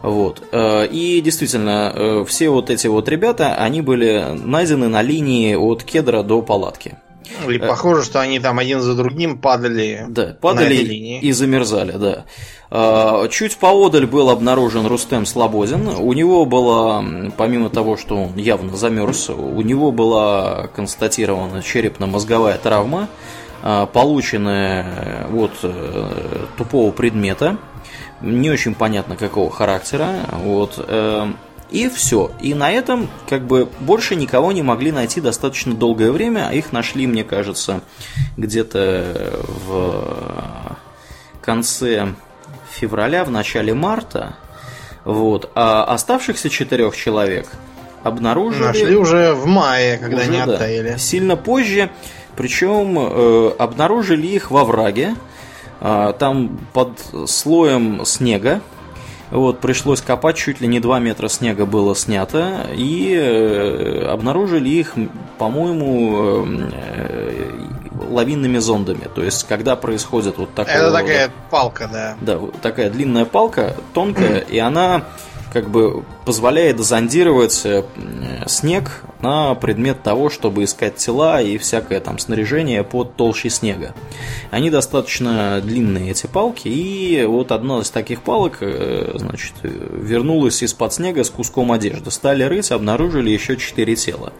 [0.03, 0.43] Вот.
[0.53, 6.23] Э, и действительно, все вот эти вот ребята, они были найдены на линии от кедра
[6.23, 6.99] до палатки.
[7.49, 10.05] И э, похоже, что они там один за другим падали.
[10.09, 12.25] Да, падали и замерзали, да.
[12.71, 15.89] А, чуть поодаль был обнаружен Рустем Слободин.
[15.89, 17.05] У него была,
[17.37, 23.09] помимо того, что он явно замерз, у него была констатирована черепно-мозговая травма,
[23.63, 27.59] а, полученная от э, тупого предмета.
[28.21, 30.11] Не очень понятно какого характера.
[30.33, 30.85] Вот.
[31.75, 32.31] И все.
[32.41, 36.49] И на этом как бы больше никого не могли найти достаточно долгое время.
[36.51, 37.81] Их нашли, мне кажется,
[38.37, 40.79] где-то в
[41.43, 42.15] конце
[42.71, 44.37] февраля, в начале марта.
[45.05, 45.51] Вот.
[45.57, 47.49] А оставшихся четырех человек
[48.05, 48.63] обнаружили...
[48.63, 50.91] Нашли уже в мае, когда уже, они оттаяли.
[50.91, 51.91] Да, сильно позже.
[52.37, 55.17] Причем э, обнаружили их во враге.
[55.81, 58.61] Э, там под слоем снега
[59.31, 64.95] вот, пришлось копать, чуть ли не 2 метра снега было снято, и э, обнаружили их,
[65.39, 67.51] по-моему, э,
[68.11, 69.09] лавинными зондами.
[69.15, 70.75] То есть, когда происходит вот такое...
[70.75, 72.17] Это такая палка, да.
[72.21, 75.05] Да, такая длинная палка, тонкая, и она
[75.55, 77.85] как бы позволяет зондировать э,
[78.49, 83.95] снег на предмет того, чтобы искать тела и всякое там снаряжение под толщей снега.
[84.51, 90.93] Они достаточно длинные, эти палки, и вот одна из таких палок, э, значит, вернулась из-под
[90.93, 92.11] снега с куском одежды.
[92.11, 94.33] Стали рыть, обнаружили еще четыре тела.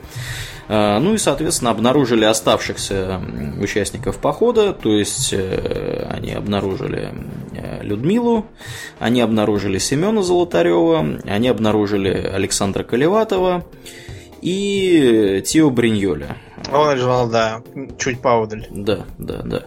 [0.69, 3.21] Э, ну и, соответственно, обнаружили оставшихся
[3.61, 7.13] участников похода, то есть э, они обнаружили
[7.53, 8.47] э, Людмилу,
[8.99, 13.65] они обнаружили Семена Золотарева, они обнаружили Александра Колеватова
[14.41, 16.37] и Тио Бриньоля.
[16.73, 17.63] Он лежал, да,
[17.99, 18.67] чуть поодаль.
[18.71, 19.63] Да, да, да.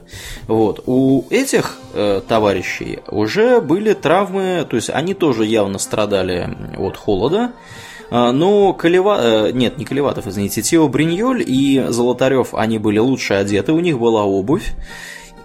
[0.47, 0.83] Вот.
[0.87, 7.51] У этих э, товарищей уже были травмы, то есть они тоже явно страдали от холода.
[8.09, 9.47] А, но Колева...
[9.47, 13.99] Э, нет, не Колеватов, извините, Тео Бриньоль и Золотарев, они были лучше одеты, у них
[13.99, 14.73] была обувь.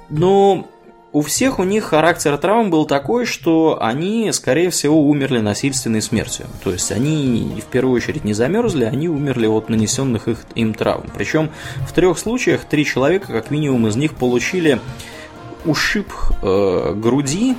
[0.08, 0.68] Но
[1.12, 6.46] у всех у них характер травм был такой, что они, скорее всего, умерли насильственной смертью.
[6.64, 11.04] То есть они в первую очередь не замерзли, они умерли от нанесенных их, им травм.
[11.14, 11.50] Причем
[11.86, 14.80] в трех случаях три человека, как минимум, из них получили
[15.64, 16.08] ушиб
[16.42, 17.56] э, груди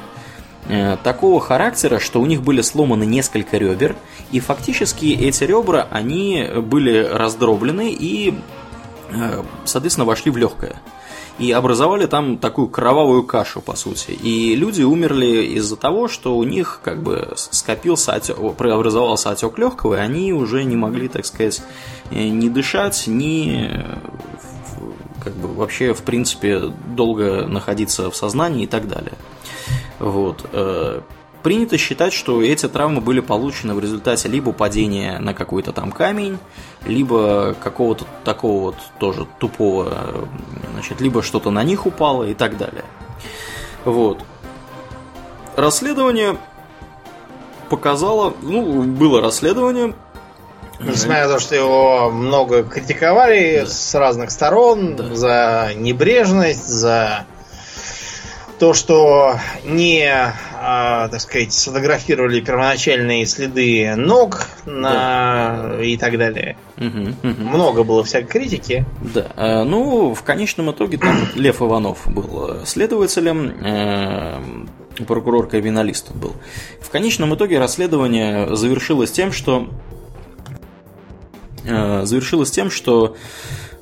[1.03, 3.95] такого характера, что у них были сломаны несколько ребер,
[4.33, 8.33] и фактически эти ребра, они были раздроблены и,
[9.11, 10.81] э, соответственно, вошли в легкое.
[11.39, 14.11] И образовали там такую кровавую кашу, по сути.
[14.11, 19.95] И люди умерли из-за того, что у них как бы скопился отек, преобразовался отек легкого,
[19.95, 21.61] и они уже не могли, так сказать,
[22.09, 23.69] э, ни дышать, ни
[25.23, 26.59] как бы вообще, в принципе,
[26.95, 29.13] долго находиться в сознании и так далее.
[29.99, 30.45] Вот.
[30.51, 31.01] Э,
[31.43, 36.39] принято считать, что эти травмы были получены в результате либо падения на какой-то там камень,
[36.85, 40.27] либо какого-то такого вот тоже тупого,
[40.73, 42.85] значит, либо что-то на них упало и так далее.
[43.85, 44.23] Вот.
[45.55, 46.37] Расследование
[47.69, 49.93] показало, ну, было расследование,
[50.85, 53.65] Несмотря на то, что его много критиковали да.
[53.65, 55.15] с разных сторон да.
[55.15, 57.25] за небрежность, за
[58.59, 65.69] то, что не, а, так сказать, сфотографировали первоначальные следы ног на...
[65.71, 65.83] да.
[65.83, 66.55] и так далее.
[66.77, 67.41] Угу, угу.
[67.41, 68.85] Много было всякой критики.
[69.01, 69.27] Да.
[69.35, 76.33] А, ну, в конечном итоге там Лев Иванов был следователем, э, прокурор криминалист был.
[76.79, 79.93] В конечном итоге расследование завершилось тем, что э,
[81.63, 83.15] завершилось тем, что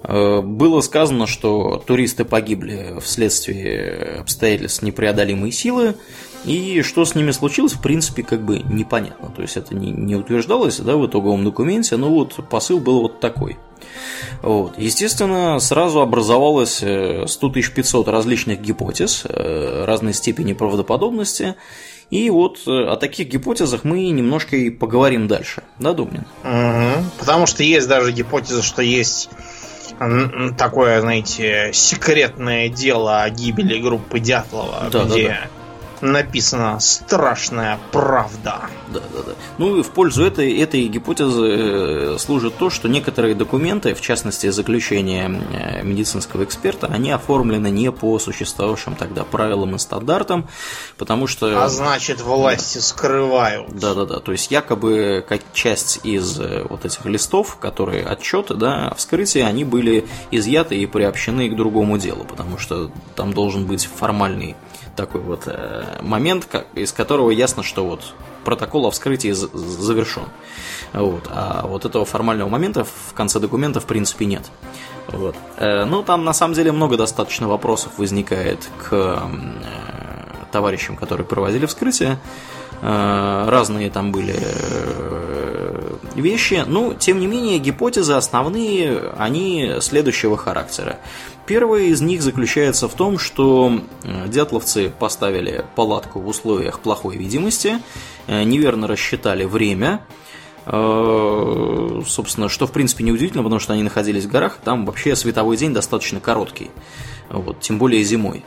[0.04, 5.96] Э, было сказано, что туристы погибли вследствие обстоятельств непреодолимой силы,
[6.44, 9.30] и что с ними случилось, в принципе, как бы непонятно.
[9.30, 13.20] То есть это не, не утверждалось да, в итоговом документе, но вот посыл был вот
[13.20, 13.58] такой.
[14.42, 14.78] Вот.
[14.78, 21.56] Естественно, сразу образовалось 100 500 различных гипотез э, разной степени правдоподобности,
[22.12, 26.26] И вот э, о таких гипотезах мы немножко и поговорим дальше, да, Думнин?
[26.44, 27.06] Угу.
[27.20, 29.30] Потому что есть даже гипотеза, что есть
[30.58, 35.61] такое, знаете, секретное дело о гибели группы Дятлова, да, где да, да
[36.02, 38.62] написано «Страшная правда».
[38.88, 39.32] Да, да, да.
[39.58, 44.50] Ну и в пользу этой, этой гипотезы э, служит то, что некоторые документы, в частности
[44.50, 50.48] заключение э, медицинского эксперта, они оформлены не по существовавшим тогда правилам и стандартам,
[50.98, 51.64] потому что...
[51.64, 53.72] А значит, власти скрывают.
[53.74, 54.20] Да, да, да.
[54.20, 59.64] То есть якобы как часть из э, вот этих листов, которые отчеты, да, вскрытия, они
[59.64, 64.56] были изъяты и приобщены к другому делу, потому что там должен быть формальный
[64.96, 68.14] такой вот э, момент, как, из которого ясно, что вот
[68.44, 70.24] протокол о вскрытии завершен.
[70.94, 71.24] Вот.
[71.30, 74.50] А вот этого формального момента в конце документа в принципе нет.
[75.08, 75.36] Вот.
[75.58, 79.18] Э, ну, там на самом деле много достаточно вопросов возникает к э,
[80.52, 82.18] товарищам, которые проводили вскрытие.
[82.82, 86.64] Э, разные там были э, вещи.
[86.66, 90.98] Ну, тем не менее, гипотезы основные, они следующего характера.
[91.46, 97.80] Первая из них заключается в том, что э, дятловцы поставили палатку в условиях плохой видимости,
[98.28, 100.06] неверно рассчитали время,
[100.66, 105.74] собственно, что в принципе неудивительно, потому что они находились в горах, там вообще световой день
[105.74, 106.70] достаточно короткий,
[107.30, 108.46] вот, тем более зимой.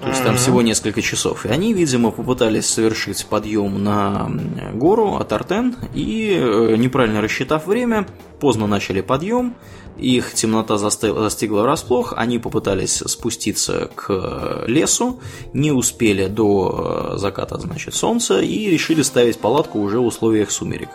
[0.00, 1.46] То есть там всего несколько часов.
[1.46, 4.30] И они, видимо, попытались совершить подъем на
[4.74, 8.06] гору от Артен и, э, неправильно рассчитав время,
[8.38, 9.54] поздно начали подъем.
[9.98, 15.20] Их темнота застигла врасплох, они попытались спуститься к лесу,
[15.52, 20.90] не успели до э, заката, значит, солнца и решили ставить палатку уже в условиях сумерек.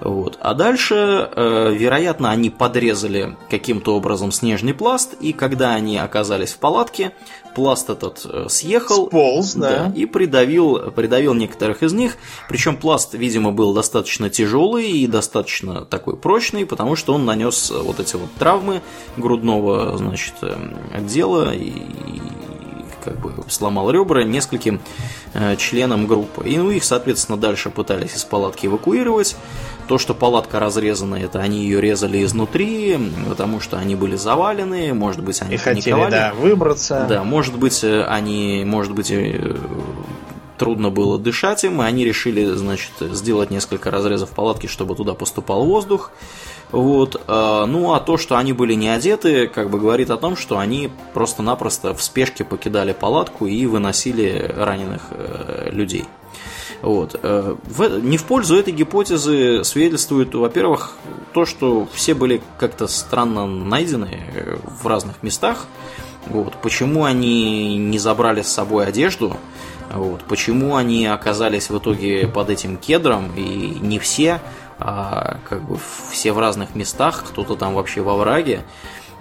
[0.00, 0.38] Вот.
[0.40, 6.58] А дальше, э, вероятно, они подрезали каким-то образом снежный пласт, и когда они оказались в
[6.58, 7.12] палатке,
[7.54, 9.86] пласт этот э, съехал Сполз, да.
[9.86, 12.16] Да, и придавил, придавил некоторых из них.
[12.48, 17.98] Причем пласт, видимо, был достаточно тяжелый и достаточно такой прочный, потому что он нанес вот
[17.98, 18.82] эти вот травмы
[19.16, 21.72] грудного значит, эм, отдела и
[23.06, 24.80] как бы сломал ребра нескольким
[25.32, 26.46] э, членам группы.
[26.48, 29.36] И ну, их, соответственно, дальше пытались из палатки эвакуировать.
[29.88, 32.98] То, что палатка разрезана, это они ее резали изнутри,
[33.28, 37.06] потому что они были завалены, может быть, они и хотели, да, выбраться.
[37.08, 39.56] Да, может быть, э, они, может быть, э,
[40.58, 45.64] трудно было дышать им, и они решили, значит, сделать несколько разрезов палатки, чтобы туда поступал
[45.64, 46.10] воздух.
[46.72, 47.22] Вот.
[47.28, 50.58] Э, ну, а то, что они были не одеты, как бы говорит о том, что
[50.58, 55.02] они просто-напросто в спешке покидали палатку и выносили раненых
[55.70, 56.06] людей.
[56.82, 57.18] Вот.
[57.22, 57.56] Э,
[58.02, 60.96] не в пользу этой гипотезы свидетельствует, во-первых,
[61.32, 65.66] то, что все были как-то странно найдены в разных местах.
[66.26, 66.54] Вот.
[66.62, 69.36] Почему они не забрали с собой одежду?
[69.92, 70.22] Вот.
[70.24, 74.40] Почему они оказались в итоге под этим кедром, и не все
[74.78, 75.78] а, как бы
[76.10, 78.62] все в разных местах, кто-то там вообще во враге.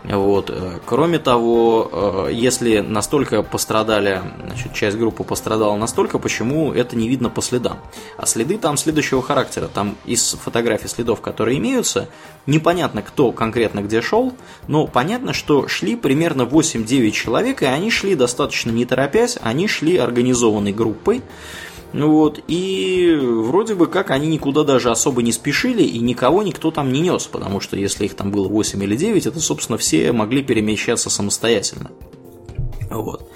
[0.07, 0.55] Вот.
[0.85, 1.89] Кроме того,
[2.29, 7.79] э, если настолько пострадали, значит, часть группы пострадала настолько, почему это не видно по следам?
[8.17, 9.67] А следы там следующего характера.
[9.73, 12.07] Там из фотографий следов, которые имеются,
[12.45, 14.33] непонятно, кто конкретно где шел,
[14.67, 19.97] но понятно, что шли примерно 8-9 человек, и они шли достаточно не торопясь, они шли
[19.97, 21.21] организованной группой.
[21.95, 26.69] Ну вот, и вроде бы как они никуда даже особо не спешили, и никого никто
[26.69, 30.11] там не нес, потому что если их там было 8 или 9, это, собственно, все
[30.11, 31.91] могли перемещаться самостоятельно.
[32.89, 33.31] Вот.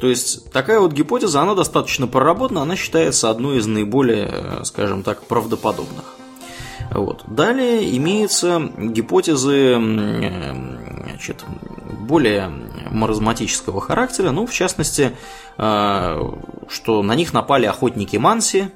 [0.00, 5.22] То есть такая вот гипотеза, она достаточно проработана, она считается одной из наиболее, скажем так,
[5.22, 6.16] правдоподобных.
[6.94, 7.24] Вот.
[7.26, 9.74] Далее имеются гипотезы
[11.22, 11.44] значит,
[12.00, 12.50] более
[12.90, 15.12] маразматического характера, ну, в частности,
[15.56, 16.20] э,
[16.68, 18.68] что на них напали охотники Манси.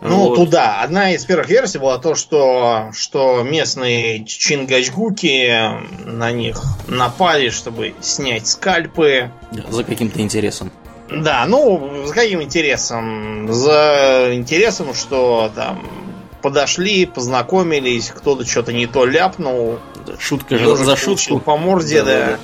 [0.00, 0.36] Ну, вот.
[0.36, 0.82] туда.
[0.82, 8.46] Одна из первых версий была то, что, что местные чингачгуки на них напали, чтобы снять
[8.46, 9.32] скальпы.
[9.50, 10.70] Да, за каким-то интересом.
[11.10, 13.52] Да, ну, за каким интересом?
[13.52, 16.07] За интересом, что там
[16.42, 19.78] подошли, познакомились, кто-то что-то не то ляпнул.
[20.18, 21.38] Шутка же за шутку.
[21.38, 22.38] По морде, да.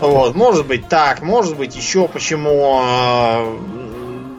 [0.00, 3.44] Вот, может быть так, может быть еще почему а,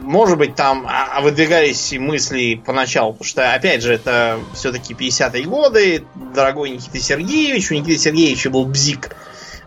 [0.04, 6.04] может быть, там а, выдвигались мысли поначалу, потому что, опять же, это все-таки 50-е годы,
[6.14, 9.16] дорогой Никита Сергеевич, у Никиты Сергеевича был бзик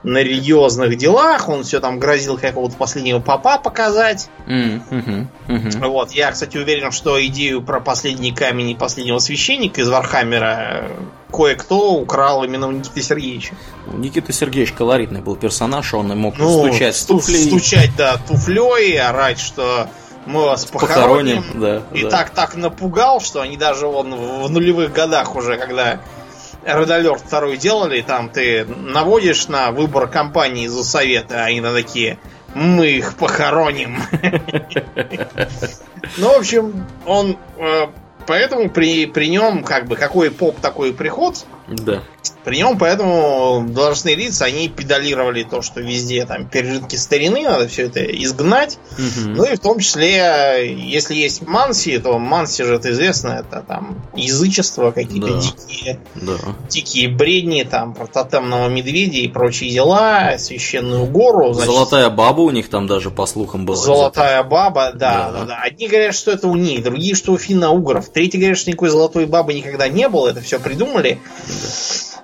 [0.07, 4.29] на религиозных делах, он все там грозил какого-то последнего попа показать.
[4.47, 5.87] Mm, hmm mm-hmm.
[5.89, 10.91] Вот, я, кстати, уверен, что идею про последний камень и последнего священника из Warhammer а
[11.29, 13.55] кое-кто украл именно у Никиты Сергеевича.
[13.93, 17.47] Никита Сергеевич колоритный был персонаж, он мог ну, стучать туфлей.
[17.47, 19.89] Стучать, да, туфлей, орать, что
[20.25, 21.43] мы вас похороним.
[21.43, 22.09] Похороним, да, И да.
[22.09, 25.99] так так напугал, что они даже вон в нулевых годах уже, когда
[26.67, 32.19] Red 2 делали, там ты наводишь на выбор компании за совета, а они на такие,
[32.53, 34.01] мы их похороним.
[36.17, 37.37] Ну, в общем, он...
[37.57, 37.87] э,
[38.27, 41.45] Поэтому при, при нем, как бы, какой поп, такой приход.
[41.67, 42.01] Да.
[42.43, 47.83] При нем, поэтому должностные лица, они педалировали то, что везде там пережитки старины, надо все
[47.87, 48.79] это изгнать.
[48.97, 49.33] Мгм.
[49.33, 54.01] Ну и в том числе, если есть манси, то манси же это известно, это там
[54.15, 55.41] язычество, какие-то Да.
[55.41, 56.33] дикие, Да.
[56.69, 61.53] дикие бредни, там про тотемного медведя и прочие дела, священную гору.
[61.53, 63.77] значит, Золотая баба у них там даже, по слухам, была.
[63.77, 65.31] Золотая баба, да, Да.
[65.39, 65.59] да, да.
[65.63, 68.07] Одни говорят, что это у них, другие, что у финно-угров.
[68.09, 71.19] Третьи говорят, что никакой золотой бабы никогда не было, это все придумали.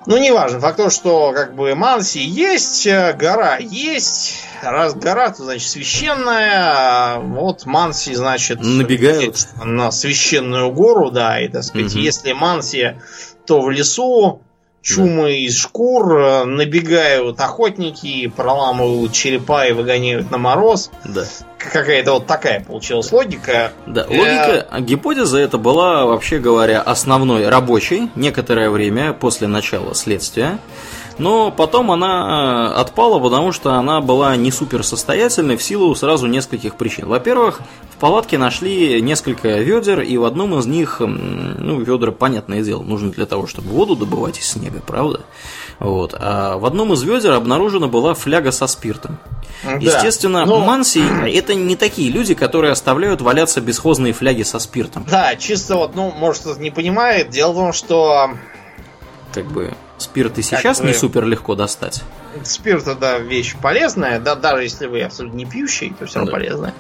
[0.06, 0.60] Ну, неважно.
[0.60, 4.34] Факт то, что как бы Манси есть, э, гора есть.
[4.62, 7.20] Раз гора, то значит священная.
[7.20, 9.48] Вот Манси, значит, Набегают.
[9.64, 12.02] на священную гору, да, и так сказать, Мгм.
[12.02, 12.98] если Манси,
[13.46, 14.43] то в лесу
[14.84, 20.92] чумы из шкур, э, набегают охотники, проламывают черепа и выгоняют на мороз.
[21.06, 21.24] Да.
[21.58, 23.72] Какая-то вот такая получилась логика.
[23.88, 29.96] Да, Э, логика, а гипотеза это была, вообще говоря, основной рабочей некоторое время после начала
[29.96, 30.60] следствия.
[31.18, 36.28] Но потом она э, отпала, потому что она была не супер состоятельной в силу сразу
[36.28, 37.08] нескольких причин.
[37.08, 37.62] Во-первых,
[37.96, 43.12] в палатке нашли несколько ведер, и в одном из них, ну, ведра, понятное дело, нужны
[43.12, 45.22] для того, чтобы воду добывать из снега, правда?
[45.80, 46.16] Вот.
[46.18, 49.20] А в одном из ведер обнаружена была фляга со спиртом.
[49.64, 49.78] да.
[49.78, 51.04] Естественно, Ну, манси
[51.34, 55.06] это не такие люди, которые оставляют валяться бесхозные фляги со спиртом.
[55.10, 57.30] Да, чисто вот, ну, может, кто-то не понимает.
[57.30, 58.32] Дело в том, что
[59.32, 59.74] Как бы
[60.04, 62.04] спирт и сейчас бы- не супер легко достать.
[62.44, 66.38] спирт это вещь полезная, да, даже если вы абсолютно не пьющий, то все равно Да.
[66.38, 66.74] полезная.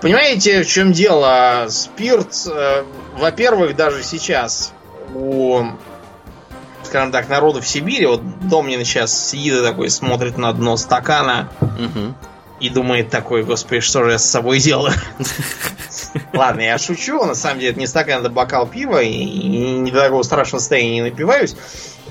[0.00, 1.66] Понимаете, в чем дело?
[1.68, 2.84] Спирт, э,
[3.18, 4.72] во-первых, даже сейчас
[5.14, 5.62] у,
[6.84, 11.48] скажем так, народу в Сибири, вот Домнин сейчас сидит и такой смотрит на дно стакана
[11.60, 12.14] Мгм.
[12.60, 14.94] И думает такой, господи, что же я с собой делаю?
[16.34, 20.00] Ладно, я шучу, на самом деле это не стакан, это бокал пива, и, не до
[20.02, 21.56] такого страшного состояния не напиваюсь.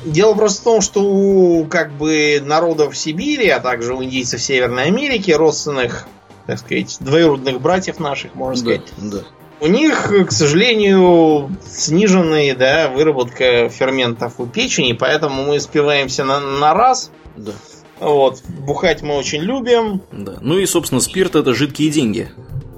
[0.06, 4.86] Дело просто в том, что у как бы народов Сибири, а также у индейцев Северной
[4.86, 6.08] Америки, родственных,
[6.46, 9.18] так сказать, двоюродных братьев наших, можно Да, сказать, да.
[9.60, 16.74] у них, к сожалению, сниженная да, выработка ферментов у печени, поэтому мы спиваемся на, на
[16.74, 17.12] раз.
[17.36, 17.52] Да,
[18.00, 20.02] Вот, бухать мы очень любим.
[20.12, 20.38] да.
[20.42, 22.32] Ну и, собственно, спирт это жидкие деньги.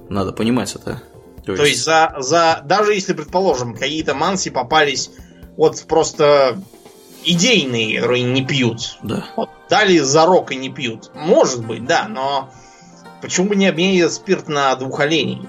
[0.10, 1.02] Надо понимать это.
[1.46, 5.10] То есть за, за даже если, предположим, какие-то манси попались
[5.58, 6.62] вот просто
[7.26, 8.98] идейные, которые не пьют.
[9.04, 9.26] Да.
[9.36, 11.12] Вот, дали за рок и не пьют.
[11.14, 12.52] Может быть, да, но
[13.22, 15.42] почему бы не обменять спирт на двух оленей?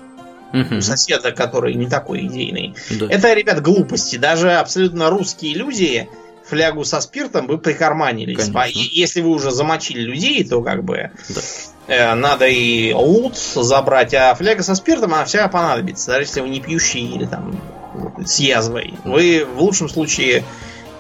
[0.53, 0.79] Мгм.
[0.79, 2.75] У соседа, который не такой идейный.
[2.99, 3.07] Да.
[3.09, 4.17] Это, ребят, глупости.
[4.17, 6.09] Даже абсолютно русские люди
[6.51, 8.37] флягу со спиртом бы прикарманились.
[8.37, 8.63] Конечно.
[8.63, 11.41] А Если вы уже замочили людей, то как бы Да.
[11.87, 16.49] э, надо и лут забрать, а фляга со спиртом, она вся понадобится, даже если вы
[16.51, 17.61] не пьющий или там
[18.25, 18.95] с язвой.
[19.05, 20.45] Вы в лучшем случае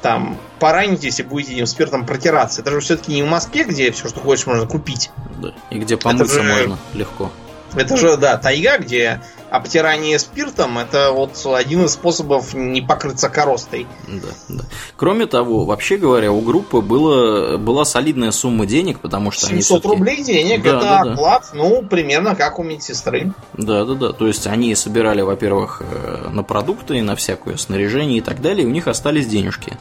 [0.02, 2.62] там поранитесь и будете этим спиртом протираться.
[2.62, 5.10] Это же все-таки не в Москве, где все, что хочешь, можно купить.
[5.42, 5.52] Да.
[5.70, 7.30] И где помыться же- можно легко.
[7.76, 9.20] Это же, да, тайга, где
[9.50, 13.86] обтирание спиртом это вот один из способов не покрыться коростой.
[14.08, 14.64] Да, да.
[14.96, 19.80] Кроме того, вообще говоря, у группы было, была солидная сумма денег, потому что они 700
[19.82, 21.12] всё-таки- рублей денег Да, это да, да.
[21.12, 23.32] оклад, ну, примерно как у медсестры.
[23.54, 24.12] Да, да, да.
[24.12, 28.66] То есть они собирали, во-первых, э, на продукты, на всякое снаряжение и так далее, и
[28.66, 29.76] у них остались денежки.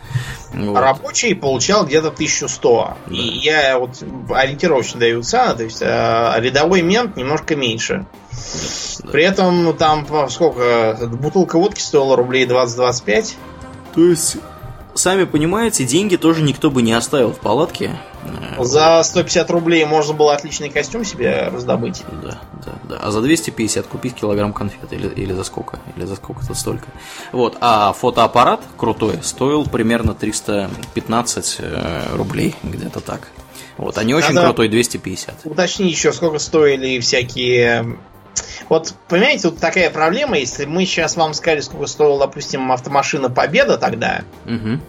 [0.54, 0.78] Вот.
[0.80, 2.96] Рабочий получал где-то 1100.
[3.06, 3.14] Да.
[3.16, 3.92] И я вот
[4.32, 8.06] ориентировочно даю цены, то есть э, рядовой мент немножко меньше.
[9.12, 10.98] При этом ну, там сколько?
[11.12, 13.34] Бутылка водки стоила рублей 20-25.
[13.96, 14.38] То есть,
[14.94, 18.00] сами понимаете, деньги тоже никто бы не оставил в палатке.
[18.58, 22.04] Э, За 150 рублей можно было отличный костюм себе раздобыть.
[22.22, 23.00] Да, да, да.
[23.02, 25.80] А за 250 купить килограмм конфет или, или за сколько?
[25.96, 26.86] Или за сколько-то столько.
[27.32, 27.58] Вот.
[27.62, 33.30] А фотоаппарат крутой стоил примерно 315 э, рублей, где-то так.
[33.78, 33.98] Вот.
[33.98, 35.46] А не очень Надо- крутой 250.
[35.46, 37.98] Уточни еще, сколько стоили всякие...
[38.70, 43.78] Вот, понимаете, тут такая проблема, если мы сейчас вам сказали, сколько стоила, допустим, автомашина Победа
[43.78, 44.82] тогда, Мгм.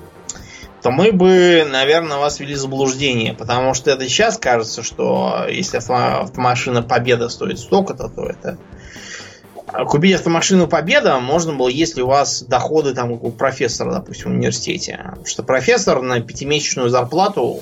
[0.83, 5.79] то мы бы, наверное, вас ввели в заблуждение, потому что это сейчас кажется, что если
[5.79, 8.59] авто- автомашина Победа стоит столько-то, то это...
[9.73, 14.35] А Купить автомашину Победа можно было, если у вас доходы там у профессора, допустим, в
[14.35, 14.99] университете.
[15.11, 17.61] Потому что профессор на пятимесячную зарплату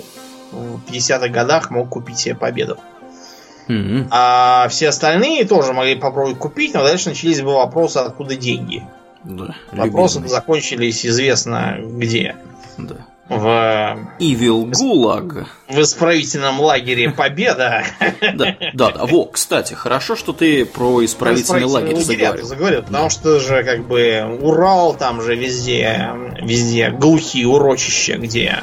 [0.51, 2.79] в 50-х годах мог купить себе Победу.
[3.69, 4.07] Mm-hmm.
[4.11, 8.83] А все остальные тоже могли попробовать купить, но дальше начались бы вопросы, откуда деньги.
[9.25, 10.31] Да, Вопросы любимый.
[10.31, 12.37] закончились известно где.
[12.79, 12.97] Да.
[13.29, 15.45] В Evil Gulag.
[15.69, 17.85] В исправительном лагере Победа.
[18.35, 19.05] Да, да, да.
[19.05, 22.47] Во, кстати, хорошо, что ты про исправительный лагерь заговорил.
[22.47, 22.83] заговорил.
[22.85, 26.09] Потому что же как бы Урал, там же везде,
[26.41, 28.61] везде глухие урочища, где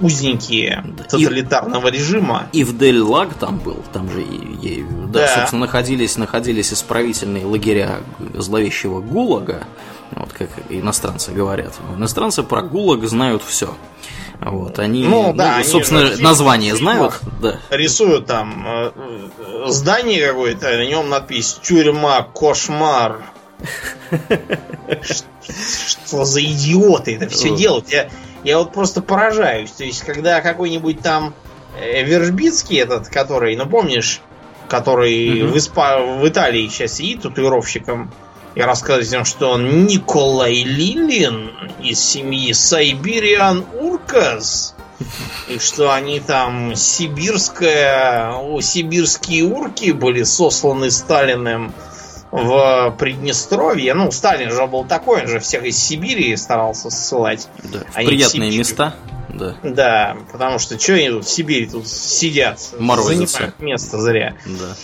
[0.00, 1.04] узники да.
[1.04, 2.46] тоталитарного и, режима.
[2.52, 6.72] И в Дель Лаг там был, там же и, и да, да, собственно, находились, находились
[6.72, 8.00] исправительные лагеря
[8.34, 9.64] зловещего ГУЛАГа,
[10.12, 11.74] вот как иностранцы говорят.
[11.96, 13.74] Иностранцы про ГУЛАГ знают все.
[14.40, 17.20] Вот, они, ну, да, ну, собственно, они название знают.
[17.42, 17.58] Да.
[17.68, 18.90] Рисуют там э,
[19.66, 23.22] здание какое-то, на нем надпись «Тюрьма, кошмар».
[25.86, 27.90] Что за идиоты это все делают?
[27.90, 28.08] Я,
[28.44, 29.70] я вот просто поражаюсь.
[29.70, 31.34] То есть, когда какой-нибудь там
[31.78, 34.20] э, Вержбицкий этот, который, ну помнишь,
[34.68, 35.98] который в, Испа...
[35.98, 38.12] в Италии сейчас сидит татуировщиком,
[38.54, 44.74] и рассказывает, что он Николай Лилин из семьи Сайбириан Уркас.
[45.48, 51.72] И что они там сибирская, сибирские урки были сосланы Сталиным
[52.30, 53.94] в Приднестровье.
[53.94, 57.48] Ну, Сталин же был такой, он же всех из Сибири старался ссылать.
[57.64, 58.94] Да, в приятные места.
[59.28, 59.54] Да.
[59.62, 63.34] да, потому что что они тут в Сибири тут сидят, Морозятся.
[63.34, 64.34] занимают место зря.
[64.44, 64.76] Да.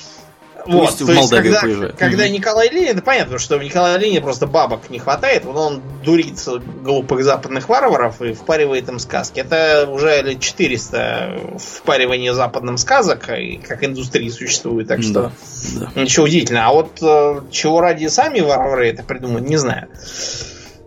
[0.67, 4.47] Вот, Пусть в Молдавию когда, когда Николай Ленин, это понятно, что в Николая Ленина просто
[4.47, 6.43] бабок не хватает, вот он дурит
[6.83, 9.41] глупых западных варваров и впаривает им сказки.
[9.41, 15.33] Это уже лет 400 впаривания западным сказок, и как индустрии существует, так что
[15.77, 16.01] да, да.
[16.01, 16.67] ничего удивительного.
[16.67, 19.89] А вот э, чего ради сами варвары это придумать, не знаю.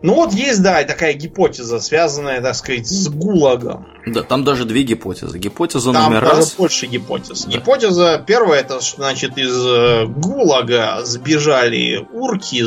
[0.02, 3.86] Ну вот есть, да, такая гипотеза, связанная, так сказать, с ГУЛАГом.
[4.06, 5.38] Да, там даже две гипотезы.
[5.38, 6.56] Гипотеза там номер даже раз.
[6.56, 7.46] больше гипотез.
[7.46, 7.52] Да.
[7.52, 12.64] Гипотеза первая, это, значит, из э, ГУЛАГа сбежали урки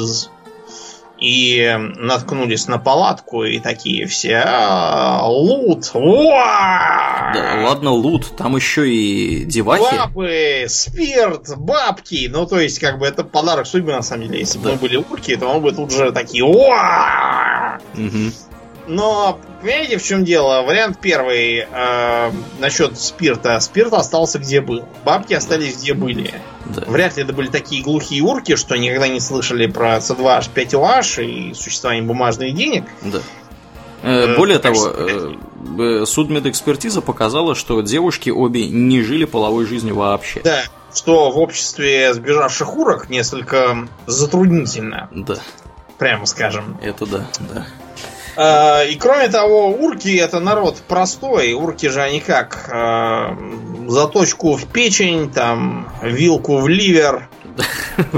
[1.23, 5.91] и наткнулись на палатку и такие все «А, лут.
[5.95, 9.97] Да, ладно, лут, там еще и девахи.
[9.97, 12.29] Бабы, спирт, бабки.
[12.29, 14.41] Ну, то есть, как бы это подарок судьбы, на самом деле.
[14.41, 16.45] Если бы мы были урки, то мы бы тут же такие
[17.95, 18.33] угу.
[18.87, 20.63] Но, понимаете, в чем дело?
[20.63, 23.59] Вариант первый э, насчет спирта.
[23.61, 24.85] Спирт остался где был.
[25.05, 26.35] Бабки остались где были.
[26.67, 26.83] Да.
[26.87, 32.05] Вряд ли это были такие глухие урки, что никогда не слышали про C2H5OH и существование
[32.05, 32.85] бумажных денег.
[33.03, 33.21] Да.
[34.03, 35.35] Э, более того, э,
[35.79, 40.41] э, судмедэкспертиза показала, что девушки обе не жили половой жизнью вообще.
[40.43, 45.09] Да, что в обществе сбежавших урок несколько затруднительно.
[45.13, 45.37] Да.
[45.99, 46.79] Прямо скажем.
[46.83, 47.67] Это да, да.
[48.37, 51.53] А, и кроме того, урки это народ простой.
[51.53, 52.69] Урки же они как?
[52.73, 53.37] А,
[53.89, 57.29] заточку в печень, там, вилку в ливер,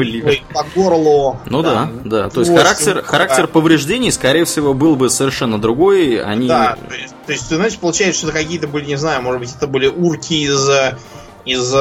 [0.53, 1.41] по горлу.
[1.47, 2.31] Ну да, да.
[2.31, 6.23] То есть характер, характер повреждений, скорее всего, был бы совершенно другой.
[6.23, 6.47] Они...
[6.47, 6.77] Да,
[7.27, 10.45] то есть, знаете, получается, что это какие-то были, не знаю, может быть, это были урки
[10.45, 10.69] из,
[11.45, 11.73] из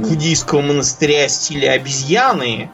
[0.00, 2.70] буддийского монастыря стиля обезьяны,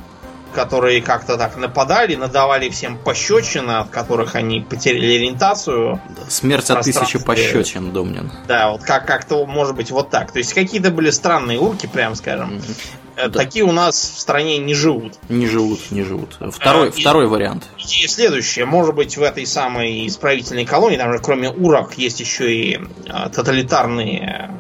[0.55, 6.01] которые как-то так нападали, надавали всем пощечины, от которых они потеряли ориентацию.
[6.17, 8.31] Да, смерть от тысячи пощечин, Домнин.
[8.49, 10.33] Да, вот как- как-то может быть вот так.
[10.33, 12.55] То есть какие-то были странные урки, прям скажем.
[12.55, 13.01] Mm-hmm.
[13.29, 15.15] Такие у нас в стране не живут.
[15.29, 16.39] Не живут, не живут.
[16.53, 17.65] Второй, а, второй и, вариант.
[17.77, 18.65] И следующее.
[18.65, 23.29] Может быть, в этой самой исправительной колонии, там же кроме урок есть еще и а,
[23.29, 24.51] тоталитарные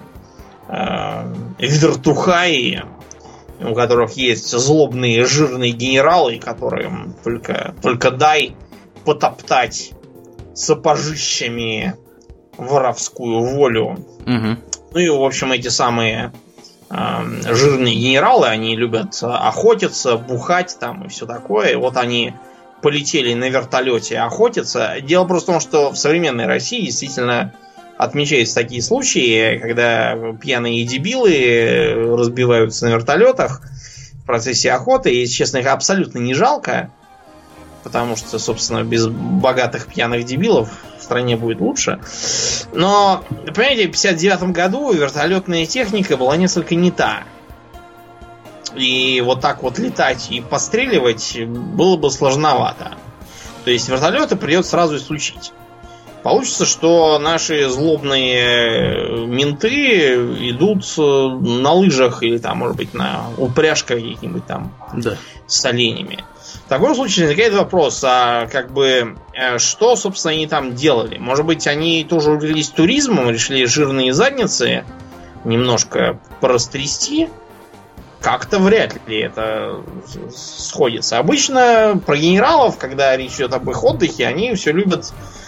[0.68, 2.84] э, вертухаи,
[3.62, 8.54] у которых есть злобные жирные генералы, которым только, только дай
[9.04, 9.92] потоптать
[10.54, 11.94] сапожищами
[12.56, 14.06] воровскую волю.
[14.26, 14.56] Угу.
[14.92, 16.32] Ну и, в общем, эти самые
[16.90, 16.94] э,
[17.54, 21.72] жирные генералы, они любят охотиться, бухать там и все такое.
[21.72, 22.34] И вот они
[22.82, 24.96] полетели на вертолете охотиться.
[25.02, 27.54] Дело просто в том, что в современной России действительно
[28.00, 33.60] отмечаются такие случаи, когда пьяные дебилы разбиваются на вертолетах
[34.22, 35.14] в процессе охоты.
[35.14, 36.90] И, честно, их абсолютно не жалко.
[37.84, 42.00] Потому что, собственно, без богатых пьяных дебилов в стране будет лучше.
[42.72, 47.24] Но, понимаете, в 59 году вертолетная техника была несколько не та.
[48.74, 52.96] И вот так вот летать и постреливать было бы сложновато.
[53.64, 55.52] То есть вертолеты придется сразу исключить.
[56.22, 60.14] Получится, что наши злобные менты
[60.50, 65.16] идут на лыжах или там, может быть, на упряжках каких-нибудь там да.
[65.46, 66.24] с оленями.
[66.66, 71.18] В таком случае возникает вопрос, а как бы э, что, собственно, они там делали?
[71.18, 74.84] Может быть, они тоже увлеклись туризмом, решили жирные задницы
[75.44, 77.28] немножко порастрясти
[78.20, 79.82] как-то вряд ли это
[80.34, 81.18] сходится.
[81.18, 85.39] Обычно про генералов, когда речь идет об их отдыхе, они все любят э,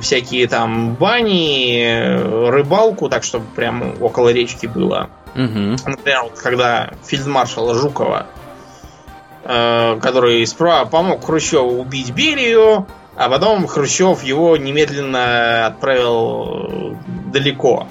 [0.00, 5.10] всякие там бани, рыбалку, так чтобы прям около речки было.
[5.34, 5.76] Угу.
[5.86, 8.26] Например, вот когда фельдмаршала Жукова,
[9.44, 12.86] э, который справа помог Хрущеву убить Берию,
[13.16, 16.96] а потом Хрущев его немедленно отправил
[17.32, 17.88] далеко.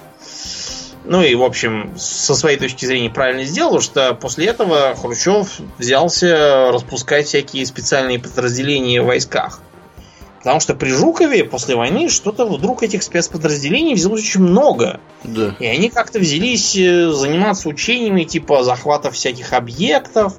[1.03, 6.71] Ну и, в общем, со своей точки зрения правильно сделал, что после этого Хрущев взялся
[6.71, 9.61] распускать всякие специальные подразделения в войсках.
[10.43, 14.99] Потому что при Жукове после войны что-то вдруг этих спецподразделений взялось очень много.
[15.23, 15.55] Да.
[15.59, 20.33] И они как-то взялись э, заниматься учениями типа захвата всяких объектов.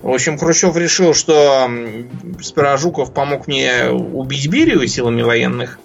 [0.00, 1.70] В общем, Хрущев решил, что
[2.40, 5.78] сперва Жуков помог мне убить Берию силами военных.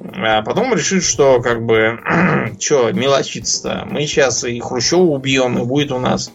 [0.00, 2.00] А потом решит, что как бы,
[2.60, 3.86] что мелочиться-то.
[3.88, 6.32] Мы сейчас и Хрущева убьем, и будет у нас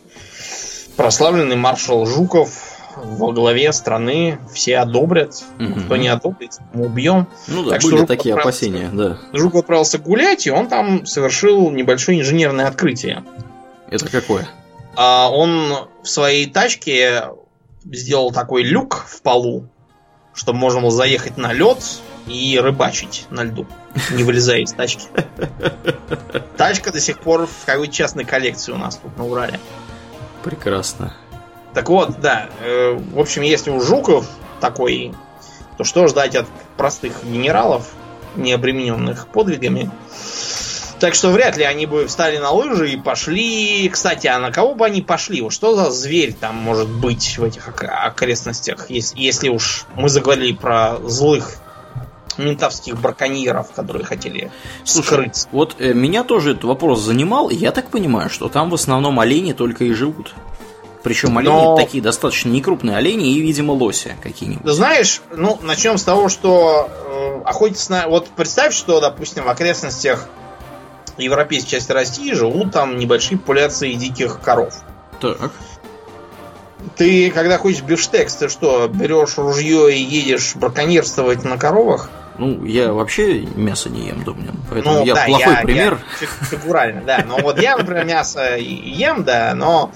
[0.96, 4.40] прославленный маршал Жуков во главе страны.
[4.54, 5.44] Все одобрят.
[5.60, 5.82] Угу.
[5.82, 7.28] Кто не одобрит, мы убьем.
[7.48, 9.18] Ну да, так были что такие опасения, да.
[9.34, 13.24] Жуков отправился гулять, и он там совершил небольшое инженерное открытие.
[13.90, 14.48] Это какое?
[14.96, 17.26] А он в своей тачке
[17.84, 19.68] сделал такой люк в полу,
[20.34, 21.80] чтобы можно было заехать на лед,
[22.28, 23.68] и рыбачить на льду,
[24.12, 25.08] не вылезая из тачки.
[26.58, 29.60] Тачка до сих пор в какой-то частной коллекции у нас тут на Урале.
[30.44, 31.16] Прекрасно.
[31.76, 32.48] Так вот, да.
[32.62, 34.26] Э, в общем, если у Жуков
[34.62, 35.14] такой,
[35.78, 36.48] то что ждать от
[36.78, 37.92] простых генералов,
[38.36, 39.92] не обремененных подвигами?
[41.02, 43.90] Так что вряд ли они бы встали на лыжи и пошли.
[43.90, 45.42] Кстати, а на кого бы они пошли?
[45.42, 50.54] Вот что за зверь там может быть в этих окрестностях, если, если уж мы заговорили
[50.54, 51.58] про злых
[52.38, 54.52] ментовских браконьеров, которые хотели
[54.86, 55.50] Слушай, скрыться.
[55.52, 59.20] Вот э, меня тоже этот вопрос занимал, и я так понимаю, что там в основном
[59.20, 60.34] олени только и живут.
[61.06, 61.76] Причем олени Но...
[61.76, 64.66] такие достаточно некрупные олени и, видимо, лоси какие-нибудь.
[64.66, 68.08] Знаешь, ну, начнем с того, что э, охотиться на...
[68.08, 70.28] Вот представь, что, допустим, в окрестностях
[71.20, 74.74] европейской части России живут там небольшие популяции диких коров.
[75.22, 75.52] Так.
[76.96, 82.10] Ты, когда хочешь бифштекс, ты что, берешь ружье и едешь браконьерствовать на коровах?
[82.40, 84.56] Ну, я вообще мясо не ем, думаю.
[84.72, 86.00] Поэтому ну, я да, плохой я, пример.
[86.20, 87.24] Я, фигурально, да.
[87.28, 89.92] Но вот я, например, мясо ем, да, но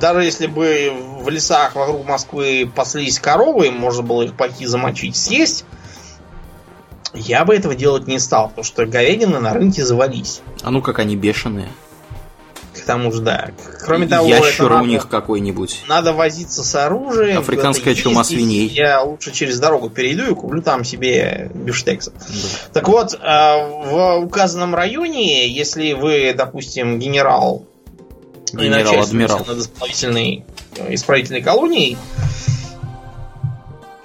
[0.00, 5.64] даже если бы в лесах вокруг Москвы паслись коровы, можно было их пойти замочить, съесть,
[7.14, 10.40] я бы этого делать не стал, потому что говядины на рынке завались.
[10.62, 11.68] А ну как они бешеные
[12.82, 13.50] к тому же, да.
[13.84, 15.84] Кроме того, Ящер у них какой-нибудь.
[15.88, 17.38] Надо возиться с оружием.
[17.38, 18.66] Африканская чума свиней.
[18.68, 22.14] Я лучше через дорогу перейду и куплю там себе бифштексов.
[22.14, 22.24] Да.
[22.72, 27.66] Так вот, э, в указанном районе, если вы, допустим, генерал,
[28.52, 30.44] генерал-адмирал над исправительной,
[30.88, 31.96] исправительной колонией,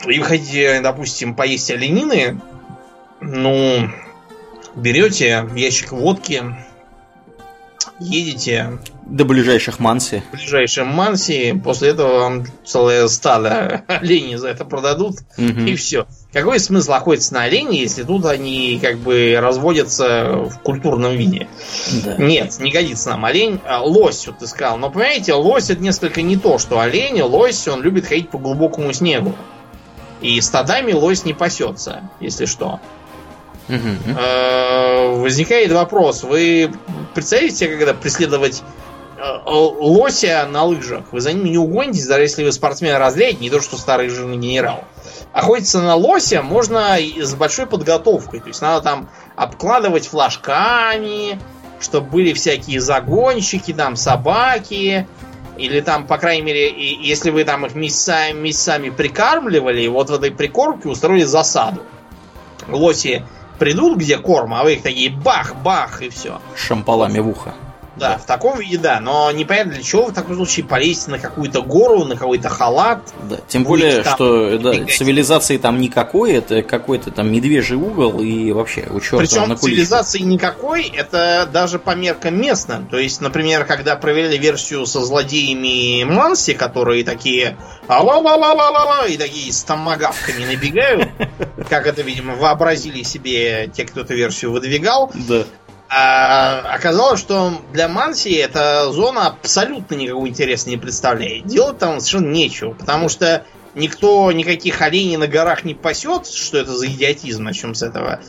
[0.05, 2.39] и вы хотите, допустим, поесть оленины,
[3.19, 3.89] ну,
[4.75, 6.43] берете ящик водки,
[7.99, 10.21] едете до ближайших Манси.
[10.31, 11.59] В ближайшем Манси.
[11.63, 15.19] После этого вам целое стадо оленей за это продадут.
[15.37, 15.61] Угу.
[15.61, 16.07] И все.
[16.33, 21.47] Какой смысл охотиться на оленей, если тут они как бы разводятся в культурном виде?
[22.03, 22.17] Да.
[22.17, 23.59] Нет, не годится нам олень.
[23.65, 24.77] А, лось, вот ты сказал.
[24.77, 27.21] Но понимаете, лось это несколько не то, что олень.
[27.21, 29.35] Лось, он любит ходить по глубокому снегу.
[30.21, 32.79] И стадами лось не пасется, если что.
[33.69, 35.21] Угу.
[35.21, 36.71] Возникает вопрос, вы
[37.13, 38.63] представляете когда преследовать
[39.17, 41.05] э, лося на лыжах?
[41.11, 44.37] Вы за ним не угонитесь, даже если вы спортсмен разряд, не то что старый жирный
[44.37, 44.85] генерал.
[45.33, 48.39] Охотиться на лося можно с большой подготовкой.
[48.39, 51.39] То есть надо там обкладывать флажками,
[51.79, 55.07] чтобы были всякие загонщики, там собаки,
[55.57, 60.31] или там, по крайней мере, если вы там их месяцами, месяцами прикармливали, вот в этой
[60.31, 61.81] прикормке устроили засаду.
[62.67, 63.23] Лоси
[63.57, 66.41] придут, где корм, а вы их такие бах-бах и все.
[66.55, 67.53] Шампалами в ухо.
[67.97, 68.99] Да, в таком виде, да.
[68.99, 72.99] Но непонятно для чего в таком случае полезть на какую-то гору, на какой-то халат.
[73.29, 78.87] Да, тем более, что да, цивилизации там никакой, это какой-то там медвежий угол и вообще
[78.89, 82.87] у черта Причем цивилизации никакой, это даже по меркам местным.
[82.87, 87.57] То есть, например, когда проверяли версию со злодеями Манси, которые такие
[87.87, 91.09] ла-ла-ла-ла-ла-ла и такие с томагавками набегают,
[91.69, 95.11] как это, видимо, вообразили себе те, кто эту версию выдвигал.
[95.27, 95.43] Да.
[95.89, 101.45] А, оказалось, что для Манси эта зона абсолютно никакого интереса не представляет.
[101.45, 106.75] Делать там совершенно нечего, потому что никто никаких оленей на горах не пасет, что это
[106.75, 108.19] за идиотизм, начнем с этого.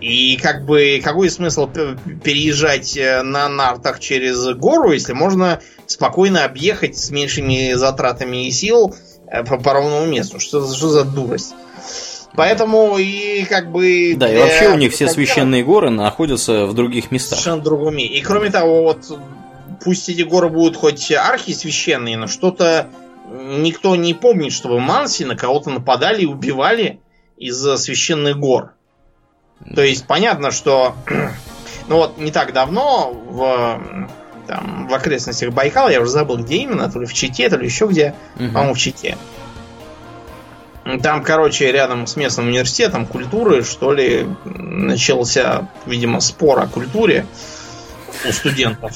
[0.00, 6.98] И как бы какой смысл переезжать э, на нартах через гору, если можно спокойно объехать
[6.98, 8.94] с меньшими затратами и сил
[9.26, 10.38] э, по, по ровному месту.
[10.38, 11.54] Что, что за дурость?
[12.34, 14.14] Поэтому и как бы...
[14.16, 17.38] Да, и вообще у них все священные горы находятся в других местах.
[17.38, 19.18] Совершенно другом И кроме того, вот
[19.82, 22.88] пусть эти горы будут хоть архисвященные, но что-то
[23.30, 27.00] никто не помнит, чтобы Манси на кого-то нападали и убивали
[27.36, 28.72] из-за священных гор.
[29.74, 30.94] То есть понятно, что
[31.88, 33.80] ну вот не так давно в,
[34.46, 37.66] там, в окрестностях Байкала, я уже забыл, где именно, то ли в Чите, то ли
[37.66, 38.48] еще где, угу.
[38.48, 39.16] по-моему, в Чите.
[41.02, 47.26] Там, короче, рядом с местным университетом культуры, что ли, начался, видимо, спор о культуре
[48.26, 48.92] у студентов.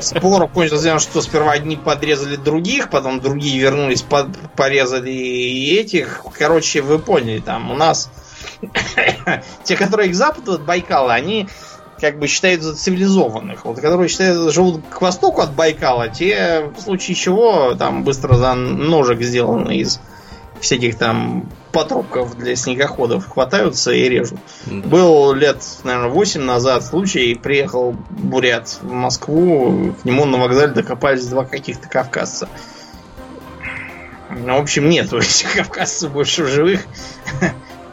[0.00, 6.24] Спор кончился тем, что сперва одни подрезали других, потом другие вернулись, под, порезали и этих.
[6.36, 8.10] Короче, вы поняли, там у нас
[9.64, 11.48] те, которые к западу от Байкала, они
[12.00, 13.64] как бы считаются цивилизованных.
[13.64, 18.54] Вот которые считают, живут к востоку от Байкала, те в случае чего там быстро за
[18.54, 20.00] ножик сделаны из
[20.64, 24.38] всяких там патрубков для снегоходов хватаются и режут.
[24.66, 24.88] Да.
[24.88, 31.26] Был лет, наверное, 8 назад случай, приехал бурят в Москву, к нему на вокзале докопались
[31.26, 32.48] два каких-то кавказца.
[34.30, 36.86] Ну, в общем, нет этих кавказцев больше в живых.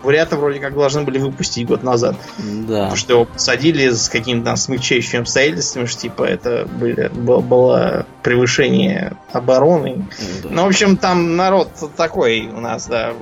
[0.03, 2.15] Бурята вроде как должны были выпустить год назад.
[2.38, 2.84] Да.
[2.84, 8.06] Потому что его посадили с какими-то там смягчающими обстоятельствами, что типа это были, было, было
[8.23, 10.07] превышение обороны.
[10.44, 10.49] Да.
[10.49, 13.14] Ну, в общем, там народ такой у нас, да.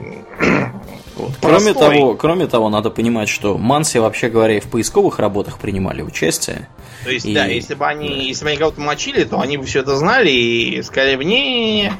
[1.15, 1.31] Вот.
[1.41, 6.01] Кроме того, кроме того, надо понимать, что Манси, вообще говоря, и в поисковых работах принимали
[6.01, 6.69] участие.
[7.03, 7.33] То есть, и...
[7.33, 8.15] да, если бы они, да.
[8.15, 11.81] если бы они кого-то мочили, то они бы все это знали и сказали бы, не,
[11.81, 11.93] не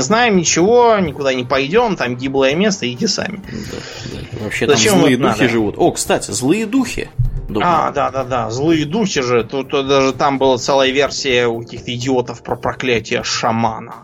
[0.00, 3.36] знаем ничего, никуда не пойдем, там гиблое место, идите сами.
[3.36, 3.78] Да,
[4.12, 4.44] да.
[4.44, 5.48] Вообще Зачем там злые духи надо?
[5.48, 5.74] живут.
[5.78, 7.10] О, кстати, злые духи.
[7.48, 7.66] Думаю.
[7.66, 9.44] А, да, да, да, злые духи же.
[9.44, 13.94] Тут, тут даже там была целая версия у каких-то идиотов про проклятие шамана.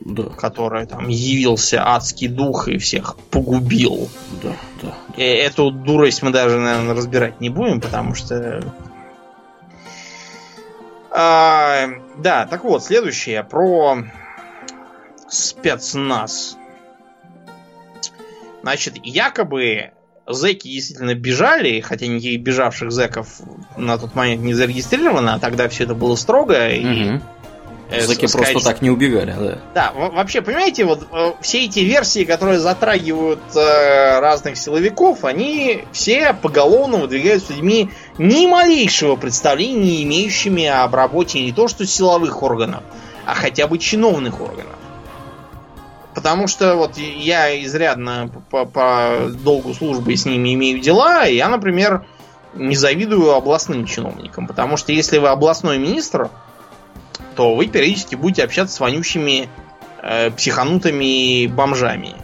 [0.00, 0.24] Да.
[0.24, 4.08] Который там явился адский дух и всех погубил.
[4.42, 4.52] Да,
[4.82, 4.94] да.
[5.16, 8.62] И эту дурость мы даже, наверное, разбирать не будем, потому что
[11.10, 14.04] а, да, так вот, следующее про
[15.28, 16.56] спецназ.
[18.62, 19.92] Значит, якобы
[20.28, 23.40] зэки действительно бежали, хотя никаких бежавших зэков
[23.76, 26.68] на тот момент не зарегистрировано, а тогда все это было строго.
[26.68, 27.18] И,
[27.90, 29.58] э, Зэки сказать, просто так не убегали, да.
[29.74, 36.34] Да, вообще, понимаете, вот э, все эти версии, которые затрагивают э, разных силовиков, они все
[36.34, 42.82] поголовно выдвигаются людьми ни малейшего представления, не имеющими об работе не то что силовых органов,
[43.24, 44.77] а хотя бы чиновных органов.
[46.18, 51.48] Потому что вот я изрядно по, по долгу службы с ними имею дела, и я,
[51.48, 52.06] например,
[52.54, 54.48] не завидую областным чиновникам.
[54.48, 56.28] Потому что если вы областной министр,
[57.36, 59.48] то вы периодически будете общаться с вонючими
[60.02, 62.16] э, психанутыми бомжами.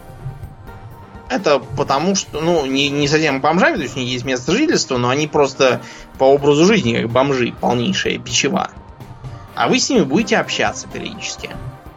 [1.29, 4.99] Это потому что, ну, не, не совсем бомжами, то есть у них есть место жительства,
[4.99, 5.83] но они просто
[6.19, 8.73] по образу жизни как бомжи, полнейшая печева.
[9.55, 11.51] А вы с ними будете общаться периодически.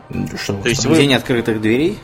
[0.09, 0.95] Что, То есть вы...
[0.97, 1.99] день открытых дверей?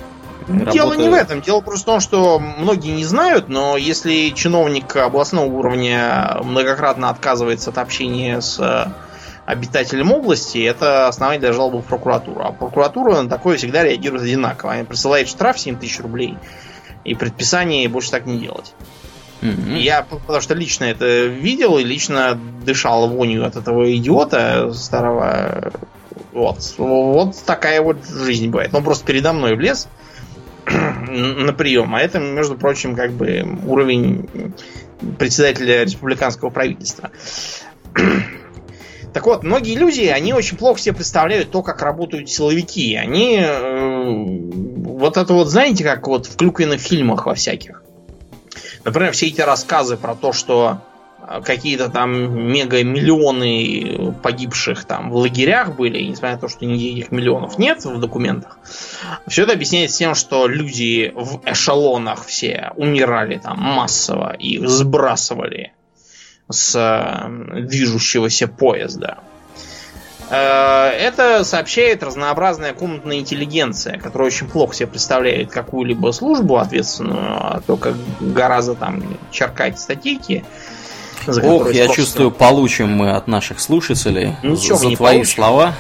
[0.48, 0.98] Дело Работа...
[0.98, 1.42] не в этом.
[1.42, 7.70] Дело просто в том, что многие не знают, но если чиновник областного уровня многократно отказывается
[7.70, 8.92] от общения с э,
[9.46, 12.42] обитателем области, это основание для жалобы в прокуратуру.
[12.44, 14.74] А прокуратура на такое всегда реагирует одинаково.
[14.74, 16.38] Они присылают штраф 7 тысяч рублей
[17.04, 18.74] и предписание больше так не делать.
[19.42, 19.78] Mm-hmm.
[19.80, 25.74] Я потому что лично это видел и лично дышал вонью от этого идиота старого
[26.34, 26.58] вот.
[26.78, 28.74] Вот такая вот жизнь бывает.
[28.74, 29.88] Он просто передо мной влез
[30.66, 31.94] на прием.
[31.94, 34.54] А это, между прочим, как бы уровень
[35.20, 37.12] председателя республиканского правительства.
[39.14, 42.96] Так вот, многие люди, они очень плохо себе представляют то, как работают силовики.
[42.96, 44.06] Они э,
[44.90, 47.84] вот это вот, знаете, как вот в клюквенных фильмах во всяких.
[48.84, 50.82] Например, все эти рассказы про то, что
[51.44, 57.84] какие-то там мега-миллионы погибших там в лагерях были, несмотря на то, что никаких миллионов нет
[57.86, 58.58] в документах.
[59.28, 65.74] Все это объясняется тем, что люди в эшелонах все умирали там массово и сбрасывали
[66.50, 69.20] с э, движущегося поезда.
[70.30, 77.62] Э, это сообщает разнообразная комнатная интеллигенция, которая очень плохо себе представляет какую-либо службу ответственную, а
[77.66, 80.44] только гораздо там черкать статейки
[81.28, 85.74] Ох, я чувствую, получим мы от наших слушателей Ничего за твои слова.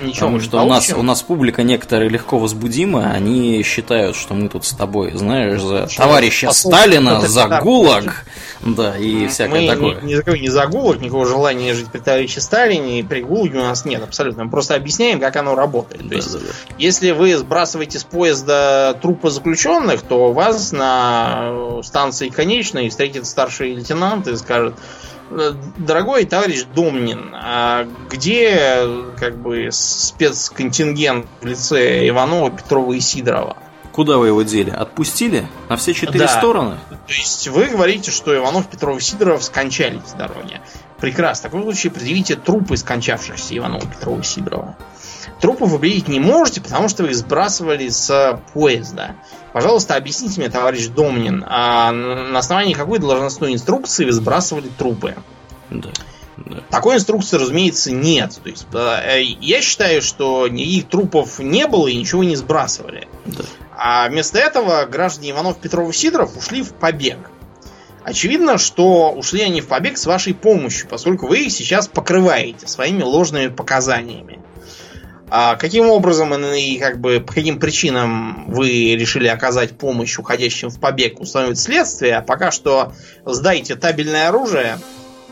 [0.00, 4.48] Ничего Потому что у нас, у нас публика некоторые легко возбудимы, они считают, что мы
[4.48, 8.24] тут с тобой, знаешь, за что товарища Сталина, за ГУЛАГ,
[8.60, 10.00] да, и всякое мы такое.
[10.02, 13.62] Ни, ни, ни за ГУЛАГ, никакого желания жить при товарище Сталине, и при ГУЛАГе у
[13.62, 14.44] нас нет абсолютно.
[14.44, 16.02] Мы просто объясняем, как оно работает.
[16.02, 16.74] Да, То есть, да, да.
[16.78, 24.28] если вы сбрасываете с поезда трупы заключенных, то вас на станции конечной встретит старший лейтенант
[24.28, 24.74] и скажет,
[25.76, 28.82] Дорогой товарищ Домнин, а где
[29.18, 33.56] как бы спецконтингент в лице Иванова, Петрова и Сидорова?
[33.92, 34.70] Куда вы его дели?
[34.70, 35.48] Отпустили?
[35.68, 36.28] На все четыре да.
[36.28, 36.76] стороны?
[36.88, 40.60] То есть вы говорите, что Иванов, Петров и Сидоров скончались в дороге.
[40.98, 41.48] Прекрасно.
[41.48, 44.76] В таком случае предъявите трупы скончавшихся Иванова, Петрова и Сидорова.
[45.40, 49.16] Трупы вы не можете, потому что вы их сбрасывали с поезда.
[49.52, 55.14] Пожалуйста, объясните мне, товарищ Домнин, а на основании какой должностной инструкции вы сбрасывали трупы?
[55.70, 55.90] Да.
[56.36, 56.62] Да.
[56.70, 58.38] Такой инструкции, разумеется, нет.
[58.42, 63.08] То есть, э, я считаю, что никаких трупов не было и ничего не сбрасывали.
[63.26, 63.44] Да.
[63.76, 67.18] А вместо этого граждане Иванов, Петров и Сидоров ушли в побег.
[68.04, 73.02] Очевидно, что ушли они в побег с вашей помощью, поскольку вы их сейчас покрываете своими
[73.02, 74.38] ложными показаниями.
[75.30, 80.80] А каким образом и как бы по каким причинам вы решили оказать помощь уходящим в
[80.80, 82.92] побег, установить следствие, а пока что
[83.24, 84.78] сдайте табельное оружие,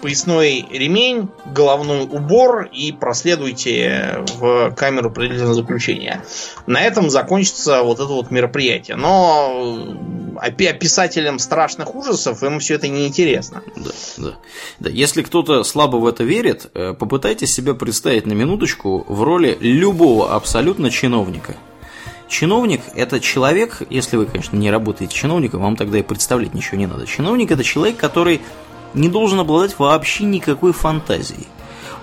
[0.01, 6.23] поясной ремень, головной убор и проследуйте в камеру предварительного заключения.
[6.67, 8.97] На этом закончится вот это вот мероприятие.
[8.97, 9.97] Но
[10.39, 13.63] описателям страшных ужасов им все это неинтересно.
[13.77, 14.33] Да, да.
[14.81, 14.91] да.
[14.91, 20.35] Если кто-то слабо в это верит, э, попытайтесь себя представить на минуточку в роли любого
[20.35, 21.57] абсолютно чиновника.
[22.29, 26.87] Чиновник– это человек, если вы, конечно, не работаете чиновником, вам тогда и представлять ничего не
[26.87, 27.07] надо.
[27.07, 28.41] Чиновник– это человек, который
[28.95, 31.47] не должен обладать вообще никакой фантазией.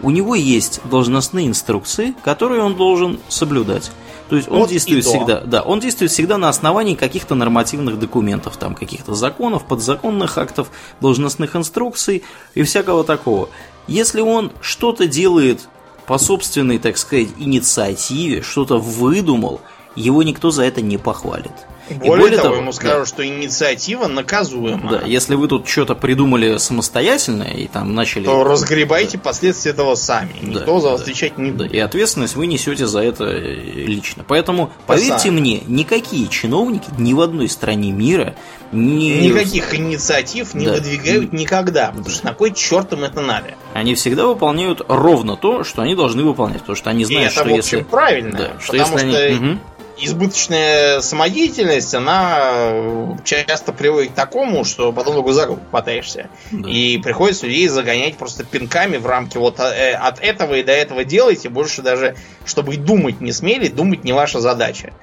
[0.02, 3.92] У него есть должностные инструкции, которые он должен соблюдать.
[4.30, 8.58] То есть он вот действует всегда, да, он действует всегда на основании каких-то нормативных документов,
[8.58, 12.24] там каких-то законов, подзаконных актов, должностных инструкций
[12.54, 13.50] и всякого такого.
[13.88, 15.68] Если он что-то делает
[16.06, 19.62] по собственной, так сказать, инициативе, что-то выдумал,
[19.96, 21.52] его никто за это не похвалит.
[21.90, 23.06] Более, более того, того, ему скажут, да.
[23.06, 24.92] что инициатива наказуема.
[24.92, 28.24] Да, если вы тут что-то придумали самостоятельно и там начали...
[28.24, 29.24] То разгребайте да.
[29.24, 30.32] последствия этого сами.
[30.42, 31.72] Никто да, за вас да, отвечать не будет.
[31.72, 33.54] Да, и ответственность вы несете за это э,
[33.86, 34.24] лично.
[34.26, 35.40] Поэтому, поверьте сами.
[35.40, 38.36] мне, никакие чиновники ни в одной стране мира
[38.72, 39.28] не...
[39.28, 40.74] Никаких инициатив не да.
[40.74, 41.90] выдвигают никогда.
[41.90, 43.56] Потому что на кой черт им это надо?
[43.74, 46.60] Они всегда выполняют ровно то, что они должны выполнять.
[46.60, 47.90] Потому что они знают, и это, что в общем, если...
[47.90, 48.38] правильно.
[48.38, 49.20] Да, что потому если что...
[49.20, 49.36] Они...
[49.36, 49.60] Угу
[49.98, 56.30] избыточная самодеятельность, она часто приводит к такому, что потом только за руку хватаешься.
[56.52, 56.70] Да.
[56.70, 61.04] И приходится людей загонять просто пинками в рамки вот э, от этого и до этого
[61.04, 62.16] делайте, больше даже,
[62.46, 64.94] чтобы и думать не смели, думать не ваша задача.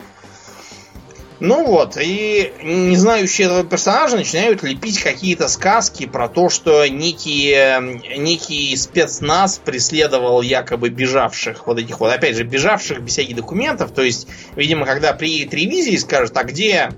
[1.40, 7.56] Ну вот, и не знающие этого персонажа начинают лепить какие-то сказки про то, что некий,
[8.18, 13.92] некий спецназ преследовал якобы бежавших, вот этих вот, опять же, бежавших без всяких документов.
[13.92, 16.90] То есть, видимо, когда приедет ревизия и скажут, а где,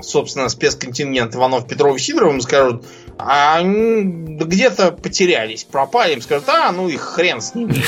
[0.00, 2.86] собственно, спецконтингент Иванов, Петров и Сидоров, им скажут,
[3.18, 7.84] а где-то потерялись, пропали, им скажут, а, ну их хрен с ними.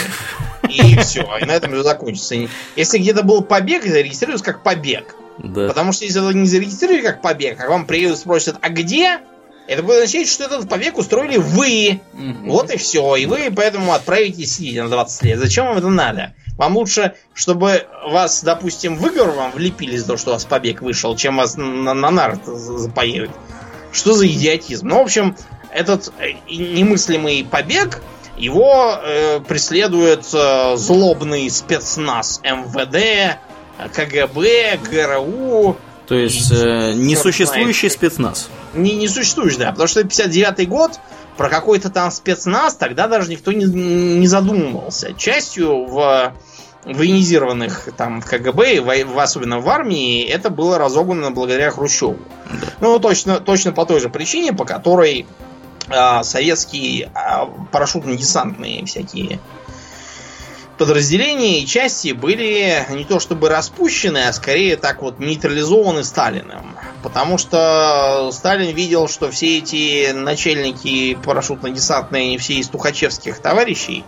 [0.69, 2.35] И все, и на этом все закончится.
[2.77, 5.15] Если где-то был побег, это регистрируется как побег.
[5.39, 5.69] Да.
[5.69, 9.21] Потому что если вы не зарегистрируете как побег, а вам приедут спросят, а где?
[9.69, 12.01] Это будет означать, что этот побег устроили вы.
[12.15, 12.51] Угу.
[12.51, 13.17] Вот и все.
[13.17, 15.39] И вы поэтому отправитесь сидеть на 20 лет.
[15.39, 16.35] Зачем вам это надо?
[16.57, 21.15] Вам лучше, чтобы вас, допустим, выговор вам влепили за то, что у вас побег вышел,
[21.17, 23.31] чем вас на, на нарт запоют.
[23.93, 24.89] Что за идиотизм?
[24.89, 25.37] Ну, в общем,
[25.71, 28.03] этот э, немыслимый побег,
[28.39, 33.39] его э, преследует э, злобный спецназ МВД,
[33.95, 35.77] КГБ, ГРУ.
[36.07, 38.49] То есть э, несуществующий спецназ.
[38.75, 39.71] Не, не существующий, да.
[39.71, 40.99] Потому что 59-й год
[41.37, 45.13] про какой-то там спецназ тогда даже никто не, не задумывался.
[45.15, 46.35] Частью в
[46.85, 52.19] военизированных там в КГБ, в, особенно в армии, это было разогнано благодаря Хрущеву.
[52.51, 52.69] Да.
[52.81, 55.27] Ну, точно, точно по той же причине, по которой
[55.89, 57.09] э, советские э,
[57.73, 59.41] парашютно-десантные всякие
[60.79, 66.77] подразделения и части были не то чтобы распущены, а скорее так вот нейтрализованы Сталиным.
[67.03, 74.05] Потому что Сталин видел, что все эти начальники парашютно-десантные, все из тухачевских товарищей,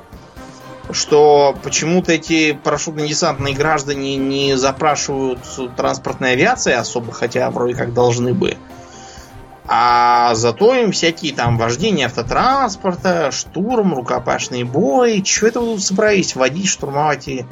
[0.93, 5.41] что почему-то эти парашютно-десантные граждане не запрашивают
[5.77, 8.57] транспортной авиации особо, хотя вроде как должны бы.
[9.73, 15.23] А зато им всякие там вождения автотранспорта, штурм, рукопашный бой.
[15.23, 17.47] Чего это вы тут собрались водить, штурмовать и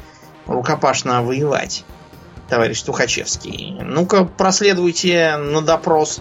[0.44, 1.84] рукопашно воевать,
[2.48, 3.78] товарищ Тухачевский.
[3.80, 6.20] Ну-ка, проследуйте на допрос.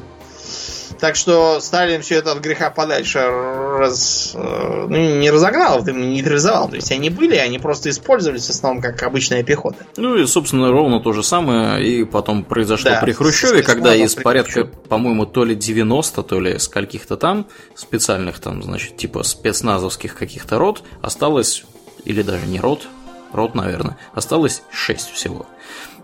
[1.00, 6.70] Так что Сталин все это от греха подальше раз, э, ну, не разогнал, нейтрализовал.
[6.70, 9.86] То есть они были, они просто использовались в основном как обычная пехота.
[9.98, 14.16] Ну и, собственно, ровно то же самое и потом произошло да, при Хрущеве, когда из
[14.16, 20.58] порядка, по-моему, то ли 90, то ли скольких-то там специальных там, значит, типа спецназовских каких-то
[20.58, 21.66] рот осталось,
[22.06, 22.88] или даже не рот,
[23.34, 25.46] рот, наверное, осталось 6 всего.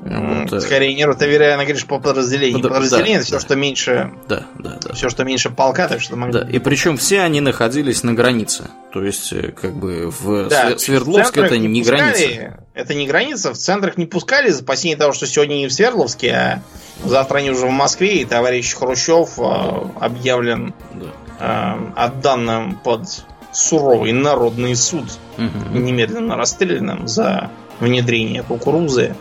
[0.05, 0.51] Вот.
[0.51, 2.61] Э, Скорее не ротоверяно говоришь по подразделению.
[2.61, 2.71] Под...
[2.71, 3.39] Подразделение да, все, да.
[3.39, 4.11] что меньше.
[4.27, 4.93] Да, да, да.
[4.93, 6.33] Все, что меньше полка, так что могли.
[6.33, 8.69] Да, и причем все они находились на границе.
[8.91, 12.59] То есть, э, как бы в да, Свердловск это не, не граница.
[12.73, 16.31] Это не граница, в центрах не пускали за опасение того, что сегодня не в Свердловске,
[16.31, 16.61] а
[17.05, 19.43] завтра они уже в Москве, и товарищ Хрущев э,
[19.99, 20.73] объявлен
[21.39, 21.77] да.
[21.95, 25.05] отданным под суровый народный суд,
[25.37, 25.77] угу.
[25.77, 27.49] немедленно расстрелянным за
[27.79, 29.15] внедрение кукурузы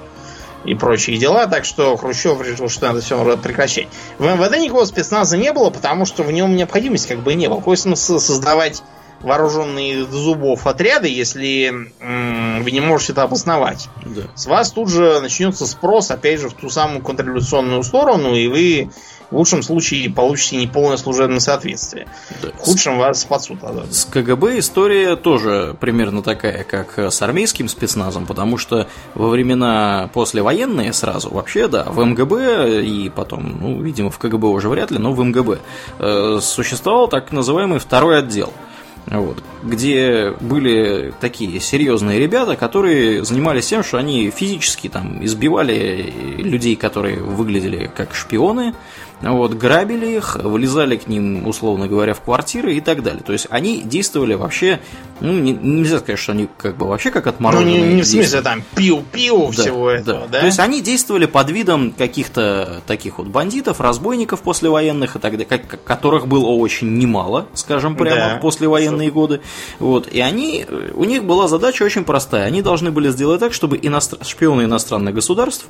[0.65, 3.89] и прочие дела, так что Хрущев решил, что надо все прекращать.
[4.19, 7.59] В МВД никакого спецназа не было, потому что в нем необходимости как бы не было.
[7.59, 8.83] Какой смысл создавать
[9.21, 11.69] вооруженные до зубов отряды, если
[12.01, 13.89] м- вы не можете это обосновать.
[14.05, 14.23] Да.
[14.35, 18.91] С вас тут же начнется спрос, опять же, в ту самую контрреволюционную сторону, и вы
[19.33, 22.07] в лучшем случае получите неполное служебное соответствие.
[22.43, 22.51] Да.
[22.51, 23.93] В худшем вас под суд отдадут.
[23.93, 30.93] С КГБ история тоже примерно такая, как с армейским спецназом, потому что во времена послевоенные
[30.93, 35.13] сразу, вообще, да, в МГБ и потом, ну, видимо, в КГБ уже вряд ли, но
[35.13, 35.59] в МГБ
[35.99, 38.53] э, существовал так называемый второй отдел–
[39.07, 46.77] вот, где были такие серьезные ребята, которые занимались тем, что они физически там избивали людей,
[46.77, 48.75] которые выглядели как шпионы,
[49.23, 53.23] вот, грабили их, вылезали к ним, условно говоря, в квартиры и так далее.
[53.25, 54.81] То есть они действовали вообще,
[55.21, 57.79] ну, не, нельзя сказать, что они как бы вообще как отмороженные.
[57.79, 59.97] Ну, не, не в смысле там пиу-пиу да, всего да.
[59.97, 60.41] этого, да?
[60.41, 65.47] То есть они действовали под видом каких-то таких вот бандитов, разбойников послевоенных и так далее,
[65.85, 68.39] которых было очень немало, скажем прямо, да.
[68.39, 69.41] в послевоенные годы.
[69.79, 72.47] Вот, и они, у них была задача очень простая.
[72.47, 74.19] Они должны были сделать так, чтобы иностр...
[74.25, 75.67] шпионы иностранных государств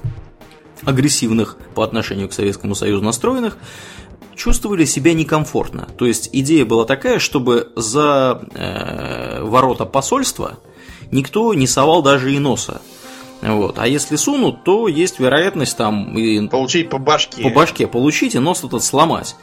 [0.84, 3.56] агрессивных по отношению к Советскому Союзу настроенных,
[4.34, 5.88] чувствовали себя некомфортно.
[5.96, 10.58] То есть идея была такая, чтобы за э, ворота посольства
[11.10, 12.80] никто не совал даже и носа.
[13.42, 13.78] Вот.
[13.80, 17.42] А если сунут, то есть вероятность там и получить по башке.
[17.42, 19.34] По башке получить и нос этот сломать.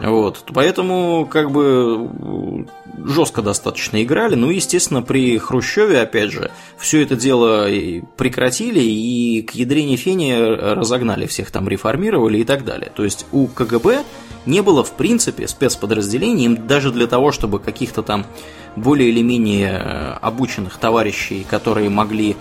[0.00, 0.44] Вот.
[0.52, 2.66] Поэтому как бы
[3.04, 4.34] жестко достаточно играли.
[4.34, 7.68] Ну, естественно, при Хрущеве, опять же, все это дело
[8.16, 12.90] прекратили и к ядрене фени разогнали всех там, реформировали и так далее.
[12.94, 14.02] То есть у КГБ
[14.46, 18.26] не было, в принципе, спецподразделений даже для того, чтобы каких-то там
[18.76, 22.36] более или менее э, обученных товарищей, которые могли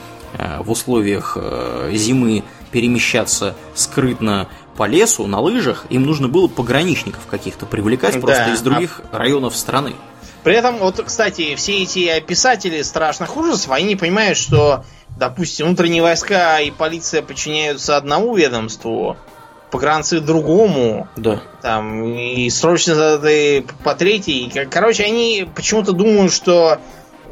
[0.60, 7.65] в условиях э, зимы перемещаться скрытно по лесу на лыжах, им нужно было пограничников каких-то
[7.65, 8.19] привлекать да.
[8.19, 9.19] просто из других а...
[9.19, 9.93] районов страны.
[10.43, 14.84] При этом, вот, кстати, все эти писатели страшных ужасов, они не понимают, что,
[15.18, 19.15] допустим, внутренние войска и полиция подчиняются одному ведомству,
[19.72, 21.07] погранцы другому.
[21.15, 21.41] Да.
[21.61, 23.22] Там, и срочно
[23.84, 24.51] по третьей.
[24.69, 26.80] Короче, они почему-то думают, что Э,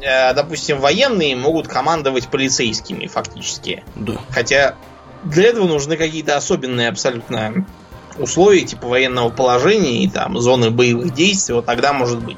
[0.02, 3.84] допустим, военные могут командовать полицейскими фактически.
[3.94, 4.14] Да.
[4.30, 4.74] Хотя
[5.22, 7.66] для этого нужны какие-то особенные абсолютно
[8.18, 12.36] условия, типа военного положения и там зоны боевых действий, вот тогда может быть.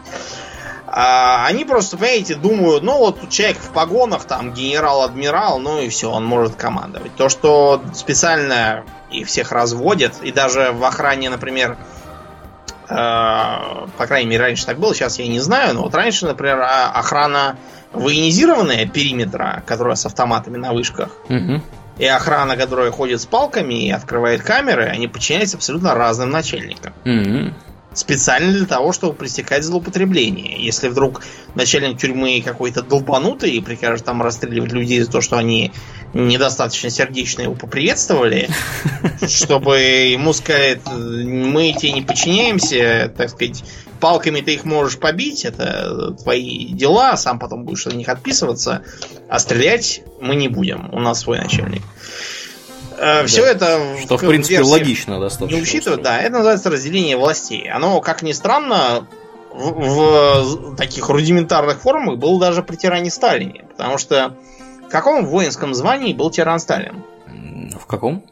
[0.86, 6.09] А они просто, понимаете, думают, ну вот человек в погонах, там генерал-адмирал, ну и все,
[6.11, 7.16] он может командовать.
[7.16, 12.03] То, что специально и всех разводят, и даже в охране, например, Э,
[12.89, 16.90] по крайней мере, раньше так было, сейчас я не знаю, но вот раньше, например, а,
[16.90, 17.56] охрана
[17.93, 21.62] военизированная периметра, которая с автоматами на вышках, угу.
[21.98, 26.93] и охрана, которая ходит с палками и открывает камеры, они подчиняются абсолютно разным начальникам.
[27.05, 27.55] Угу
[27.94, 30.62] специально для того, чтобы пресекать злоупотребление.
[30.62, 31.23] Если вдруг
[31.55, 35.73] начальник тюрьмы какой-то долбанутый и прикажет там расстреливать людей за то, что они
[36.15, 38.49] недостаточно сердечно его поприветствовали,
[39.28, 43.65] чтобы ему сказать, мы тебе не подчиняемся, так сказать,
[44.01, 48.82] палками ты их можешь побить, это твои дела, сам потом будешь от них отписываться,
[49.28, 51.82] а стрелять мы не будем, у нас свой начальник.
[52.97, 53.27] Э, да.
[53.27, 55.57] Все это что в, в принципе логично достаточно.
[55.57, 57.69] Не учитывая, да, это называется разделение властей.
[57.69, 59.07] Оно, как ни странно,
[59.53, 64.36] в, в таких рудиментарных формах было даже при тиране Сталине, потому что
[64.95, 67.03] каком воинском звании был тиран Сталин?
[67.77, 68.25] В каком?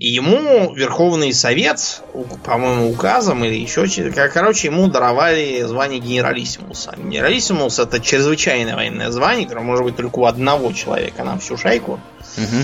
[0.00, 2.02] И ему Верховный Совет,
[2.42, 6.96] по-моему, указом или еще что-то, короче, ему даровали звание генералиссимуса.
[6.96, 12.00] Генералиссимус это чрезвычайное военное звание, которое может быть только у одного человека на всю шайку
[12.36, 12.56] угу.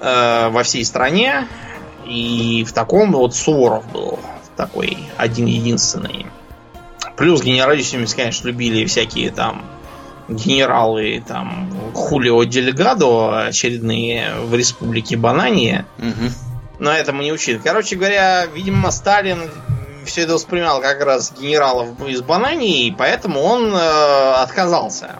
[0.00, 1.48] э, во всей стране.
[2.06, 4.20] И в таком вот Суворов был
[4.56, 6.26] такой один-единственный.
[7.16, 9.64] Плюс генералиссимус, конечно, любили всякие там
[10.28, 15.86] генералы, там, Хулио Дельгадо очередные в республике Банания.
[15.98, 16.32] Угу
[16.78, 17.60] но этому не учили.
[17.62, 19.50] Короче говоря, видимо, Сталин
[20.04, 25.18] все это воспринимал как раз генералов из Банании, и поэтому он э, отказался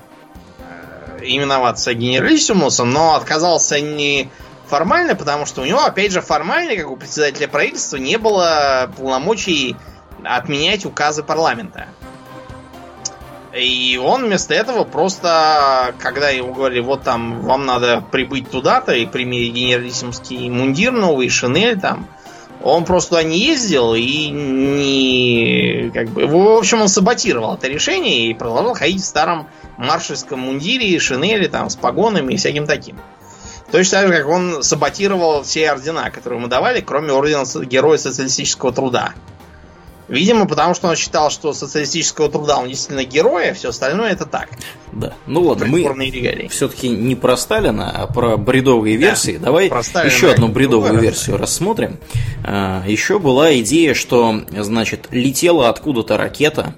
[0.59, 4.30] э, именоваться генералиссимусом, но отказался не
[4.66, 9.76] формально, потому что у него, опять же, формально, как у председателя правительства, не было полномочий
[10.24, 11.86] отменять указы парламента.
[13.59, 19.06] И он вместо этого просто, когда ему говорили, вот там, вам надо прибыть туда-то и
[19.06, 22.09] примерить генералиссимский мундир новый, шинель там,
[22.62, 25.90] он просто туда не ездил и не...
[25.94, 30.98] Как бы, в общем, он саботировал это решение и продолжал ходить в старом маршальском мундире,
[30.98, 32.98] шинели там с погонами и всяким таким.
[33.70, 38.72] Точно так же, как он саботировал все ордена, которые ему давали, кроме ордена Героя Социалистического
[38.72, 39.12] Труда.
[40.09, 44.24] Видимо, потому что он считал, что социалистического труда он действительно герой, а все остальное это
[44.24, 44.48] так.
[44.93, 45.14] Да.
[45.26, 49.36] Ну ладно, мы все-таки не про Сталина, а про бредовые да, версии.
[49.36, 51.98] Давай еще одну бредовую версию рассмотрим.
[52.43, 56.74] А, еще была идея, что, значит, летела откуда-то ракета,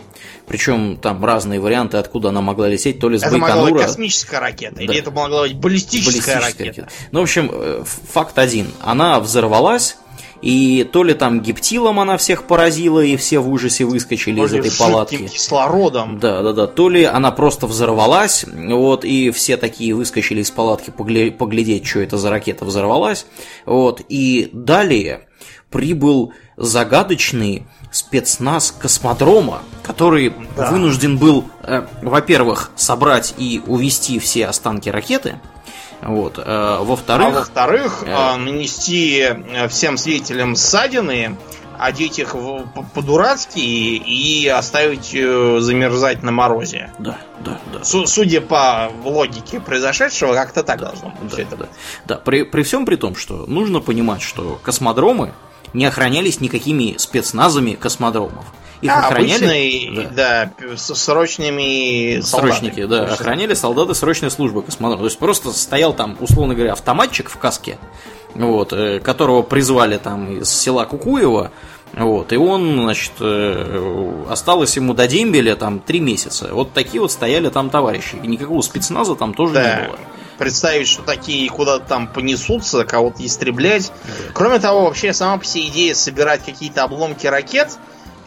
[0.49, 3.53] причем там разные варианты, откуда она могла лететь, то ли с это Байконура.
[3.53, 4.83] Это могла быть космическая ракета, да.
[4.83, 6.65] или это могла быть баллистическая, баллистическая ракета.
[6.65, 6.89] ракета.
[7.13, 8.73] Ну, в общем, э, факт один.
[8.81, 9.97] Она взорвалась,
[10.43, 14.71] и то ли там гептилом она всех поразила, и все в ужасе выскочили из этой
[14.77, 15.29] палатки.
[15.29, 16.19] кислородом.
[16.19, 16.67] Да, да, да.
[16.67, 22.17] То ли она просто взорвалась, вот, и все такие выскочили из палатки поглядеть, что это
[22.17, 23.27] за ракета взорвалась.
[23.67, 25.27] Вот, и далее
[25.71, 30.71] прибыл загадочный спецназ космодрома, который да.
[30.71, 35.41] вынужден был, э, во-первых, собрать и увести все останки ракеты,
[36.03, 36.39] вот.
[36.39, 37.27] Э, во-вторых...
[37.27, 38.37] А во-вторых, э...
[38.37, 41.37] нанести э, всем свидетелям ссадины,
[41.79, 42.37] одеть их
[42.95, 46.93] по-дурацки и оставить замерзать на морозе.
[46.99, 47.83] Да, да, да.
[47.83, 51.31] С судя по логике произошедшего, как-то так должно быть.
[51.35, 51.67] Да, это да.
[52.07, 52.17] да.
[52.17, 55.33] При, при всем при том, что нужно понимать, что космодромы
[55.73, 58.45] не охранялись никакими спецназами космодромов.
[58.83, 59.45] Их а, охраняли.
[59.45, 65.03] Обычные, да, да срочными Срочники, да, охраняли солдаты срочной службы космонавтов.
[65.03, 67.79] То есть просто стоял там, условно говоря, автоматчик в каске,
[68.35, 71.51] вот, э, которого призвали там из села Кукуева,
[71.93, 76.49] вот, и он, значит, э, осталось ему до дембеля там три месяца.
[76.53, 78.17] Вот такие вот стояли там товарищи.
[78.23, 79.81] И никакого спецназа там тоже да.
[79.81, 79.99] не было
[80.39, 83.93] представить, что такие куда-то там понесутся, кого-то истреблять.
[84.33, 87.79] Кроме того, вообще сама по себе идея собирать какие-то обломки ракет,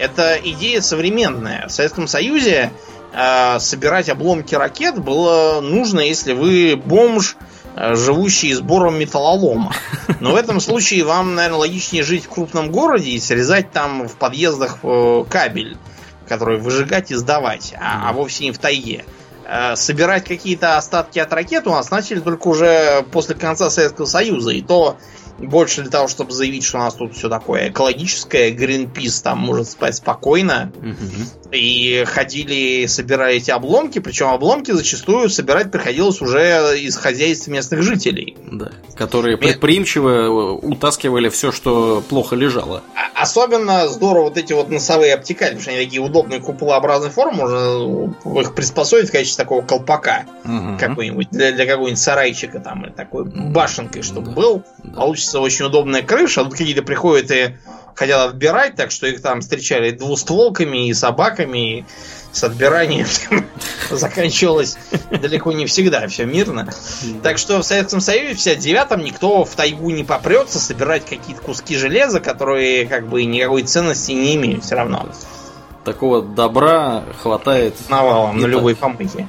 [0.03, 1.67] это идея современная.
[1.67, 2.71] В Советском Союзе
[3.13, 7.37] э, собирать обломки ракет было нужно, если вы бомж,
[7.75, 9.73] э, живущий сбором металлолома.
[10.19, 14.15] Но в этом случае вам, наверное, логичнее жить в крупном городе и срезать там в
[14.15, 15.77] подъездах э, кабель,
[16.27, 19.05] который выжигать и сдавать, а, а вовсе не в тайге.
[19.45, 24.51] Э, собирать какие-то остатки от ракет у нас начали только уже после конца Советского Союза.
[24.51, 24.97] И то
[25.47, 29.69] больше для того, чтобы заявить, что у нас тут все такое экологическое, Greenpeace там может
[29.69, 30.71] спать спокойно.
[30.75, 31.55] Угу.
[31.55, 38.35] И ходили, собирали эти обломки, причем обломки зачастую собирать приходилось уже из хозяйств местных жителей.
[38.51, 40.27] Да, которые предприимчиво э,
[40.67, 42.81] утаскивали все, что плохо лежало.
[42.95, 47.37] А, особенно здорово вот эти вот носовые обтекали, потому что они такие удобные куполообразной формы,
[47.37, 50.77] можно их приспособить в качестве такого колпака угу.
[50.79, 54.33] какой-нибудь, для, для какого-нибудь сарайчика там, или такой башенкой, чтобы да.
[54.33, 54.63] был.
[54.83, 55.01] Да.
[55.33, 57.55] Получится очень удобная крыша, тут какие-то приходят и
[57.95, 61.85] хотят отбирать, так что их там встречали двустволками и собаками, и
[62.31, 63.07] с отбиранием
[63.89, 64.77] заканчивалось
[65.09, 66.67] далеко не всегда все мирно.
[67.23, 71.77] Так что в Советском Союзе в 59-м никто в тайгу не попрется собирать какие-то куски
[71.77, 75.09] железа, которые как бы никакой ценности не имеют все равно.
[75.83, 79.27] Такого добра хватает навалом на любой помойке.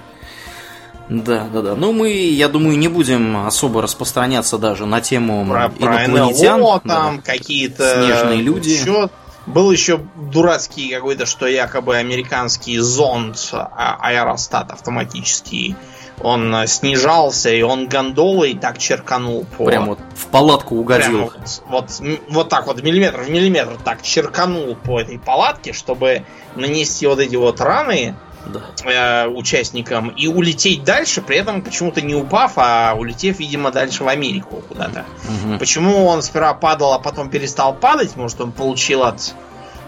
[1.09, 1.75] Да, да, да.
[1.75, 6.55] Ну, мы, я думаю, не будем особо распространяться даже на тему про, инопланетян.
[6.55, 7.23] Про НЛО, там да.
[7.23, 8.71] какие-то снежные люди.
[8.71, 9.11] Еще,
[9.47, 15.77] был еще дурацкий какой-то, что якобы американский зонд а, аэростат автоматический.
[16.23, 19.65] Он снижался, и он гондолой так черканул по...
[19.65, 21.23] Прям вот в палатку угодил.
[21.23, 21.91] вот, вот,
[22.29, 26.25] вот так вот, миллиметр в миллиметр так черканул по этой палатке, чтобы
[26.55, 28.15] нанести вот эти вот раны
[28.47, 29.25] да.
[29.25, 34.09] э, участникам и улететь дальше, при этом почему-то не упав, а улетев, видимо, дальше в
[34.09, 35.05] Америку куда-то.
[35.25, 35.59] Угу.
[35.59, 38.17] Почему он сперва падал, а потом перестал падать?
[38.17, 39.35] Может, он получил от,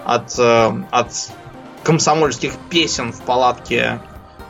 [0.04, 1.12] от, э, от
[1.82, 4.00] комсомольских песен в палатке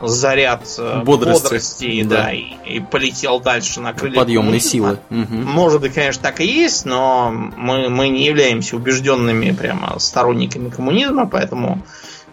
[0.00, 4.98] заряд э, бодрости, бодрости да, да и, и полетел дальше на крыльях подъемной силы.
[5.10, 5.34] Угу.
[5.34, 11.26] Может быть, конечно, так и есть, но мы, мы не являемся убежденными прямо сторонниками коммунизма,
[11.26, 11.82] поэтому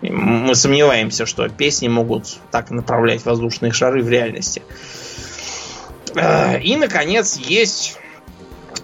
[0.09, 4.61] мы сомневаемся, что песни могут так направлять воздушные шары в реальности.
[6.15, 7.97] Э, и, наконец, есть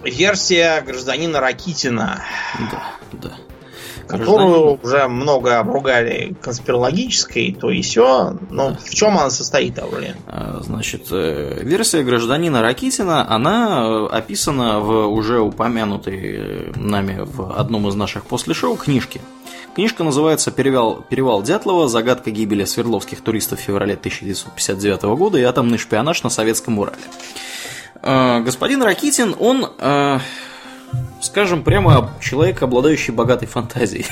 [0.02, 2.22] версия гражданина Ракитина.
[2.70, 2.82] Да,
[3.12, 3.36] да
[4.10, 8.36] которую уже много обругали конспирологической, то и все.
[8.50, 10.16] Но в чем она состоит, Аурлин?
[10.26, 17.88] А, значит, э, версия гражданина Ракитина, она э, описана в уже упомянутой нами в одном
[17.88, 19.20] из наших после шоу книжке.
[19.74, 21.88] Книжка называется «Перевал, «Перевал Дятлова.
[21.88, 26.98] Загадка гибели свердловских туристов в феврале 1959 года и атомный шпионаж на Советском Урале».
[28.02, 29.68] Господин Ракитин, он
[31.20, 34.06] скажем прямо, человек, обладающий богатой фантазией.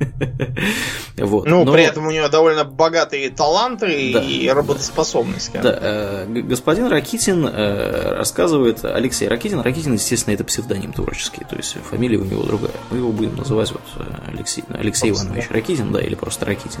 [1.16, 1.46] вот.
[1.46, 1.72] Ну, Но...
[1.72, 5.52] при этом у него довольно богатые таланты да, и работоспособность.
[5.52, 11.76] Да, э, господин Ракитин э, рассказывает, Алексей Ракитин, Ракитин, естественно, это псевдоним творческий, то есть
[11.90, 12.72] фамилия у него другая.
[12.90, 16.80] Мы его будем называть вот э, Алексей, Алексей Иванович Ракитин, да, или просто Ракитин.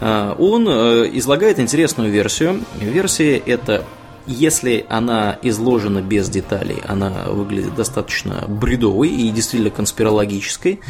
[0.00, 2.62] Э, он э, излагает интересную версию.
[2.80, 3.84] Версия это
[4.26, 10.80] если она изложена без деталей, она выглядит достаточно бредовой и действительно конспирологической.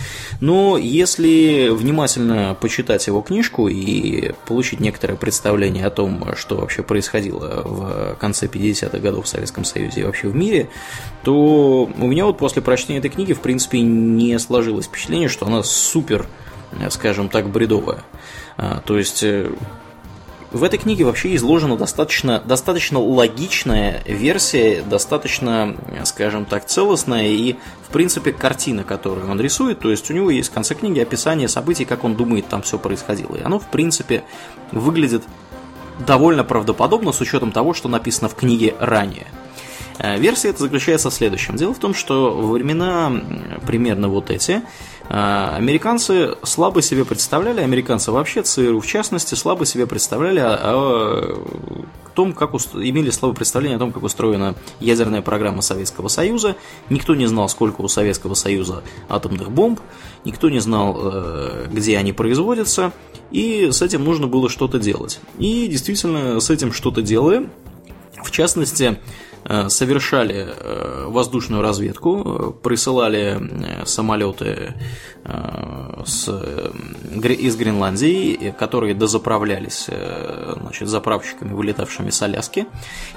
[0.40, 7.62] Но если внимательно почитать его книжку и получить некоторое представление о том, что вообще происходило
[7.64, 10.68] в конце 50-х годов в Советском Союзе и вообще в мире,
[11.22, 15.62] то у меня вот после прочтения этой книги, в принципе, не сложилось впечатление, что она
[15.62, 16.26] супер,
[16.90, 18.02] скажем так, бредовая.
[18.56, 19.50] А, то есть э,
[20.52, 27.56] в этой книге вообще изложена достаточно, достаточно логичная версия, достаточно, скажем так, целостная и,
[27.88, 29.80] в принципе, картина, которую он рисует.
[29.80, 32.78] То есть у него есть в конце книги описание событий, как он думает, там все
[32.78, 33.36] происходило.
[33.36, 34.24] И оно, в принципе,
[34.72, 35.24] выглядит
[36.06, 39.26] довольно правдоподобно с учетом того, что написано в книге ранее.
[39.98, 41.56] Э, версия это заключается в следующем.
[41.56, 43.12] Дело в том, что во времена
[43.66, 44.62] примерно вот эти
[45.08, 51.40] американцы слабо себе представляли, американцы вообще, ЦРУ в частности, слабо себе представляли о, о
[52.14, 52.74] том, как уст...
[52.74, 56.56] имели слабое представление о том, как устроена ядерная программа Советского Союза.
[56.90, 59.80] Никто не знал, сколько у Советского Союза атомных бомб,
[60.24, 62.92] никто не знал, э, где они производятся,
[63.30, 65.20] и с этим нужно было что-то делать.
[65.38, 67.48] И действительно, с этим что-то делая,
[68.24, 68.98] в частности,
[69.68, 73.40] совершали э, воздушную разведку, э, присылали
[73.84, 74.74] самолеты
[76.04, 79.88] с, из Гренландии, которые дозаправлялись
[80.56, 82.66] значит, заправщиками, вылетавшими с Аляски.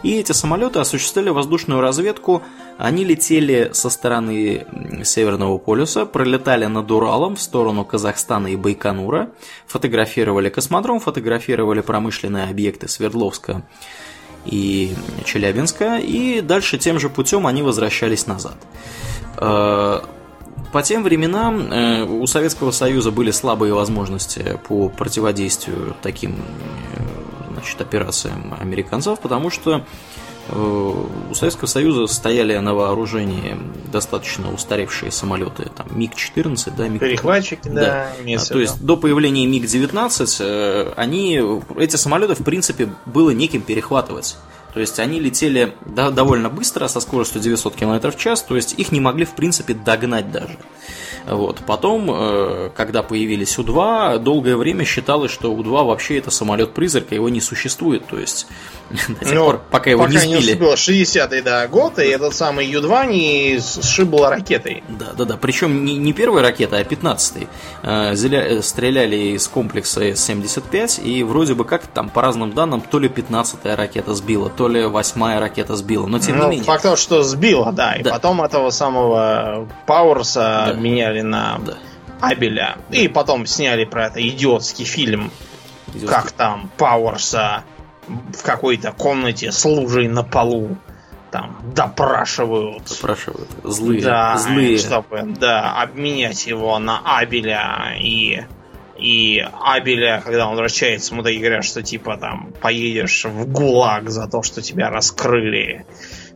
[0.02, 2.42] И эти самолеты осуществляли воздушную разведку.
[2.80, 4.66] Они летели со стороны
[5.04, 9.30] Северного полюса, пролетали над Уралом в сторону Казахстана и Байконура,
[9.68, 13.64] фотографировали космодром, фотографировали промышленные объекты Свердловска
[14.46, 14.94] и
[15.26, 18.56] Челябинска, и дальше тем же путем они возвращались назад.
[19.38, 20.02] Э,
[20.72, 27.82] по тем временам э, у Советского Союза были слабые возможности по противодействию таким э, значит,
[27.82, 29.84] операциям американцев, потому что
[30.52, 33.58] у Советского Союза стояли на вооружении
[33.92, 38.12] достаточно устаревшие самолеты, там МиГ-14, да, МиГ Перехватчики, да.
[38.26, 38.36] да.
[38.36, 41.42] А, то есть до появления МиГ-19 э, они,
[41.78, 44.38] эти самолеты, в принципе, было неким перехватывать.
[44.74, 48.74] То есть они летели да, довольно быстро, со скоростью 900 км в час, то есть
[48.78, 50.58] их не могли, в принципе, догнать даже.
[51.26, 51.60] Вот.
[51.66, 57.42] Потом, э, когда появились У-2, долгое время считалось, что У-2 вообще это самолет-призрак, его не
[57.42, 58.08] существует.
[58.08, 58.48] То есть
[58.90, 60.54] до тех ну, пор, пока его пока не сбили.
[60.54, 64.84] Не 60-й да, год, и этот самый Ю-2 не сшибла ракетой.
[64.88, 65.38] Да, да, да.
[65.38, 67.48] Причем не, не первая ракета, а 15-й.
[67.84, 73.00] Э, э, стреляли из комплекса С-75, и вроде бы как там, по разным данным, то
[73.00, 76.66] ли 15-я ракета сбила, то ли 8-я ракета сбила, но тем ну, не менее.
[76.66, 77.94] Факт того, что сбила, да.
[77.94, 78.12] И да.
[78.12, 80.74] потом этого самого Пауэрса да.
[80.74, 81.78] меняли на да.
[82.20, 82.76] Абеля.
[82.92, 85.32] И потом сняли про это идиотский фильм.
[85.88, 86.10] Идиотский.
[86.10, 87.64] Как там Пауэрса
[88.08, 90.76] в какой-то комнате с лужей на полу
[91.32, 92.84] там допрашивают.
[92.84, 93.50] Допрашивают.
[93.64, 94.02] Злые.
[94.02, 94.78] Да, злые.
[94.78, 98.42] чтобы да, обменять его на Абеля и
[99.00, 104.28] и Абеля, когда он возвращается, ему такие говорят, что типа там поедешь в ГУЛАГ за
[104.28, 105.86] то, что тебя раскрыли.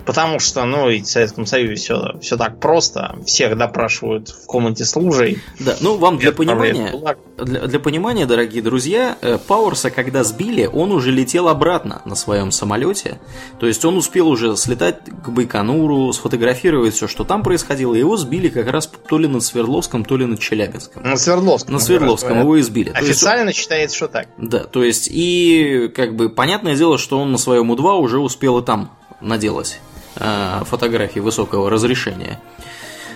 [0.05, 3.15] Потому что, ну, и в Советском Союзе все, все так просто.
[3.25, 5.41] Всех допрашивают в комнате с лужей.
[5.59, 6.93] Да, ну вам для понимания,
[7.38, 12.51] для, для понимания, дорогие друзья, э, Пауэрса, когда сбили, он уже летел обратно на своем
[12.51, 13.19] самолете.
[13.59, 17.95] То есть он успел уже слетать к Байконуру, сфотографировать все, что там происходило.
[17.95, 21.03] И его сбили как раз то ли над Свердловском, то ли над Челябинском.
[21.03, 21.73] На Свердловском.
[21.73, 22.89] На Свердловском его избили.
[22.89, 24.27] Официально есть, считается, что так.
[24.38, 28.59] Да, то есть и как бы понятное дело, что он на своем У-2 уже успел
[28.59, 29.80] и там наделать
[30.15, 32.40] фотографий высокого разрешения.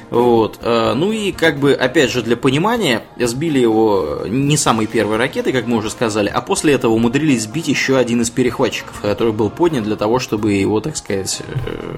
[0.10, 0.60] Вот.
[0.62, 5.52] Э, ну и как бы, опять же, для понимания, сбили его не самой первой ракетой,
[5.52, 9.50] как мы уже сказали, а после этого умудрились сбить еще один из перехватчиков, который был
[9.50, 11.96] поднят для того, чтобы его, так сказать, э,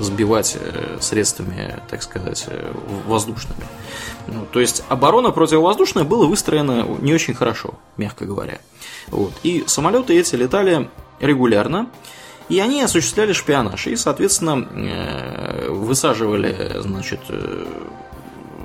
[0.00, 0.56] сбивать
[1.00, 2.46] средствами, так сказать,
[3.06, 3.64] воздушными.
[4.28, 8.58] Ну, то есть оборона противовоздушная была выстроена не очень хорошо, мягко говоря.
[9.08, 9.32] Вот.
[9.42, 10.88] И самолеты эти летали
[11.18, 11.88] регулярно.
[12.48, 13.86] И они осуществляли шпионаж.
[13.86, 17.66] И, соответственно, э, высаживали, значит, э,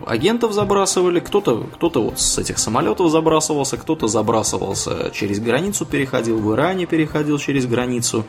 [0.05, 6.53] агентов забрасывали, кто-то кто вот с этих самолетов забрасывался, кто-то забрасывался через границу, переходил в
[6.53, 8.23] Иране, переходил через границу,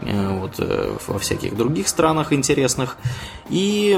[0.00, 0.58] э, вот,
[1.06, 2.96] во всяких других странах интересных.
[3.50, 3.94] И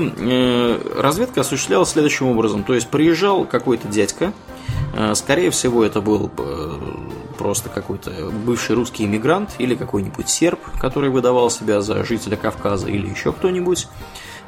[0.97, 2.65] разведка осуществлялась следующим образом.
[2.65, 4.33] То есть приезжал какой-то дядька,
[5.15, 6.31] скорее всего это был
[7.39, 8.11] просто какой-то
[8.45, 13.89] бывший русский иммигрант или какой-нибудь серб, который выдавал себя за жителя Кавказа или еще кто-нибудь.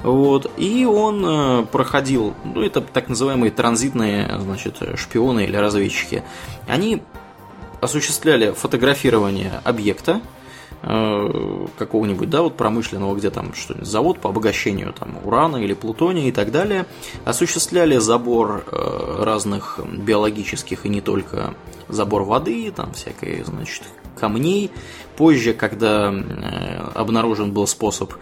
[0.03, 6.23] Вот, и он э, проходил, ну, это так называемые транзитные, значит, шпионы или разведчики.
[6.67, 7.03] Они
[7.83, 10.23] осуществляли фотографирование объекта,
[10.83, 16.33] какого-нибудь, да, вот промышленного, где там что-нибудь, завод по обогащению там урана или плутония и
[16.33, 16.87] так далее,
[17.25, 21.55] осуществляли забор э, разных биологических и не только
[21.89, 23.83] забор воды, там всякой, значит,
[24.19, 24.71] камней.
[25.17, 28.15] Позже, когда э, обнаружен был способ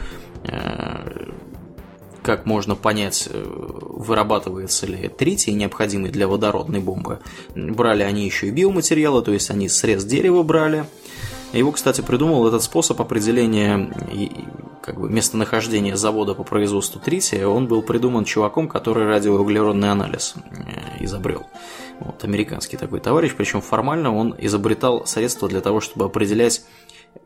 [2.22, 7.20] как можно понять, вырабатывается ли тритий, необходимый для водородной бомбы.
[7.54, 10.84] Брали они еще и биоматериалы, то есть они срез дерева брали,
[11.52, 13.90] его, кстати, придумал этот способ определения
[14.82, 17.46] как бы, местонахождения завода по производству трития.
[17.46, 21.46] Он был придуман чуваком, который радиоуглеродный анализ э, изобрел.
[22.00, 26.62] Вот, американский такой товарищ, причем формально он изобретал средства для того, чтобы определять,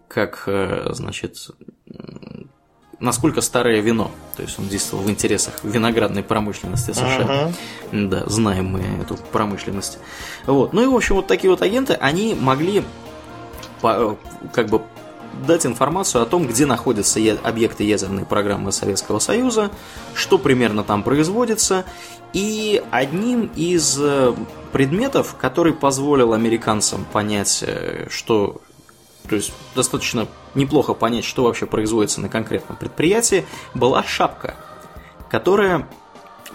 [0.08, 1.50] как, э, значит,
[3.02, 4.10] насколько старое вино.
[4.36, 7.52] То есть он действовал в интересах виноградной промышленности США.
[7.90, 8.08] Uh-huh.
[8.08, 9.98] Да, знаем мы эту промышленность.
[10.46, 10.72] Вот.
[10.72, 12.84] Ну и, в общем, вот такие вот агенты, они могли
[13.82, 14.82] как бы
[15.46, 19.70] дать информацию о том, где находятся объекты ядерной программы Советского Союза,
[20.14, 21.84] что примерно там производится.
[22.32, 24.34] И одним из э,
[24.72, 28.62] предметов, который позволил американцам понять, э, что
[29.28, 33.44] то есть достаточно неплохо понять, что вообще производится на конкретном предприятии,
[33.74, 34.56] была шапка,
[35.30, 35.86] которая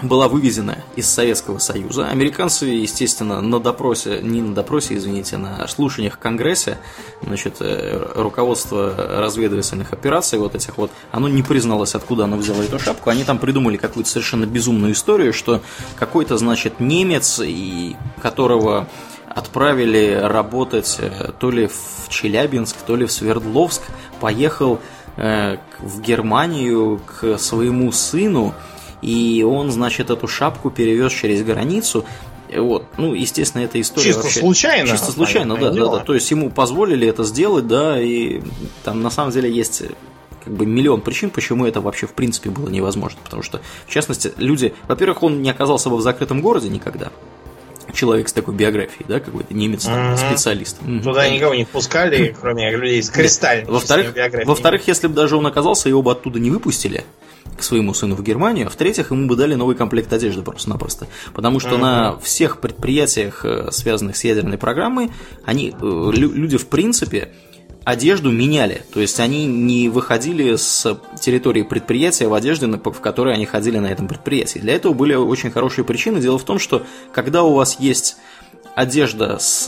[0.02, 2.08] была вывезена из Советского Союза.
[2.08, 6.78] Американцы, естественно, на допросе, не на допросе, извините, на слушаниях в Конгрессе,
[7.24, 12.78] значит, э, руководство разведывательных операций вот этих вот, оно не призналось, откуда оно взяло эту
[12.78, 13.10] шапку.
[13.10, 15.62] Они там придумали какую-то совершенно безумную историю, что
[15.96, 18.88] какой-то, значит, немец, и которого
[19.28, 23.82] отправили работать э, то ли в Челябинск, то ли в Свердловск,
[24.20, 24.80] поехал
[25.16, 28.54] э, в Германию к своему сыну,
[29.02, 32.06] и он, значит, эту шапку перевез через границу.
[32.56, 34.40] Вот, ну, естественно, эта история чисто вообще...
[34.40, 34.90] случайно.
[34.90, 36.00] Чисто случайно, да, да, да.
[36.00, 38.42] То есть ему позволили это сделать, да, и
[38.84, 39.84] там на самом деле есть
[40.48, 43.20] как бы миллион причин, почему это вообще в принципе было невозможно.
[43.22, 47.12] Потому что, в частности, люди, во-первых, он не оказался бы в закрытом городе никогда.
[47.94, 50.18] Человек с такой биографией, да, какой-то немец, там, угу.
[50.18, 50.78] специалист.
[51.04, 54.14] Туда никого не впускали, кроме людей с кристальной Во-вторых,
[54.46, 57.04] во-вторых, если бы даже он оказался, его бы оттуда не выпустили,
[57.56, 61.08] к своему сыну в Германию, а в-третьих, ему бы дали новый комплект одежды просто-напросто.
[61.34, 61.82] Потому что uh-huh.
[61.82, 65.12] на всех предприятиях, э, связанных с ядерной программой,
[65.46, 67.32] они, э, люди в принципе
[67.88, 68.82] одежду меняли.
[68.94, 73.88] То есть они не выходили с территории предприятия в одежде, в которой они ходили на
[73.88, 74.60] этом предприятии.
[74.60, 76.20] Для этого были очень хорошие причины.
[76.20, 76.84] Дело в том, что
[77.14, 78.18] когда у вас есть
[78.78, 79.66] одежда, с,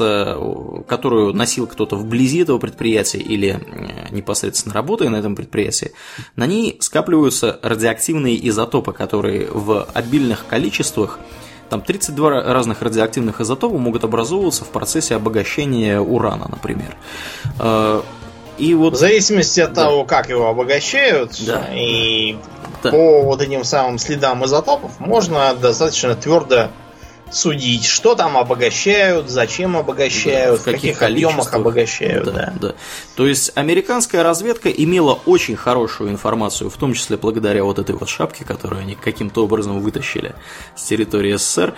[0.87, 5.93] которую носил кто-то вблизи этого предприятия или э, непосредственно работая на этом предприятии,
[6.35, 11.17] на ней скапливаются радиоактивные изотопы, которые в обильных количествах
[11.71, 16.95] там 32 разных радиоактивных изотопа могут образовываться в процессе обогащения урана, например.
[17.57, 18.03] Э,
[18.59, 18.93] и вот...
[18.93, 19.85] В зависимости от да.
[19.85, 21.65] того, как его обогащают, да.
[21.73, 22.37] и
[22.83, 22.91] да.
[22.91, 26.69] по вот этим самым следам изотопов, можно достаточно твердо
[27.31, 32.25] судить, что там обогащают, зачем обогащают, Да, в каких каких, объемах обогащают.
[32.25, 32.75] Да, Да, да.
[33.15, 38.09] То есть американская разведка имела очень хорошую информацию, в том числе благодаря вот этой вот
[38.09, 40.35] шапке, которую они каким-то образом вытащили
[40.75, 41.75] с территории СССР.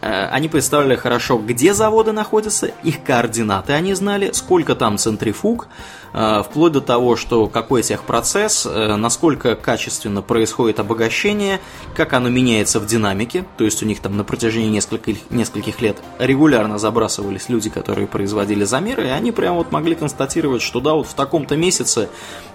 [0.00, 5.68] Э, Они представляли хорошо, где заводы находятся, их координаты они знали, сколько там центрифуг,
[6.12, 11.60] э, вплоть до того, что какой техпроцесс, э, насколько качественно происходит обогащение,
[11.94, 15.96] как оно меняется в динамике, то есть у них там на протяжении нескольких, нескольких лет
[16.18, 21.06] регулярно забрасывались люди, которые производили замеры, и они прямо вот могли констатировать, что да, вот
[21.06, 22.08] в таком-то месяце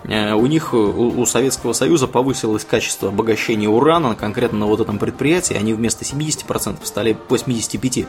[0.03, 5.56] у них, у, у Советского Союза повысилось качество обогащения урана конкретно на вот этом предприятии,
[5.56, 8.07] они вместо 70% стали 85%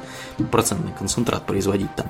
[0.98, 2.06] концентрат производить там.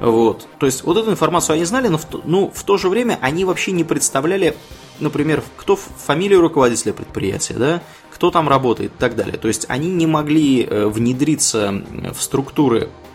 [0.00, 0.46] Вот.
[0.58, 3.44] То есть вот эту информацию они знали, но в, ну, в то же время они
[3.44, 4.56] вообще не представляли,
[5.00, 7.82] например, кто фамилию руководителя предприятия, да,
[8.12, 9.38] кто там работает и так далее.
[9.38, 11.82] То есть они не могли э, внедриться
[12.14, 13.09] в структуры э,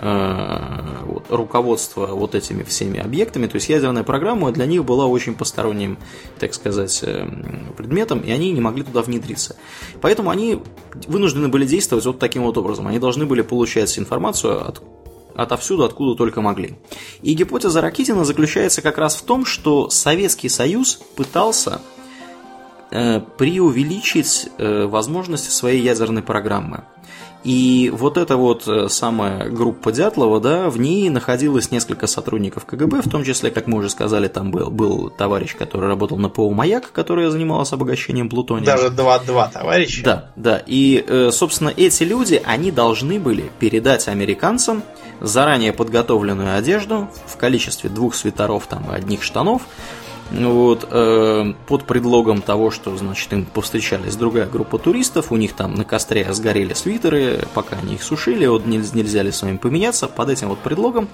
[0.00, 5.98] вот, руководства вот этими всеми объектами, то есть ядерная программа для них была очень посторонним,
[6.38, 7.28] так сказать, э,
[7.76, 9.56] предметом, и они не могли туда внедриться.
[10.00, 10.62] Поэтому они
[11.06, 12.86] вынуждены были действовать вот таким вот образом.
[12.86, 14.82] Они должны были получать информацию от
[15.34, 16.76] отовсюду, откуда только могли.
[17.22, 21.80] И гипотеза Ракитина заключается как раз в том, что Советский Союз пытался
[22.90, 26.84] э, преувеличить э, возможности своей ядерной программы.
[27.42, 33.00] И вот эта вот э, самая группа Дятлова, да, в ней находилось несколько сотрудников КГБ,
[33.02, 36.50] в том числе, как мы уже сказали, там был, был товарищ, который работал на ПО
[36.50, 38.66] «Маяк», который занимался обогащением плутония.
[38.66, 40.04] Даже 2-2 товарища.
[40.04, 40.62] Да, да.
[40.66, 44.82] И, э, собственно, эти люди, они должны были передать американцам
[45.20, 49.62] заранее подготовленную одежду в количестве двух свитеров там, и одних штанов,
[50.30, 55.74] вот, э, под предлогом того, что, значит, им повстречались другая группа туристов, у них там
[55.74, 60.06] на костре сгорели свитеры, пока они их сушили, вот нельзя, нельзя ли с вами поменяться,
[60.06, 61.08] под этим вот предлогом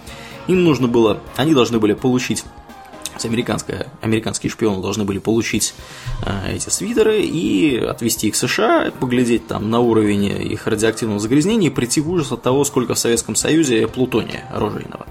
[0.47, 2.44] им нужно было, они должны были получить
[3.24, 5.74] американская, американские шпионы должны были получить
[6.24, 11.68] э, эти свитеры и отвезти их в США, поглядеть там на уровень их радиоактивного загрязнения
[11.68, 15.06] и прийти в ужас от того, сколько в Советском Союзе плутония оружейного.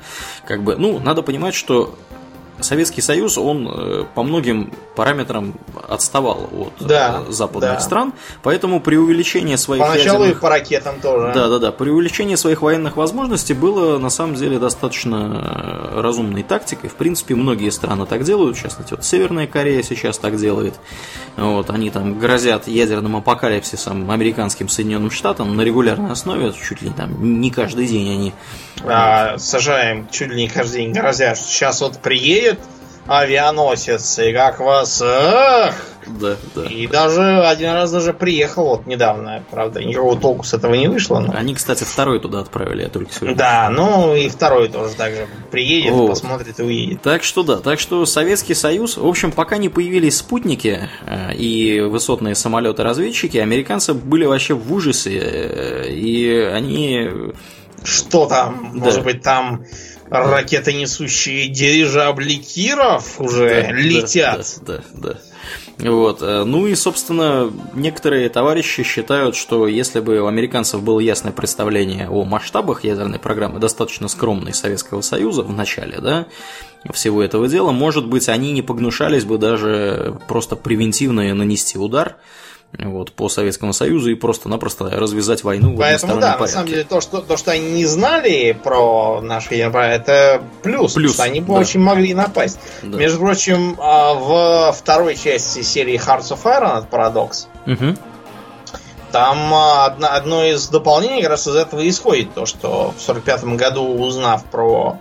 [0.47, 1.97] Как бы, ну, надо понимать, что
[2.59, 5.53] Советский Союз, он э, по многим параметрам
[5.87, 7.79] отставал от Да, э, западных да.
[7.79, 8.13] стран,
[8.43, 11.31] поэтому при увеличении своих Поначалу ядерных- и по ракетам тоже.
[11.33, 11.71] да, да, да.
[11.71, 16.89] При увеличении своих военных возможностей было на самом деле достаточно э, разумной тактикой.
[16.89, 18.57] В принципе, многие страны так делают.
[18.57, 20.75] В частности, вот Северная Корея сейчас так делает.
[21.35, 27.41] Вот, они там грозят ядерным апокалипсисом американским Соединенным Штатам на регулярной основе, чуть ли там
[27.41, 28.33] не каждый день они.
[28.83, 32.44] А, сажаем чуть ли не каждый день грозят, сейчас вот приедет
[33.07, 35.01] авианосец, и как вас...
[35.01, 35.75] эх!
[36.07, 36.65] Да, да.
[36.65, 41.19] И даже один раз даже приехал вот недавно, правда, никакого толку с этого не вышло.
[41.19, 43.35] но- Они, кстати, второй туда отправили, я только сегодня.
[43.35, 46.09] Да, ну и второй тоже так же приедет, Вот.
[46.09, 47.01] посмотрит и уедет.
[47.01, 51.79] Так что да, так что Советский Союз, в общем, пока не появились спутники э, и
[51.81, 57.09] высотные самолеты-разведчики, американцы были вообще в ужасе, э, и они...
[57.83, 58.71] Что там?
[58.75, 58.85] Да.
[58.85, 59.65] Может быть, там
[60.09, 64.59] ракетонесущие дирижабли Киров уже Да, летят?
[64.61, 65.09] Да, да,
[65.79, 65.91] да.
[65.91, 66.21] Вот.
[66.21, 72.09] э, Ну и, собственно, некоторые товарищи считают, что если бы у американцев было ясное представление
[72.09, 76.27] о масштабах ядерной программы, достаточно скромной Советского Союза в начале, да,
[76.93, 82.15] всего этого дела, может быть, они не погнушались бы даже просто превентивно нанести удар
[82.79, 86.53] вот, по Советскому Союзу и просто-напросто развязать войну в Поэтому да, на порядке.
[86.53, 91.13] самом деле то что, то, что они не знали про наши ядерные, это плюс, Плюс,
[91.13, 91.59] что они бы да.
[91.59, 92.59] очень могли напасть.
[92.83, 92.97] Да.
[92.97, 97.97] Между прочим, а, в второй части серии Hearts of Iron от Paradox Мгм.
[99.11, 103.43] там а, одно, одно из дополнений как раз из этого исходит, то, что в 45
[103.55, 104.99] году, узнав про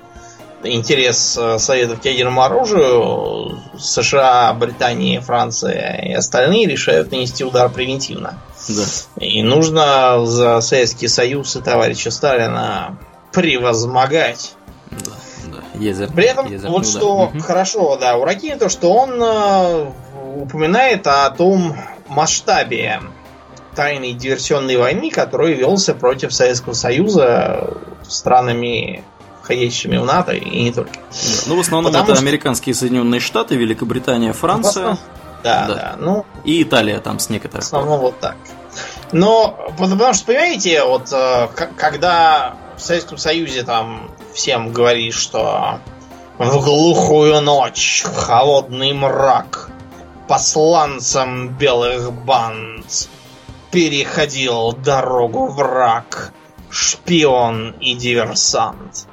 [0.64, 8.38] интерес э, Советов к ядерному оружию, США, Британия, Франция и остальные решают нанести удар превентивно.
[8.68, 8.82] Да.
[9.20, 12.98] И нужно за Советский Союз и товарища Сталина
[13.32, 14.54] превозмогать.
[14.90, 15.12] Да,
[15.52, 15.78] да.
[15.78, 16.92] Ядерный- При этом, ядерный вот удар.
[17.00, 17.40] что Мгм.
[17.40, 19.86] хорошо, да, у Ракини, то, что он э,
[20.36, 21.76] упоминает о том
[22.08, 23.00] масштабе
[23.74, 27.74] тайной диверсионной войны, который велся против Советского Союза
[28.08, 29.02] странами,
[29.44, 30.92] входящими в НАТО и не только.
[30.94, 31.00] Да,
[31.46, 34.98] Ну, в основном Потому это что- американские Соединенные Штаты, Великобритания, Франция
[35.44, 35.74] Да, Да.
[35.74, 37.64] да, ну, и Италия там с в некоторых.
[37.64, 38.36] основном вот так.
[39.12, 45.78] Но, потому что, понимаете, вот э, когда в Советском Союзе там всем говорили, что
[46.38, 49.68] в глухую ночь, холодный мрак,
[50.26, 53.08] посланцам белых банд
[53.70, 56.32] переходил дорогу враг,
[56.70, 59.06] шпион и диверсант.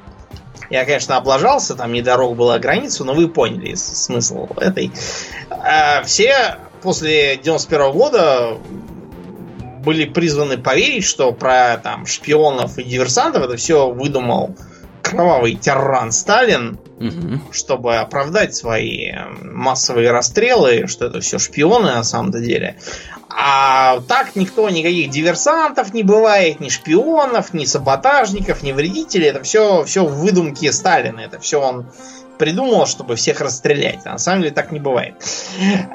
[0.72, 4.90] Я, конечно, облажался, там не дорога была границу, но вы поняли смысл этой.
[5.50, 8.58] А все после 91 года
[9.84, 14.56] были призваны поверить, что про там шпионов и диверсантов это все выдумал
[15.02, 17.42] кровавый тиран Сталин, угу.
[17.52, 19.12] чтобы оправдать свои
[19.42, 22.78] массовые расстрелы, что это все шпионы на самом-то деле.
[23.30, 29.28] А так никто, никаких диверсантов не бывает, ни шпионов, ни саботажников, ни вредителей.
[29.28, 31.20] Это все, все выдумки Сталина.
[31.20, 31.86] Это все он
[32.38, 34.04] придумал, чтобы всех расстрелять.
[34.04, 35.16] На самом деле так не бывает.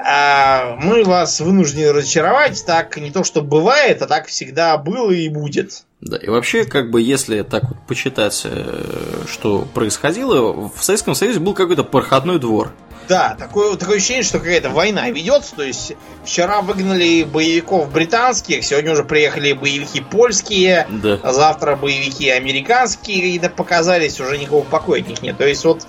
[0.03, 2.63] А мы вас вынуждены разочаровать.
[2.65, 5.83] Так не то, что бывает, а так всегда было и будет.
[5.99, 11.39] Да, и вообще, как бы, если так вот почитать, э, что происходило, в Советском Союзе
[11.39, 12.71] был какой-то проходной двор.
[13.07, 15.55] Да, такое, такое ощущение, что какая-то война ведется.
[15.55, 15.93] То есть
[16.23, 21.19] вчера выгнали боевиков британских, сегодня уже приехали боевики польские, да.
[21.23, 25.37] а завтра боевики американские какие-то показались, уже никакого покоя от них нет.
[25.37, 25.87] То есть вот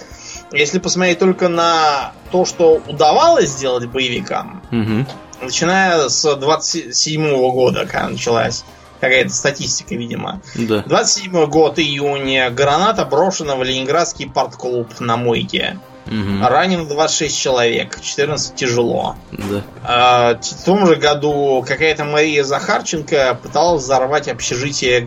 [0.53, 5.07] если посмотреть только на то, что удавалось сделать боевикам, угу.
[5.43, 8.65] начиная с 27 -го года, когда началась
[9.01, 10.41] какая-то статистика, видимо.
[10.55, 10.83] Да.
[10.83, 15.79] 27 год, июня, граната брошена в Ленинградский партклуб на мойке.
[16.07, 16.47] Угу.
[16.49, 19.17] Ранено 26 человек, 14 тяжело.
[19.33, 19.63] Да.
[19.85, 25.07] А, в том же году какая-то Мария Захарченко пыталась взорвать общежитие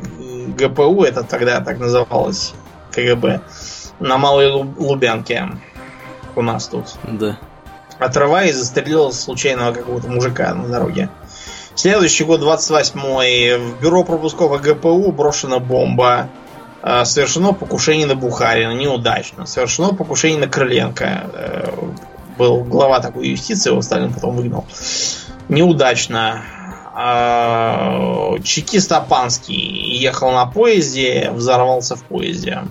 [0.57, 2.53] ГПУ, это тогда так называлось,
[2.91, 3.41] КГБ
[4.01, 5.49] на Малой Лубянке.
[6.35, 6.85] У нас тут.
[7.03, 7.37] Да.
[7.99, 11.09] Отрываясь, застрелил случайного какого-то мужика на дороге.
[11.73, 13.57] Следующий год, 28-й.
[13.57, 16.29] В бюро пропусков ГПУ брошена бомба.
[16.83, 18.73] Э, совершено покушение на Бухарина.
[18.73, 19.45] Неудачно.
[19.45, 21.31] Совершено покушение на Крыленко.
[21.33, 21.71] Э,
[22.37, 24.65] был глава такой юстиции, его Сталин потом выгнал.
[25.47, 26.43] Неудачно.
[26.93, 32.63] Э, чекист Апанский ехал на поезде, взорвался в поезде.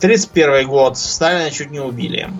[0.00, 0.98] 31 год.
[0.98, 2.30] Сталина чуть не убили.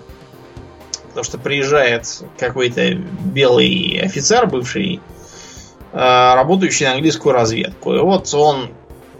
[1.07, 2.05] Потому что приезжает
[2.37, 5.01] какой-то белый офицер, бывший,
[5.97, 7.93] работающий на английскую разведку.
[7.93, 8.69] И вот он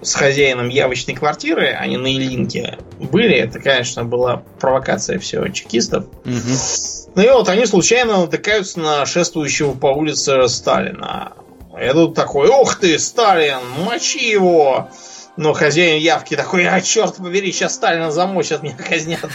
[0.02, 3.36] с хозяином явочной квартиры, они на Ильинке были.
[3.36, 6.06] Это, конечно, была провокация всего чекистов.
[6.24, 7.14] Угу.
[7.16, 11.34] Ну и вот они случайно натыкаются на шествующего по улице Сталина.
[11.80, 14.90] Я тут такой, ух ты, Сталин, мочи его!
[15.38, 19.30] Но хозяин явки такой, а черт побери, сейчас Сталина замочат, меня казнят.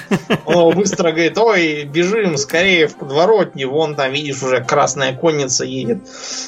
[0.44, 5.98] Он быстро говорит, ой, бежим скорее в подворотню, вон там, видишь, уже красная конница едет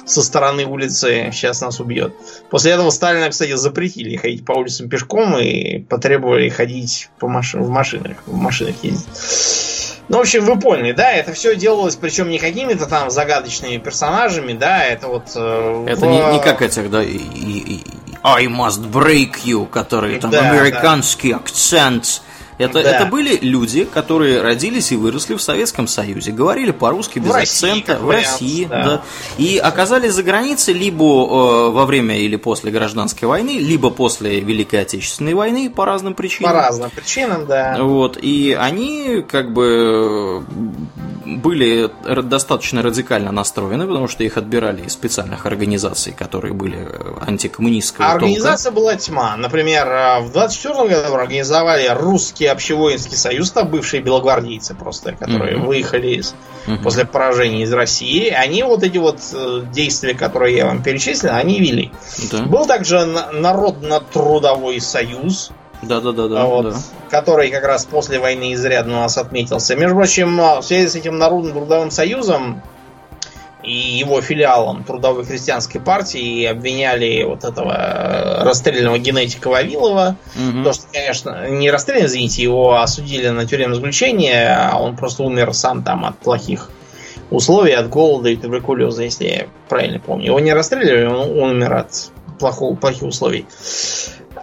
[0.04, 2.14] со стороны улицы, сейчас нас убьет.
[2.50, 7.54] После этого Сталина, кстати, запретили ходить по улицам пешком и потребовали ходить по маш...
[7.54, 9.06] в машинах, в машинах ездить.
[10.08, 14.52] Ну, в общем, вы поняли, да, это все делалось, причем не какими-то там загадочными персонажами,
[14.52, 15.32] да, это вот...
[15.34, 16.10] Э, это в...
[16.10, 17.82] не, не как этих, да, и, и,
[18.24, 21.36] I must break you, который там да, американский да.
[21.36, 22.22] акцент
[22.58, 22.90] это, да.
[22.90, 27.98] это были люди, которые родились и выросли в Советском Союзе, говорили по-русски без в акцента,
[27.98, 28.84] в России, да.
[28.84, 29.02] да.
[29.38, 34.82] И оказались за границей либо э, во время или после гражданской войны, либо после Великой
[34.82, 36.52] Отечественной войны по разным причинам.
[36.52, 37.76] По разным причинам, да.
[37.80, 40.44] Вот, и они как бы
[41.24, 41.90] были
[42.22, 46.88] достаточно радикально настроены, потому что их отбирали из специальных организаций, которые были
[47.26, 49.36] антикоммунистского а Организация была тьма.
[49.36, 55.56] Например, э, в 24 году организовали русские Русский общевоинский союз, там бывшие белогвардейцы просто, которые
[55.56, 55.66] mm-hmm.
[55.66, 56.34] выехали из,
[56.66, 56.82] mm-hmm.
[56.82, 61.58] после поражения из России, они вот эти вот э, действия, которые я вам перечислил, они
[61.60, 61.90] вели.
[62.30, 62.42] Да.
[62.42, 65.50] Был также Народно-трудовой союз,
[65.82, 66.76] да, да, да, да, вот, да.
[67.10, 69.76] Который как раз после войны изрядно у нас отметился.
[69.76, 72.62] Между прочим, в связи с этим Народным трудовым союзом
[73.64, 80.16] и его филиалом Трудовой христианской партии обвиняли вот этого э, расстрелянного генетика Вавилова.
[80.36, 80.64] Угу.
[80.64, 85.54] То, что, конечно, не расстрелян, извините, его осудили на тюремное заключение, а он просто умер
[85.54, 86.70] сам там от плохих
[87.30, 90.26] условий, от голода и туберкулеза, если я правильно помню.
[90.26, 93.46] Его не расстреливали, он, он умер от плохого, плохих условий.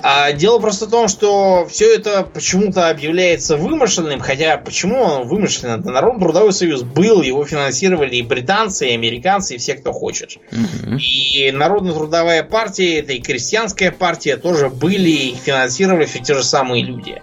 [0.04, 5.78] А дело просто в том, что все это почему-то объявляется вымышленным, хотя почему он вымышленно?
[5.78, 10.38] Народный трудовой союз был, его финансировали и британцы, и американцы, и все, кто хочет.
[10.52, 10.98] Угу.
[10.98, 16.44] И Народная трудовая партия, это и крестьянская партия тоже были, и финансировали все те же
[16.44, 17.22] самые люди.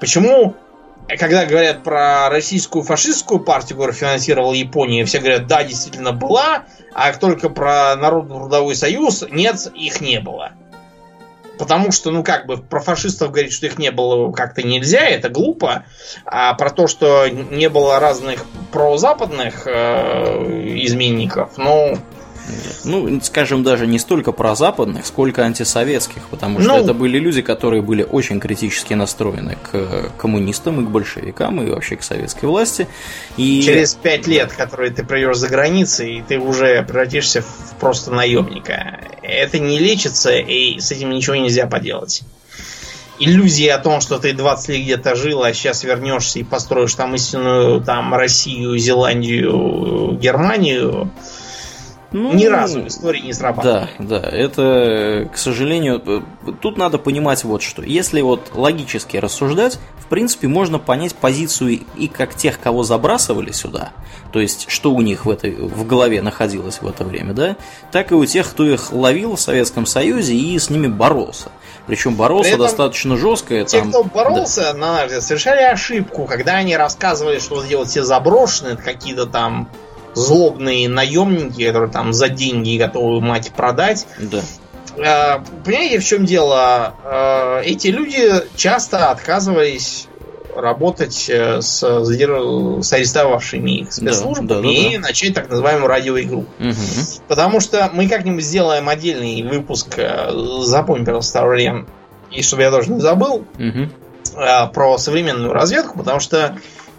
[0.00, 0.54] Почему
[1.16, 7.12] когда говорят про российскую фашистскую партию, которую финансировала Япония, все говорят, да, действительно была, а
[7.14, 10.52] только про Народный трудовой союз, нет, их не было.
[11.58, 15.28] Потому что, ну как бы, про фашистов говорить, что их не было как-то нельзя, это
[15.28, 15.84] глупо.
[16.24, 21.98] А про то, что не было разных прозападных э, изменников, ну...
[22.84, 27.82] ну, скажем, даже не столько прозападных, сколько антисоветских, потому что ну, это были люди, которые
[27.82, 32.86] были очень критически настроены к коммунистам и к большевикам, и вообще к советской власти.
[33.36, 33.62] И...
[33.62, 39.00] Через пять лет, которые ты проведешь за границей, ты уже превратишься в просто наемника.
[39.22, 42.22] Это не лечится, и с этим ничего нельзя поделать
[43.18, 47.14] иллюзии о том, что ты 20 лет где-то жил, а сейчас вернешься и построишь там
[47.14, 51.10] истинную там Россию, Зеландию, Германию,
[52.10, 53.90] ну, Ни разу в истории не срабатывает.
[53.98, 56.20] Да, да, это, к сожалению, э,
[56.62, 57.82] тут надо понимать вот что.
[57.82, 63.92] Если вот логически рассуждать, в принципе, можно понять позицию и как тех, кого забрасывали сюда,
[64.32, 67.56] то есть, что у них в, этой, в голове находилось в это время, да,
[67.92, 71.50] так и у тех, кто их ловил в Советском Союзе и с ними боролся.
[71.86, 73.64] Причем боролся При достаточно жестко.
[73.64, 74.74] Те, там, кто боролся, да.
[74.74, 79.26] на наш взгляд, совершали ошибку, когда они рассказывали, что вот эти вот все заброшенные, какие-то
[79.26, 79.68] там
[80.14, 84.06] злобные наемники, которые там за деньги готовы мать продать.
[84.18, 84.40] Да.
[85.04, 86.94] А, понимаете, в чем дело?
[87.04, 90.08] А, эти люди часто отказывались
[90.54, 95.00] работать э, с, с арестовавшими их спецслужбами да, да, да, и да.
[95.00, 96.46] начать так называемую радиоигру.
[96.58, 96.74] Угу.
[97.28, 100.30] Потому что мы как-нибудь сделаем отдельный выпуск, э,
[100.62, 101.86] запомни, пожалуйста, Аурельян,
[102.30, 104.70] и чтобы я тоже не забыл, угу.
[104.74, 106.58] про современную разведку, потому что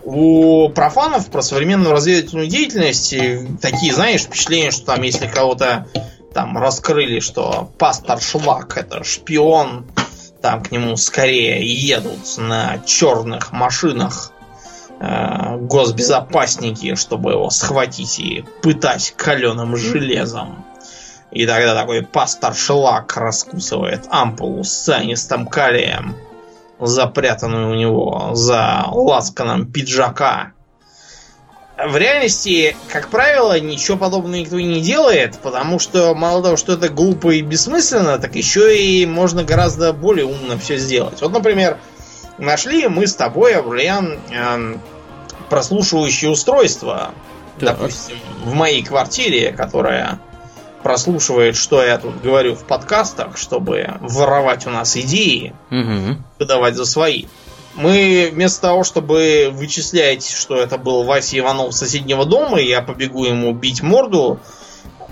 [0.10, 3.14] у профанов про современную разведывательную деятельность
[3.62, 5.88] такие, знаешь, впечатления, что там, если кого-то
[6.34, 9.86] там раскрыли, что пастор Шлак это шпион,
[10.42, 14.32] там к нему скорее едут на черных машинах
[15.00, 20.66] э, госбезопасники, чтобы его схватить и пытать каленым железом.
[21.32, 26.16] И тогда такой пастор Шлак раскусывает ампулу с цианистым калием
[26.80, 30.54] запрятанную у него за ласканом пиджака.
[31.78, 36.90] В реальности, как правило, ничего подобного никто не делает, потому что мало того, что это
[36.90, 41.22] глупо и бессмысленно, так еще и можно гораздо более умно все сделать.
[41.22, 41.78] Вот, например,
[42.38, 44.76] нашли мы с тобой, Аврелиан, э,
[45.50, 47.12] прослушивающее устройство,
[47.60, 47.78] так.
[47.78, 50.20] допустим, в моей квартире, которая
[50.84, 56.18] прослушивает, что я тут говорю в подкастах, чтобы воровать у нас идеи, угу.
[56.40, 57.26] выдавать за свои.
[57.76, 63.26] Мы вместо того, чтобы вычислять, что это был Вася Иванов соседнего дома, и я побегу
[63.26, 64.40] ему бить морду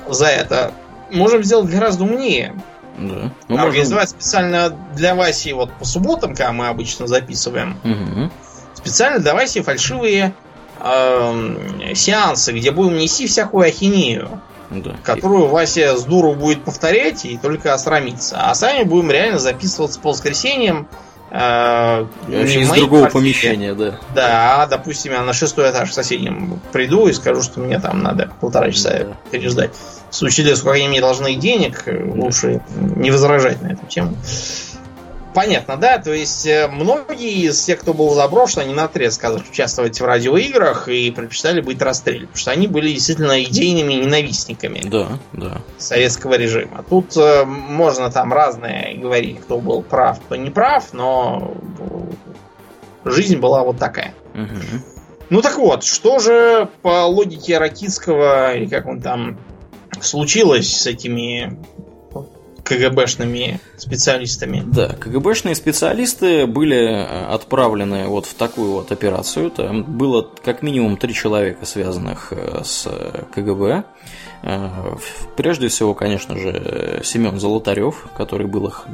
[0.09, 0.73] за это,
[1.11, 2.55] можем сделать гораздо умнее.
[2.97, 3.31] Да.
[3.47, 4.21] Ну, Организовать можем...
[4.21, 8.31] специально для Васи вот по субботам, когда мы обычно записываем, угу.
[8.73, 10.33] специально для Васи фальшивые
[10.79, 14.41] э, сеансы, где будем нести всякую ахинею.
[14.69, 14.95] Да.
[15.03, 18.37] Которую Вася с дуру будет повторять и только осрамиться.
[18.39, 20.87] А сами будем реально записываться по воскресеньям.
[21.29, 23.09] Э, из другого квартире.
[23.11, 23.99] помещения, да.
[24.15, 28.01] Да, а, допустим, я на шестой этаж в соседнем приду и скажу, что мне там
[28.01, 29.17] надо полтора часа да.
[29.29, 29.71] переждать.
[30.09, 31.91] В случае, сколько они мне должны денег, да.
[32.15, 32.61] лучше
[32.95, 34.15] не возражать на эту тему.
[35.37, 35.99] Понятно, да?
[35.99, 40.87] То есть э, многие из тех, кто был заброшен, они на сказали участвовать в радиоиграх
[40.87, 42.25] и предпочитали быть расстреляны.
[42.25, 45.61] Потому что они были действительно идейными ненавистниками да, да.
[45.77, 46.83] советского режима.
[46.89, 51.53] Тут э, можно там разное говорить, кто был прав, кто не прав, но
[53.05, 54.15] жизнь была вот такая.
[54.33, 54.81] Угу.
[55.29, 59.37] Ну так вот, что же по логике Ракитского, или как он там
[60.01, 61.59] случилось с этими
[62.67, 64.61] КГБшными специалистами.
[64.65, 69.49] Да, КГБшные специалисты были э, отправлены вот в такую вот операцию.
[69.51, 72.87] Там было как минимум три человека, связанных э, с
[73.33, 73.85] КГБ.
[74.43, 74.69] Э,
[75.37, 78.85] прежде всего, конечно же, Семен Золотарев, который был их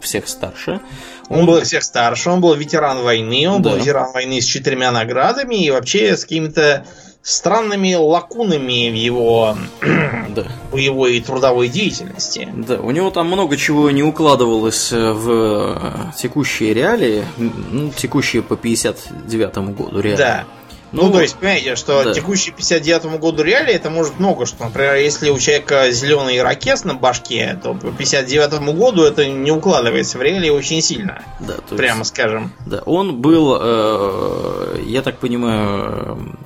[0.00, 0.80] всех старше.
[1.28, 3.70] Он, он был всех старше, он был ветеран войны, он да.
[3.70, 6.84] был ветеран войны с четырьмя наградами и вообще с какими-то
[7.28, 9.56] странными лакунами в его
[10.30, 10.46] да.
[10.72, 12.48] боевой и трудовой деятельности.
[12.54, 18.42] Да, у него там много чего не укладывалось э, в э, текущие реалии, ну, текущие
[18.42, 20.16] по 59 году реалии.
[20.16, 20.44] Да.
[20.90, 22.14] Ну, ну, то есть, понимаете, что да.
[22.14, 24.64] текущий 59 году реалии это может много что.
[24.64, 30.16] Например, если у человека зеленый ракет на башке, то по 59 году это не укладывается
[30.16, 31.22] в реалии очень сильно.
[31.40, 32.52] Да, то прямо есть, скажем.
[32.64, 36.38] Да, он был, э, я так понимаю,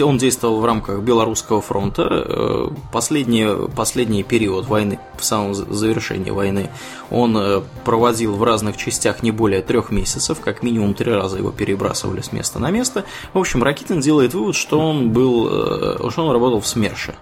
[0.00, 2.06] он действовал в рамках Белорусского фронта.
[2.10, 6.70] Э, последний, последний период войны, в самом завершении войны,
[7.10, 11.50] он э, проводил в разных частях не более трех месяцев, как минимум три раза его
[11.50, 13.04] перебрасывали с места на место.
[13.32, 17.14] В общем, Ракитин делает вывод, что он был, э, что он работал в СМЕРШе.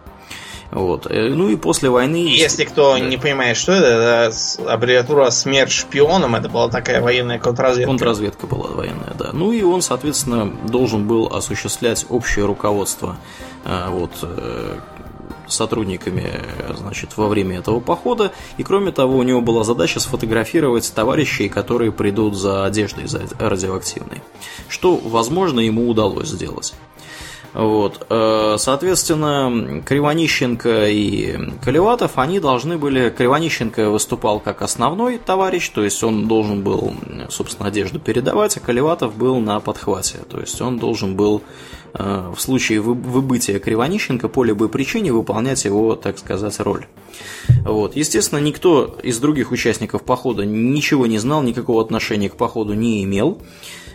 [0.70, 1.06] Вот.
[1.10, 2.28] Э, ну и после войны...
[2.28, 3.00] Если кто да.
[3.00, 7.90] не понимает, что это, это аббревиатура «Смерть шпионам», это была такая военная контрразведка.
[7.90, 9.30] Контрразведка была военная, да.
[9.32, 13.16] Ну и он, соответственно, должен был осуществлять общее руководство
[13.64, 14.78] э, вот, э,
[15.48, 16.44] сотрудниками
[16.76, 18.32] значит, во время этого похода.
[18.56, 24.22] И кроме того, у него была задача сфотографировать товарищей, которые придут за одеждой за радиоактивной.
[24.68, 26.74] Что, возможно, ему удалось сделать.
[27.52, 28.06] Вот.
[28.08, 33.10] Э, соответственно, Кривонищенко и Колеватов, они должны были...
[33.10, 36.94] Кривонищенко выступал как основной товарищ, то есть он должен был,
[37.28, 41.42] собственно, одежду передавать, а Колеватов был на подхвате, то есть он должен был
[41.94, 46.86] э, в случае выбытия Кривонищенко по любой причине выполнять его, так сказать, роль.
[47.64, 47.96] Вот.
[47.96, 53.42] Естественно, никто из других участников похода ничего не знал, никакого отношения к походу не имел.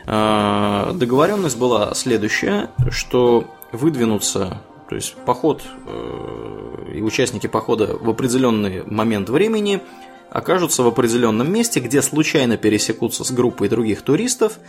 [0.07, 8.83] А, договоренность была следующая, что выдвинуться, то есть поход э, и участники похода в определенный
[8.85, 9.81] момент времени
[10.29, 14.59] окажутся в определенном месте, где случайно пересекутся с группой других туристов.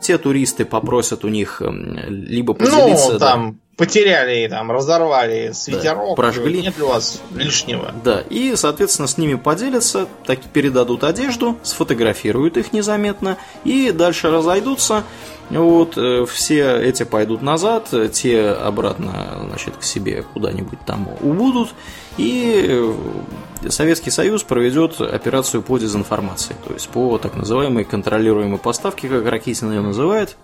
[0.00, 3.12] Те туристы попросят у них эм, либо поделиться...
[3.12, 6.60] Ну, там, да, потеряли, там, разорвали свитерок, да, прожгли.
[6.60, 7.94] нет ли у вас лишнего.
[8.04, 15.04] Да, и, соответственно, с ними поделятся, так передадут одежду, сфотографируют их незаметно и дальше разойдутся.
[15.48, 21.70] Вот, э, все эти пойдут назад, те обратно, значит, к себе куда-нибудь там убудут,
[22.18, 29.08] и э, Советский Союз проведет операцию по дезинформации, то есть по так называемой контролируемой поставке,
[29.08, 30.36] как Ракитин ее называет,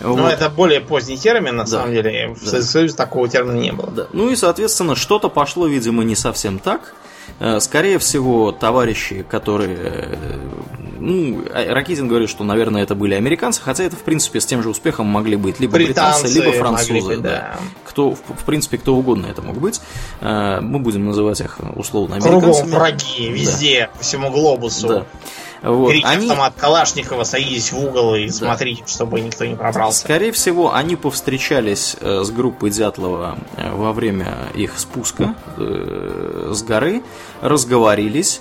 [0.00, 0.32] ну, вот.
[0.32, 1.70] это более поздний термин, на да.
[1.70, 2.34] самом деле.
[2.34, 2.62] В да.
[2.62, 3.90] Союзе такого термина не было.
[3.90, 4.06] Да.
[4.12, 6.94] Ну и, соответственно, что-то пошло, видимо, не совсем так.
[7.38, 9.76] Э, скорее всего, товарищи, которые...
[9.78, 10.38] Э,
[10.98, 14.62] ну, а, Ракитин говорит, что, наверное, это были американцы, хотя это, в принципе, с тем
[14.62, 17.08] же успехом могли быть либо британцы, британцы либо французы.
[17.08, 17.30] Быть, да.
[17.30, 17.56] Да.
[17.84, 19.80] Кто, в принципе, кто угодно это мог быть.
[20.20, 22.52] Э, мы будем называть их условно американцами.
[22.52, 23.98] Кругом враги, везде, да.
[23.98, 24.88] по всему глобусу.
[24.88, 25.06] Да.
[25.66, 25.90] Вот.
[25.90, 26.26] Берите они...
[26.26, 28.32] автомат Калашникова, садитесь в угол и да.
[28.32, 30.00] смотрите, чтобы никто не пробрался.
[30.00, 36.62] Скорее всего, они повстречались э, с группой Дятлова э, во время их спуска э, с
[36.62, 37.02] горы,
[37.40, 38.40] разговорились.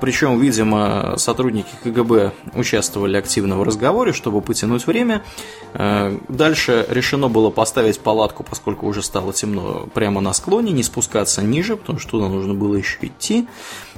[0.00, 5.24] Причем, видимо, сотрудники КГБ участвовали активно в разговоре, чтобы потянуть время.
[5.72, 11.76] Дальше решено было поставить палатку, поскольку уже стало темно, прямо на склоне, не спускаться ниже,
[11.76, 13.48] потому что туда нужно было еще идти.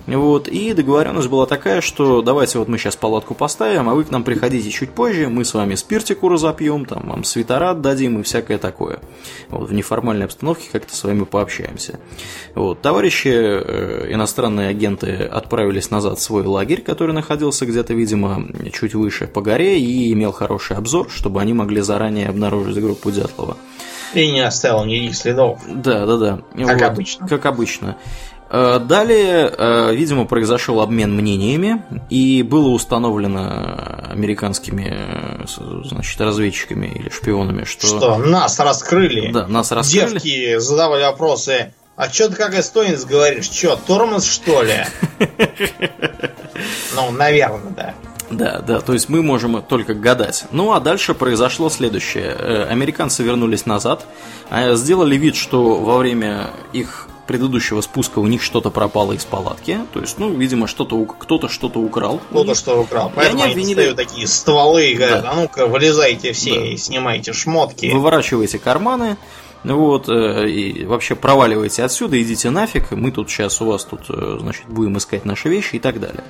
[0.07, 4.11] Вот, и договоренность была такая, что давайте вот мы сейчас палатку поставим, а вы к
[4.11, 8.59] нам приходите чуть позже, мы с вами спиртику разопьем, там вам свитера отдадим и всякое
[8.59, 8.99] такое.
[9.49, 11.99] Вот, в неформальной обстановке как-то с вами пообщаемся.
[12.55, 18.95] Вот, товарищи э, иностранные агенты отправились назад в свой лагерь, который находился где-то, видимо, чуть
[18.95, 23.57] выше по горе и имел хороший обзор, чтобы они могли заранее обнаружить группу Дятлова.
[24.15, 25.61] И не оставил никаких следов.
[25.67, 26.41] Да, да, да.
[26.67, 27.29] Как вот, обычно.
[27.29, 27.97] Как обычно.
[28.57, 35.45] Э, далее, э, видимо, произошел обмен мнениями, и было установлено американскими э,
[35.83, 37.89] значит, разведчиками или шпионами, что...
[37.89, 39.33] Что, нас раскрыли.
[39.33, 40.13] Да, нас раскрыли.
[40.13, 43.51] Девки задавали вопросы, а что ты как эстонец говоришь?
[43.51, 44.85] Что, тормоз что ли?
[46.95, 47.95] Ну, наверное, да.
[48.31, 50.45] Да, да, то есть мы можем только гадать.
[50.53, 52.33] Ну а дальше произошло следующее.
[52.71, 54.07] Американцы вернулись назад,
[54.49, 59.79] а сделали вид, что во время их предыдущего спуска у них что-то пропало из палатки.
[59.93, 62.21] То есть, ну, видимо, что-то кто-то что-то украл.
[62.31, 63.13] Кто-то что украл.
[63.15, 63.93] Поэтому они обвинили...
[63.93, 65.31] такие стволы и говорят, да.
[65.33, 66.67] а ну-ка, вылезайте все да.
[66.67, 67.87] и снимайте шмотки.
[67.87, 69.17] Выворачивайте карманы.
[69.65, 74.37] Вот, э, и вообще проваливайте отсюда, идите нафиг, мы тут сейчас у вас тут, э,
[74.39, 76.25] значит, будем искать наши вещи и так далее.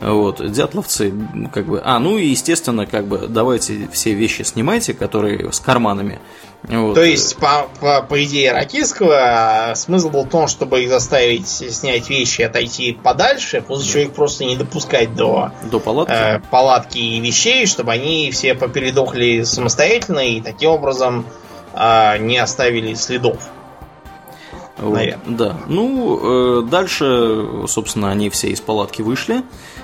[0.00, 1.12] Вот, дятловцы,
[1.52, 6.20] как бы, а, ну и, естественно, как бы, давайте все вещи снимайте, которые с карманами,
[6.62, 6.94] вот.
[6.94, 12.10] То есть, по, по, по идее Ракитского, смысл был в том, чтобы их заставить снять
[12.10, 16.12] вещи и отойти подальше, после чего их просто не допускать до, до палатки?
[16.12, 21.24] Э, палатки и вещей, чтобы они все попередохли самостоятельно и таким образом
[21.72, 23.38] э, не оставили следов.
[24.76, 25.56] Вот, да.
[25.66, 29.42] Ну, э, дальше, собственно, они все из палатки вышли.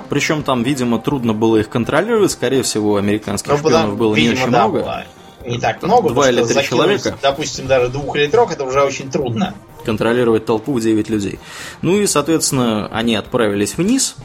[0.08, 2.30] Причем там, видимо, трудно было их контролировать.
[2.30, 4.82] Скорее всего, американских ну, шпионов было видимо, не очень да, много.
[4.82, 5.05] Было
[5.47, 6.10] не так много.
[6.10, 7.16] Два или три человека.
[7.23, 9.55] Допустим, даже двух или трех, это уже очень трудно.
[9.84, 11.39] Контролировать толпу в 9 людей.
[11.83, 14.16] Ну и, соответственно, они отправились вниз.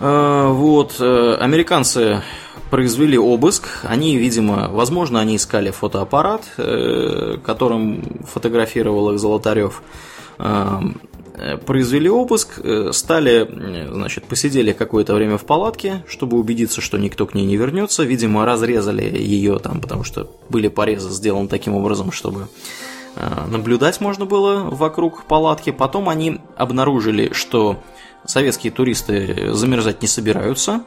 [0.00, 2.22] Э, вот, э, американцы
[2.70, 3.68] произвели обыск.
[3.82, 9.82] Они, видимо, возможно, они искали фотоаппарат, э, которым фотографировал их Золотарев.
[11.36, 13.48] Э, произвели обыск, э, стали,
[13.90, 18.04] значит, посидели какое-то время в палатке, чтобы убедиться, что никто к ней не вернется.
[18.04, 22.48] Видимо, разрезали ее там, потому что были порезы сделаны таким образом, чтобы
[23.46, 25.70] наблюдать можно было вокруг палатки.
[25.70, 27.78] Потом они обнаружили, что
[28.24, 30.82] советские туристы замерзать не собираются.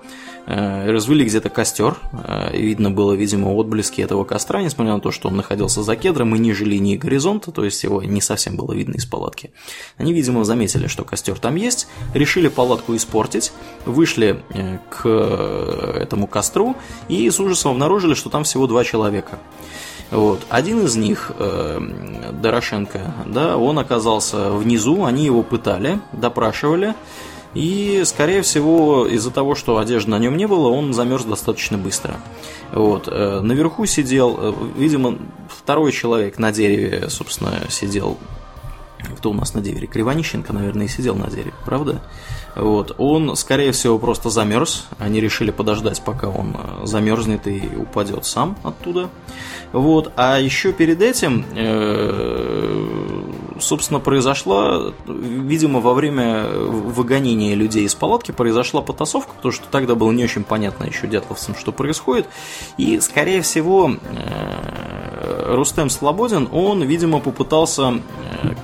[0.50, 1.98] Э, развели где-то костер.
[2.14, 6.34] Э, видно было, видимо, отблески этого костра, несмотря на то, что он находился за кедром
[6.36, 9.52] и ниже линии горизонта, то есть его не совсем было видно из палатки.
[9.98, 13.52] Они, видимо, заметили, что костер там есть, решили палатку испортить,
[13.86, 15.06] вышли э, к
[16.00, 16.78] этому костру
[17.10, 19.40] и с ужасом обнаружили, что там всего два человека.
[20.12, 20.40] Вот.
[20.48, 21.34] Один из них,
[22.42, 26.96] Дорошенко, да, он оказался внизу, они его пытали, допрашивали,
[27.58, 32.18] и, скорее всего, из-за того, что одежды на нем не было, он замерз достаточно быстро.
[32.72, 33.08] Вот.
[33.08, 35.18] Э, наверху сидел, э, видимо,
[35.50, 38.20] второй человек на дереве, собственно, сидел.
[39.18, 39.88] Кто у нас на дереве?
[39.88, 42.04] Кривонищенко, наверное, и сидел на дереве, правда?
[42.56, 42.94] Вот.
[43.00, 44.86] Он, скорее всего, просто замерз.
[45.00, 49.10] Они решили подождать, пока он э, замерзнет и упадет сам оттуда.
[49.74, 50.12] Вот.
[50.16, 58.82] А еще перед этим, э, собственно, произошла, видимо, во время выгонения людей из палатки произошла
[58.82, 62.28] потасовка, потому что тогда было не очень понятно еще дятловцам, что происходит.
[62.78, 68.02] И, скорее всего, э, Рустем Слободин, он, видимо, попытался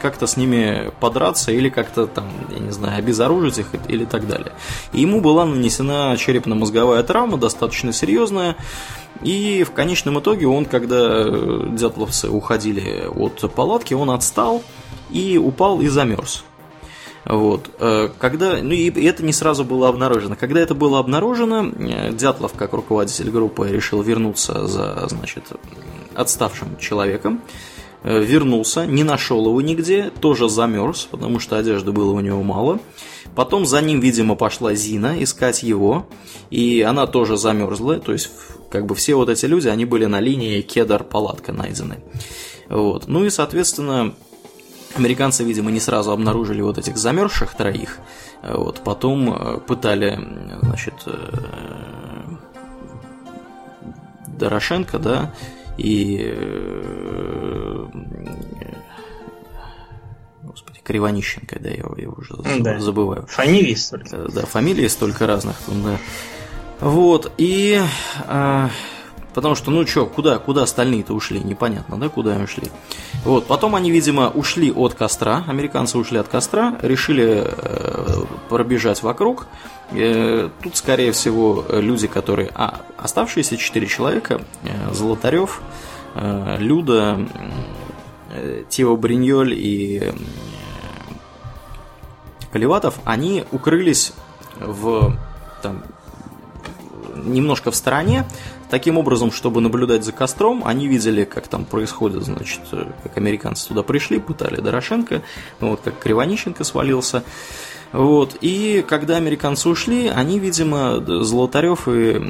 [0.01, 4.51] как-то с ними подраться или как-то там, я не знаю, обезоружить их или так далее.
[4.91, 8.55] И ему была нанесена черепно-мозговая травма, достаточно серьезная.
[9.21, 11.23] И в конечном итоге он, когда
[11.69, 14.63] дятловцы уходили от палатки, он отстал
[15.11, 16.43] и упал и замерз.
[17.25, 17.69] Вот.
[17.79, 20.35] Э, когда, ну и это не сразу было обнаружено.
[20.35, 25.45] Когда это было обнаружено, э, Дятлов, как руководитель группы, решил вернуться за значит,
[26.15, 27.41] отставшим человеком.
[28.03, 32.79] Э, вернулся, не нашел его нигде, тоже замерз, потому что одежды было у него мало.
[33.35, 36.05] Потом за ним, видимо, пошла Зина искать его,
[36.49, 38.29] и она тоже замерзла, то есть
[38.69, 41.99] как бы все вот эти люди, они были на линии кедар-палатка найдены.
[42.69, 43.07] Вот.
[43.07, 44.13] Ну и, соответственно,
[44.95, 47.99] американцы, видимо, не сразу обнаружили вот этих замерзших троих,
[48.43, 50.19] вот, потом э, пытали,
[50.61, 51.39] значит, э,
[54.37, 55.33] Дорошенко, да,
[55.77, 57.87] и э,
[60.83, 62.79] Кривонищенко, да, я его, уже да.
[62.79, 63.25] забываю.
[63.27, 64.15] Фамилии столько.
[64.15, 65.55] Э, да, фамилии столько разных.
[65.67, 65.97] Да.
[66.79, 67.81] Вот, и
[68.27, 68.69] а,
[69.33, 71.39] Потому что, ну что, куда, куда остальные-то ушли?
[71.39, 72.67] Непонятно, да, куда они ушли.
[73.25, 79.47] Вот, потом они, видимо, ушли от костра, американцы ушли от костра, решили э, пробежать вокруг.
[79.91, 82.51] Э, тут, скорее всего, люди, которые...
[82.53, 85.61] А, оставшиеся четыре человека, э, Золотарев,
[86.13, 87.19] э, Люда,
[88.29, 90.13] э, Тео Бриньоль и
[92.53, 94.13] э, Колеватов, они укрылись
[94.59, 95.17] в
[95.61, 95.83] там,
[97.15, 98.25] немножко в стороне,
[98.69, 102.61] таким образом, чтобы наблюдать за костром, они видели, как там происходит, значит,
[103.03, 105.21] как американцы туда пришли, пытали Дорошенко,
[105.59, 107.23] ну, вот как Кривонищенко свалился.
[107.93, 108.35] Вот.
[108.41, 112.21] И когда американцы ушли, они, видимо, Золотарев и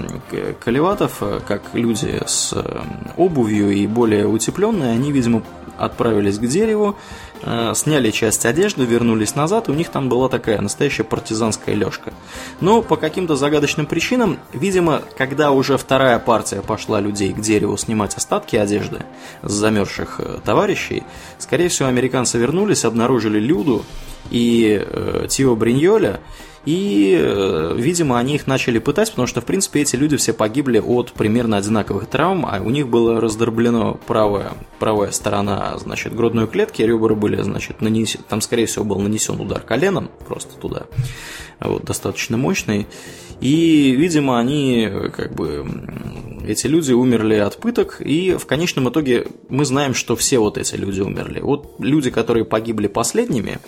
[0.64, 2.54] Колеватов, как люди с
[3.18, 5.42] обувью и более утепленные, они, видимо,
[5.78, 6.96] отправились к дереву,
[7.46, 12.14] Э, сняли часть одежды, вернулись назад, и у них там была такая настоящая партизанская лёжка.
[12.62, 18.16] Но по каким-то загадочным причинам, видимо, когда уже вторая партия пошла людей к дереву снимать
[18.16, 19.00] остатки одежды
[19.42, 21.04] с замерзших э, товарищей,
[21.38, 23.84] скорее всего, американцы вернулись, обнаружили Люду
[24.34, 26.20] и э, Тио Бриньоля,
[26.66, 30.80] и, э, видимо, они их начали пытать, потому что, в принципе, эти люди все погибли
[30.80, 36.82] от примерно одинаковых травм, а у них было раздроблено правая, правая сторона, значит, грудной клетки,
[36.82, 40.84] ребра были, значит, нанесен, там, скорее всего, был нанесен удар коленом просто туда,
[41.60, 42.88] вот, достаточно мощный.
[43.42, 45.66] И, видимо, они, как бы,
[46.48, 50.76] эти люди умерли от пыток, и в конечном итоге мы знаем, что все вот эти
[50.76, 51.42] люди умерли.
[51.42, 53.60] Вот люди, которые погибли последними,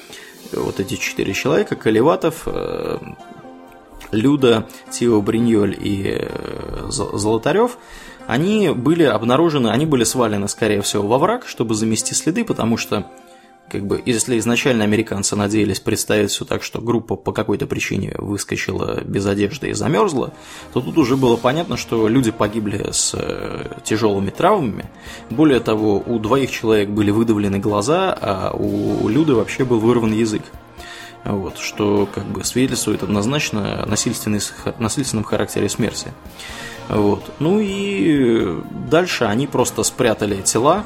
[0.56, 2.98] вот эти четыре человека, Каливатов, э,
[4.12, 7.78] Люда, Тио Бриньоль и э, Золотарев,
[8.28, 13.12] они были обнаружены, они были свалены, скорее всего, во враг, чтобы замести следы, потому что
[13.70, 19.02] как бы, если изначально американцы надеялись представить все так, что группа по какой-то причине выскочила
[19.02, 20.34] без одежды и замерзла,
[20.74, 24.86] то тут уже было понятно, что люди погибли с э, тяжелыми травмами.
[25.30, 30.44] Более того, у двоих человек были выдавлены глаза, а у Люды вообще был вырван язык.
[31.24, 36.14] Вот, что как бы свидетельствует однозначно о насильственном характере смерти.
[36.88, 37.24] Вот.
[37.40, 40.86] Ну и дальше они просто спрятали тела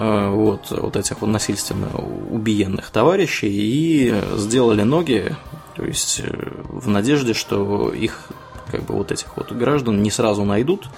[0.00, 1.88] вот, вот этих вот насильственно
[2.30, 5.36] убиенных товарищей и сделали ноги,
[5.76, 8.28] то есть э, в надежде, что их
[8.70, 10.88] как бы вот этих вот граждан не сразу найдут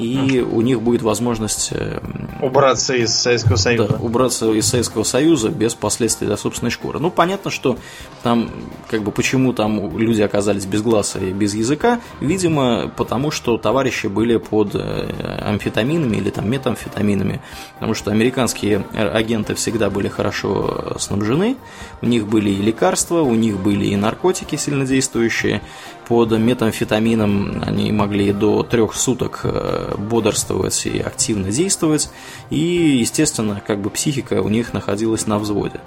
[0.00, 2.00] и у них будет возможность э,
[2.40, 3.88] убраться из Советского Союза.
[3.88, 6.98] Да, убраться из Советского Союза без последствий для собственной шкуры.
[6.98, 7.76] Ну, понятно, что
[8.22, 8.50] там,
[8.88, 14.06] как бы, почему там люди оказались без глаза и без языка, видимо, потому что товарищи
[14.06, 17.40] были под э, амфетаминами или там метамфетаминами,
[17.74, 21.56] потому что американские агенты всегда были хорошо снабжены,
[22.00, 25.60] у них были и лекарства, у них были и наркотики сильнодействующие,
[26.10, 32.10] под метамфетамином они могли до трех суток э, бодрствовать и активно действовать,
[32.50, 35.80] и, естественно, как бы психика у них находилась на взводе.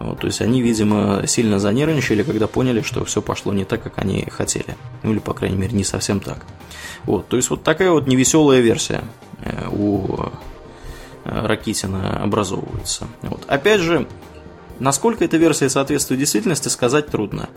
[0.00, 3.98] Вот, то есть они, видимо, сильно занервничали, когда поняли, что все пошло не так, как
[3.98, 4.76] они хотели.
[5.04, 6.44] Ну или, по крайней мере, не совсем так.
[7.04, 9.04] Вот, то есть вот такая вот невеселая версия
[9.44, 13.06] э, у э, Ракитина образовывается.
[13.22, 13.44] Вот.
[13.46, 14.08] Опять же,
[14.80, 17.48] насколько эта версия соответствует действительности, сказать трудно.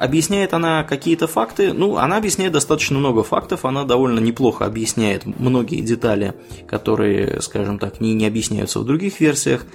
[0.00, 1.74] Объясняет она какие-то факты?
[1.74, 6.32] Ну, она объясняет достаточно много фактов, она довольно неплохо объясняет многие детали,
[6.66, 9.66] которые, скажем так, не, не объясняются в других версиях.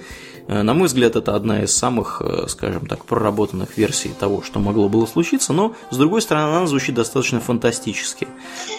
[0.48, 4.58] Э, на мой взгляд, это одна из самых, э, скажем так, проработанных версий того, что
[4.58, 8.26] могло было случиться, но, с другой стороны, она звучит достаточно фантастически,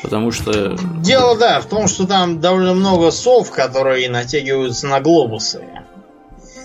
[0.04, 0.76] потому что...
[1.02, 5.64] Дело, да, в том, что там довольно много сов, которые натягиваются на глобусы.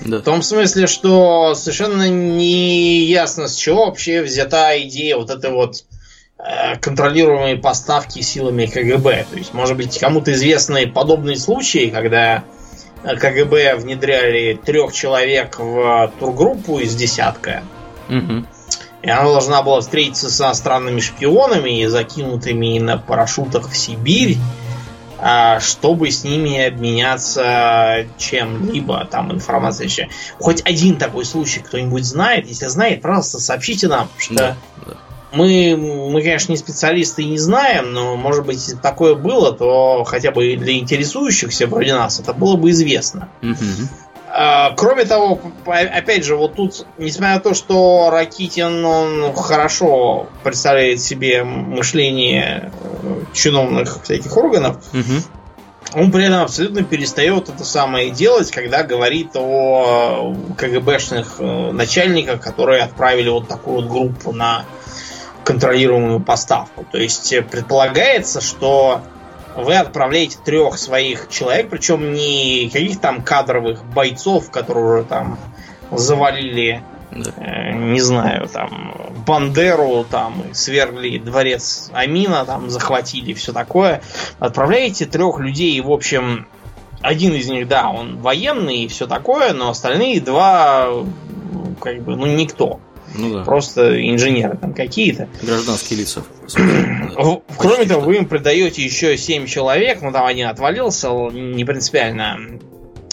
[0.05, 0.19] Да.
[0.19, 5.85] В том смысле, что совершенно не ясно, с чего вообще взята идея вот этой вот
[6.39, 9.27] э, контролируемой поставки силами КГБ.
[9.31, 12.45] То есть, может быть, кому-то известны подобные случаи, когда
[13.05, 17.63] КГБ внедряли трех человек в тургруппу из десятка.
[18.09, 18.47] Угу.
[19.03, 24.37] И она должна была встретиться с иностранными шпионами, закинутыми на парашютах в Сибирь
[25.61, 30.09] чтобы с ними обменяться чем-либо, там, информацией еще.
[30.41, 32.49] Хоть один такой случай кто-нибудь знает?
[32.49, 34.95] Если знает, пожалуйста, сообщите нам, что да, да.
[35.33, 40.05] Мы, мы, конечно, не специалисты и не знаем, но, может быть, если такое было, то
[40.05, 43.31] хотя бы для интересующихся вроде нас это было бы известно.
[43.43, 43.89] Угу.
[44.35, 51.03] А, кроме того, опять же, вот тут, несмотря на то, что Ракитин, он хорошо представляет
[51.03, 56.01] себе мышление э, чиновных всяких органов, угу.
[56.01, 62.85] он при этом абсолютно перестает это самое делать, когда говорит о КГБшных э, начальниках, которые
[62.85, 64.65] отправили вот такую вот группу на
[65.45, 66.87] контролируемую поставку.
[66.91, 69.03] То есть э, предполагается, что
[69.57, 75.39] вы отправляете трех своих человек, причем не каких там кадровых бойцов, которые уже там
[75.91, 77.31] завалили, да.
[77.37, 78.95] э, не знаю, там
[79.27, 84.03] Бандеру, там свергли дворец Амина, там захватили все такое.
[84.39, 86.47] Отправляете трех людей, в общем,
[87.01, 90.89] один из них, да, он военный и все такое, но остальные два,
[91.81, 92.81] как бы, ну, никто.
[93.15, 93.45] Ну да.
[93.45, 95.29] Просто инженеры там какие-то.
[95.43, 96.23] Гражданские лица.
[97.59, 102.39] Кроме того, вы им придаете еще 7 человек, ну там один отвалился, не принципиально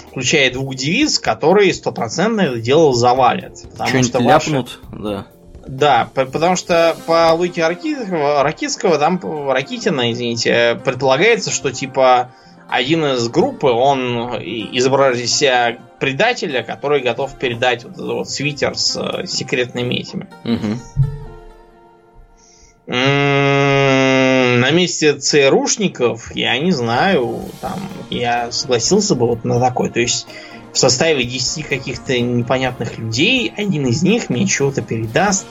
[0.09, 3.61] включая двух девиз, которые стопроцентно это дело завалят.
[3.71, 5.03] Потому что ляпнут, ваши...
[5.03, 5.27] да.
[5.67, 9.19] Да, потому что по логике Ракитского, Ракитского там,
[9.51, 12.31] Ракитина, извините, предполагается, что типа
[12.69, 18.77] один из группы, он изображает из себя предателя, который готов передать вот этот вот свитер
[18.77, 20.27] с э, секретными этими.
[20.45, 20.77] Угу.
[22.87, 29.89] На месте ЦРУшников, я не знаю, там, я согласился бы вот на такой.
[29.89, 30.27] То есть
[30.73, 35.45] в составе 10 каких-то непонятных людей, один из них мне чего-то передаст.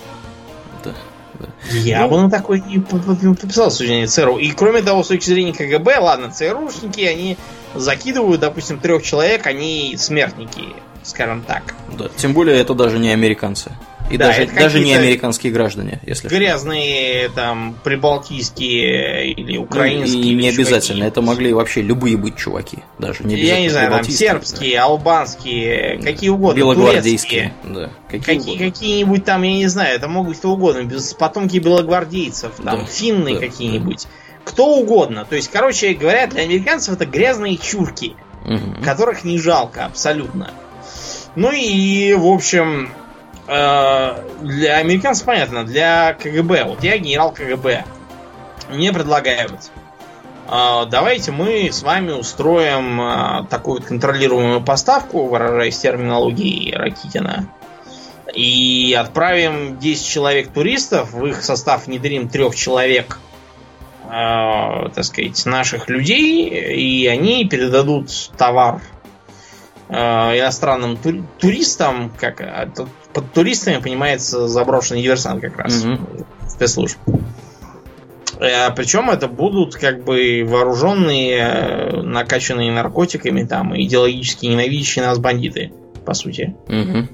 [1.71, 4.39] Я ну, бы на такой не подписал суждение ЦРУ.
[4.39, 7.37] И кроме того, с точки зрения КГБ, ладно, ЦРУшники, они
[7.75, 11.75] закидывают, допустим, трех человек, они смертники, скажем так.
[11.97, 13.73] Да, тем более это даже не американцы.
[14.11, 17.35] И да, даже, даже не американские граждане, если Грязные что.
[17.35, 20.23] там прибалтийские или украинские.
[20.23, 22.79] Ну, и не обязательно, это могли вообще любые быть чуваки.
[22.99, 24.85] Даже не Я не знаю, там сербские, да.
[24.85, 26.59] албанские, какие угодно.
[26.59, 27.53] Белогвардейские.
[27.65, 30.85] Да, какие, какие какие-нибудь там, я не знаю, это могут быть кто угодно.
[30.85, 34.05] Без потомки белогвардейцев, там, да, финны да, какие-нибудь.
[34.05, 34.11] Да.
[34.45, 35.27] Кто угодно.
[35.29, 38.83] То есть, короче говоря, для американцев это грязные чурки, угу.
[38.83, 40.51] которых не жалко абсолютно.
[41.35, 42.91] Ну и, в общем,
[43.49, 46.65] для американцев понятно, для КГБ.
[46.65, 47.85] Вот я генерал КГБ.
[48.69, 49.71] Мне предлагают,
[50.49, 57.49] э, давайте мы с вами устроим э, такую контролируемую поставку, выражаясь терминологией Ракитина,
[58.35, 63.19] и отправим 10 человек туристов, в их состав внедрим трех человек
[64.05, 68.83] э, так сказать, наших людей, и они передадут товар
[69.89, 69.95] э,
[70.39, 72.41] иностранным тур- туристам, как
[73.13, 75.85] под туристами понимается заброшенный диверсант как раз.
[75.85, 76.27] Угу.
[76.49, 76.99] Спецслужб.
[78.41, 85.73] А, причем это будут как бы вооруженные, э, накачанные наркотиками, там, идеологически ненавидящие нас бандиты,
[86.05, 86.55] по сути.
[86.69, 87.09] Угу.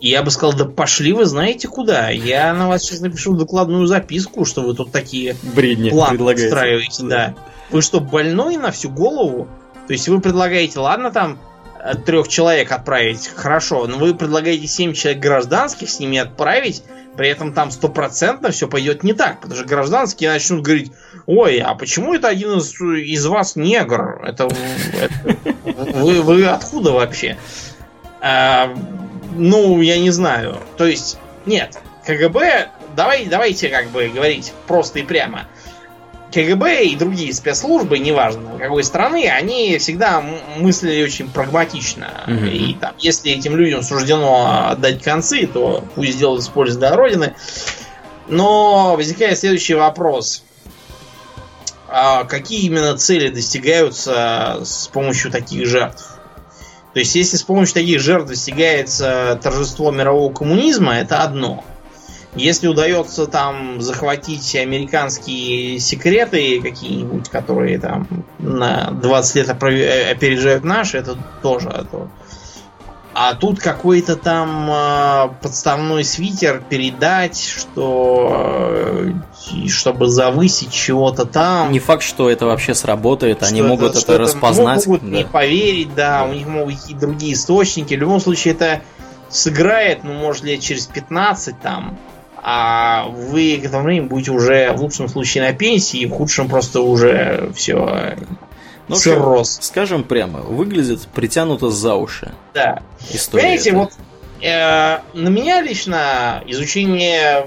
[0.00, 2.10] И я бы сказал, да пошли вы знаете куда.
[2.10, 7.04] Я на вас сейчас напишу докладную записку, что вы тут такие Бредни планы устраиваете.
[7.04, 7.34] Да.
[7.70, 9.48] Вы что, больной на всю голову?
[9.86, 11.38] То есть вы предлагаете, ладно, там
[11.84, 16.82] э, трех человек отправить, хорошо, но вы предлагаете семь человек гражданских с ними отправить,
[17.16, 20.90] при этом там стопроцентно все пойдет не так, потому что гражданские начнут говорить,
[21.26, 24.20] ой, а почему это один из, из вас негр?
[24.24, 24.48] Это,
[25.00, 25.34] это-
[25.94, 27.36] вы, вы откуда вообще?
[28.20, 28.74] А,
[29.36, 30.58] ну, я не знаю.
[30.76, 35.46] То есть, нет, КГБ, давай, давайте как бы говорить просто и прямо.
[36.34, 40.22] КГБ и другие спецслужбы, неважно какой страны, они всегда
[40.56, 42.24] мыслили очень прагматично.
[42.26, 42.46] Мгм.
[42.46, 47.34] И там, если этим людям суждено отдать концы, то пусть делают с пользой для Родины.
[48.26, 50.42] Но возникает следующий вопрос.
[51.88, 56.18] А какие именно цели достигаются с помощью таких жертв?
[56.94, 61.64] То есть, если с помощью таких жертв достигается торжество мирового коммунизма, это одно.
[62.34, 68.08] Если удается там захватить американские секреты какие-нибудь, которые там
[68.40, 72.08] на 20 лет э, опережают наши, это тоже то.
[73.16, 79.12] А тут какой-то там э, подставной свитер передать, что э,
[79.52, 81.70] и чтобы завысить чего-то там.
[81.70, 84.84] Не факт, что это вообще сработает, они Что могут это- это, что распознать.
[84.86, 85.16] Могут да.
[85.16, 87.94] не поверить, да, у них могут какие-то другие источники.
[87.94, 88.82] В любом случае это
[89.28, 91.96] сыграет, ну, может, лет через 15 там.
[92.46, 96.82] А вы к этому времени будете уже в лучшем случае на пенсии, в худшем просто
[96.82, 98.16] уже все
[98.86, 99.60] Ну, цирроз.
[99.62, 102.82] Скажем прямо, выглядит притянуто за уши Да.
[103.10, 103.44] история.
[103.44, 103.78] Понимаете, эта.
[103.78, 103.92] вот
[104.42, 107.46] э, на меня лично изучение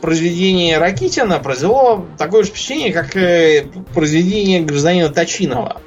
[0.00, 5.82] произведения Ракитина произвело такое же впечатление, как э, произведение гражданина Точинова.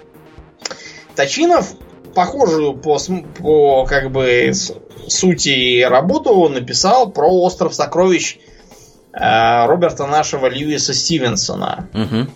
[1.16, 1.76] Точинов
[2.14, 2.98] похожую по,
[3.38, 4.52] по как бы
[5.08, 8.38] сути работу написал про остров сокровищ
[9.12, 11.88] Роберта нашего Льюиса Стивенсона.
[11.94, 12.30] Мгм.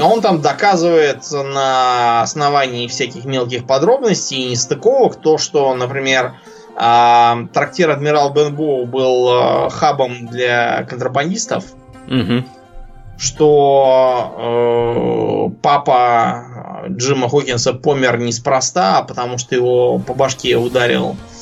[0.00, 6.34] Он там доказывает на основании всяких мелких подробностей и нестыковок то, что, например,
[6.76, 11.64] а, трактир Адмирал Бенбоу был а, хабом для контрабандистов,
[12.06, 12.46] Мгм.
[13.18, 21.37] что э, папа Джима Хокинса помер неспроста, а потому что его по башке ударил э,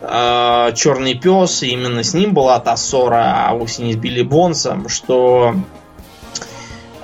[0.00, 4.88] черный пес, и именно с ним была та ссора, а вовсе не с Билли Бонсом,
[4.88, 5.56] что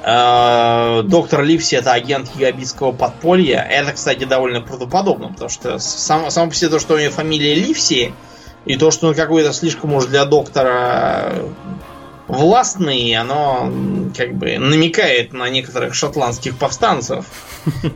[0.05, 3.67] э, доктор Ливси это агент гигабитского подполья.
[3.69, 7.55] Это, кстати, довольно правдоподобно, потому что сам, само по себе то, что у него фамилия
[7.55, 8.15] Ливси,
[8.65, 11.35] и то, что он какой-то слишком уж для доктора
[12.29, 13.73] властный, оно
[14.17, 17.27] как бы намекает на некоторых шотландских повстанцев,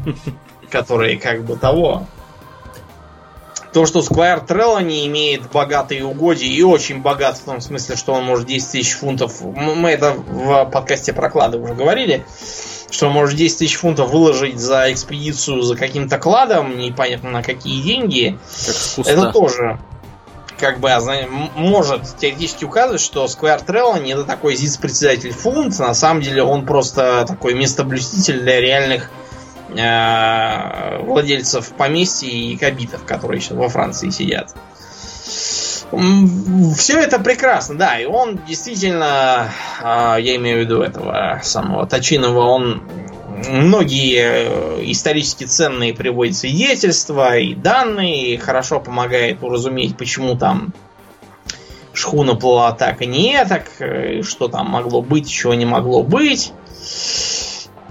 [0.70, 2.06] которые как бы того.
[3.78, 8.24] То, что Сквайр Треллани имеет богатые угодья и очень богат в том смысле, что он
[8.24, 12.26] может 10 тысяч фунтов, мы это в подкасте проклады уже говорили,
[12.90, 17.80] что он может 10 тысяч фунтов выложить за экспедицию за каким-то кладом, непонятно на какие
[17.80, 18.36] деньги,
[18.96, 19.78] Как это тоже
[20.58, 25.78] как бы м- может теоретически указывать, что Square Trelawney это такой ЗИЦ-председатель фунт.
[25.78, 29.08] На самом деле он просто такой местоблюститель для реальных
[29.70, 34.54] владельцев поместья и кабитов, которые сейчас во Франции сидят.
[36.76, 42.40] Все это прекрасно, да, и он действительно, а, я имею в виду этого самого Точинова,
[42.40, 42.82] он
[43.46, 50.72] многие э, исторически ценные приводит свидетельства и данные, и хорошо помогает уразуметь, почему там
[51.92, 56.52] шхуна плыла так и не так, э, что там могло быть, чего не могло быть.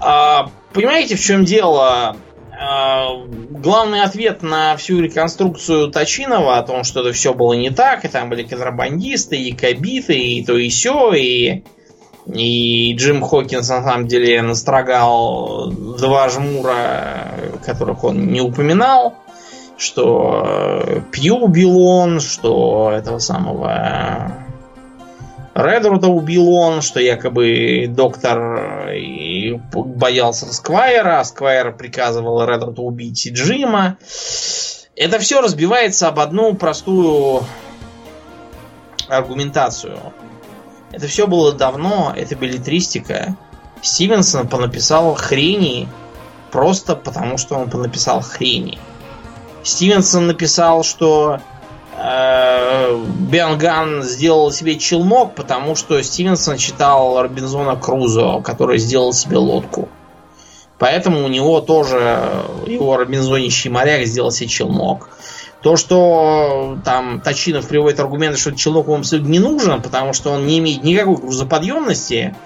[0.00, 2.16] А, понимаете, в чем дело?
[2.60, 3.10] А,
[3.50, 8.08] главный ответ на всю реконструкцию Точинова о том, что это все было не так, и
[8.08, 11.62] там были контрабандисты, и кабиты, и то и все, и,
[12.26, 17.32] и Джим Хокинс на самом деле настрогал два жмура,
[17.64, 19.14] которых он не упоминал,
[19.76, 24.47] что э, Пью убил он, что этого самого
[25.58, 33.32] Редрута убил он, что якобы доктор и боялся Сквайра, а Сквайр приказывал Редруту убить и
[33.32, 33.98] Джима.
[34.94, 37.42] Это все разбивается об одну простую
[39.08, 39.98] аргументацию.
[40.92, 43.34] Это все было давно, это билетристика.
[43.82, 45.88] Стивенсон понаписал хрени
[46.52, 48.78] просто потому, что он понаписал хрени.
[49.64, 51.40] Стивенсон написал, что э,
[51.98, 59.88] Бианган сделал себе челнок, потому что Стивенсон читал Робинзона Крузо, который сделал себе лодку.
[60.78, 65.08] Поэтому у него тоже его робинзонищий моряк сделал себе челнок.
[65.60, 70.46] То, что там Точинов приводит аргументы, что челнок ему абсолютно не нужен, потому что он
[70.46, 72.36] не имеет никакой грузоподъемности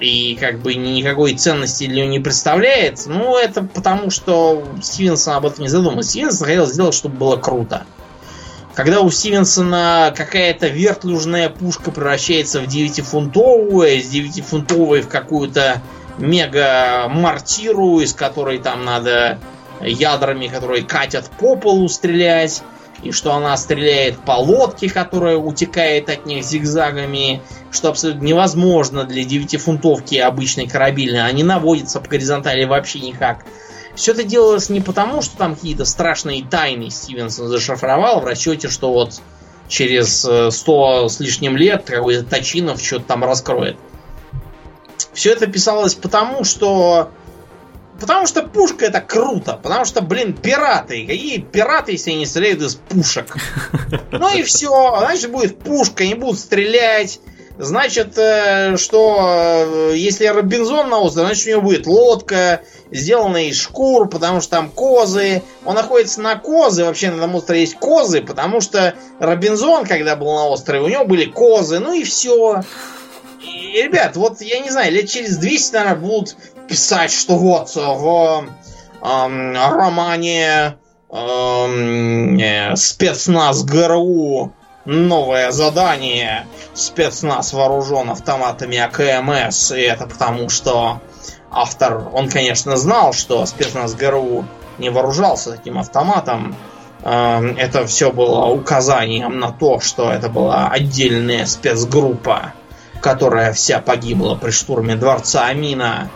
[0.00, 5.46] и как бы никакой ценности для него не представляет, ну, это потому, что Стивенсон об
[5.46, 6.10] этом не задумался.
[6.10, 7.84] Стивенсон хотел сделать, чтобы было круто.
[8.74, 15.82] Когда у Стивенсона какая-то вертлюжная пушка превращается в 9-фунтовую, а из 9-фунтовой в какую-то
[16.18, 19.38] мега-мортиру, из которой там надо
[19.80, 22.62] ядрами, которые катят по полу стрелять,
[23.02, 29.22] и что она стреляет по лодке, которая утекает от них зигзагами, что абсолютно невозможно для
[29.22, 33.44] 9-фунтовки обычной корабельной, они наводятся по горизонтали вообще никак.
[33.94, 38.92] Все это делалось не потому, что там какие-то страшные тайны Стивенсон зашифровал в расчете, что
[38.92, 39.20] вот
[39.68, 43.76] через 100 с лишним лет какой-то Точинов что-то там раскроет.
[45.12, 47.10] Все это писалось потому, что
[48.02, 49.60] Потому что пушка это круто.
[49.62, 51.06] Потому что, блин, пираты.
[51.06, 53.36] Какие пираты, если они стреляют из пушек?
[54.10, 54.96] Ну и все.
[54.98, 57.20] Значит, будет пушка, они будут стрелять.
[57.58, 62.62] Значит, э, что э, если Робинзон на острове, значит, у него будет лодка,
[62.92, 65.42] сделанная из шкур, потому что там козы.
[65.64, 66.84] Он находится на козы.
[66.84, 71.04] Вообще на этом острове есть козы, потому что Робинзон, когда был на острове, у него
[71.04, 71.78] были козы.
[71.78, 72.62] Ну и все.
[73.40, 76.36] И, ребят, вот я не знаю, лет через 200, наверное, будут
[76.68, 78.46] писать, что вот в
[79.02, 80.76] эм, романе
[81.10, 84.52] эм, э, спецназ ГРУ
[84.84, 86.46] новое задание.
[86.74, 89.72] Спецназ вооружен автоматами АКМС.
[89.72, 91.00] И это потому, что
[91.52, 94.44] автор, он, конечно, знал, что спецназ ГРУ
[94.78, 96.56] не вооружался таким автоматом.
[97.02, 102.54] Эм, это все было указанием на то, что это была отдельная спецгруппа,
[103.00, 106.10] которая вся погибла при штурме дворца Амина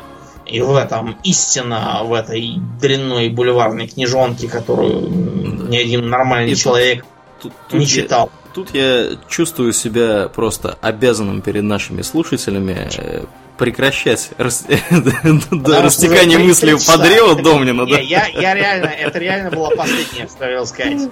[0.46, 7.04] и в этом истина, в этой дрянной бульварной книжонке, которую ни один нормальный и человек
[7.42, 8.30] тут, тут, не читал.
[8.32, 13.24] Я, тут я чувствую себя просто обязанным перед нашими слушателями э,
[13.56, 14.64] прекращать рас...
[15.50, 17.86] растекание мыслей по древу Домнина.
[17.86, 17.98] Да?
[17.98, 21.10] Я, я реально, это реально была последняя, я хотел сказать.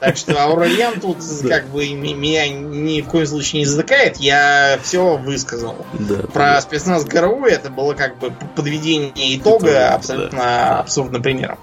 [0.00, 1.18] Так что Аурельян тут
[1.48, 4.18] как бы меня ни в коем случае не затыкает.
[4.18, 5.74] Я все высказал.
[5.94, 6.60] Да, Про да.
[6.60, 10.78] спецназ ГРУ это было как бы подведение итога это, абсолютно да.
[10.78, 11.58] абсурдным примером.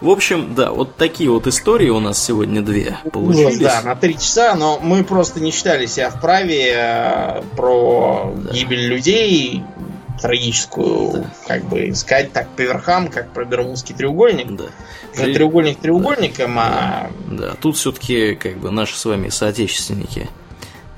[0.00, 3.58] В общем, да, вот такие вот истории у нас сегодня две получились.
[3.58, 8.52] Да, на три часа, но мы просто не считали себя вправе э, про да.
[8.52, 9.62] гибель людей
[10.20, 11.30] трагическую, да.
[11.46, 14.50] как бы сказать так по верхам, как про Бермудский треугольник.
[14.50, 14.64] Да.
[15.16, 17.10] Же треугольник треугольником, а...
[17.30, 20.28] Да, тут все-таки как бы наши с вами соотечественники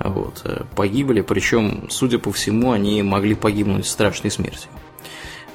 [0.01, 4.70] вот, э, погибли, причем, судя по всему, они могли погибнуть страшной смертью.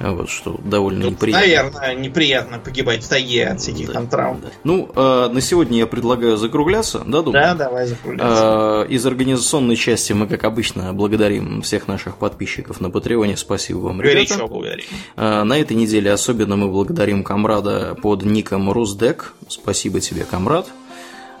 [0.00, 1.80] Вот, что довольно Тут, неприятно.
[1.80, 4.40] Наверное, неприятно погибать в тайге от всяких да, там травм.
[4.42, 4.48] Да.
[4.64, 7.32] Ну, э, на сегодня я предлагаю закругляться, да, думаю?
[7.32, 8.84] Да, давай закругляться.
[8.88, 13.36] Э, из организационной части мы, как обычно, благодарим всех наших подписчиков на Патреоне.
[13.36, 14.34] Спасибо вам, ребята.
[14.34, 14.84] Горячо благодарим.
[15.16, 19.34] Э, на этой неделе особенно мы благодарим комрада под ником Руздек.
[19.48, 20.66] Спасибо тебе, комрад.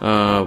[0.00, 0.46] Э,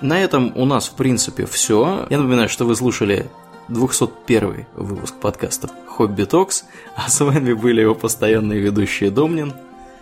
[0.00, 2.06] на этом у нас, в принципе, все.
[2.08, 3.26] Я напоминаю, что вы слушали
[3.70, 6.64] 201 выпуск подкаста Хобби Токс,
[6.96, 9.54] а с вами были его постоянные ведущие Домнин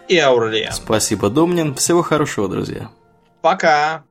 [0.08, 0.72] и Аурлиан.
[0.72, 1.74] Спасибо, Домнин.
[1.74, 2.90] Всего хорошего, друзья.
[3.42, 4.05] Пока.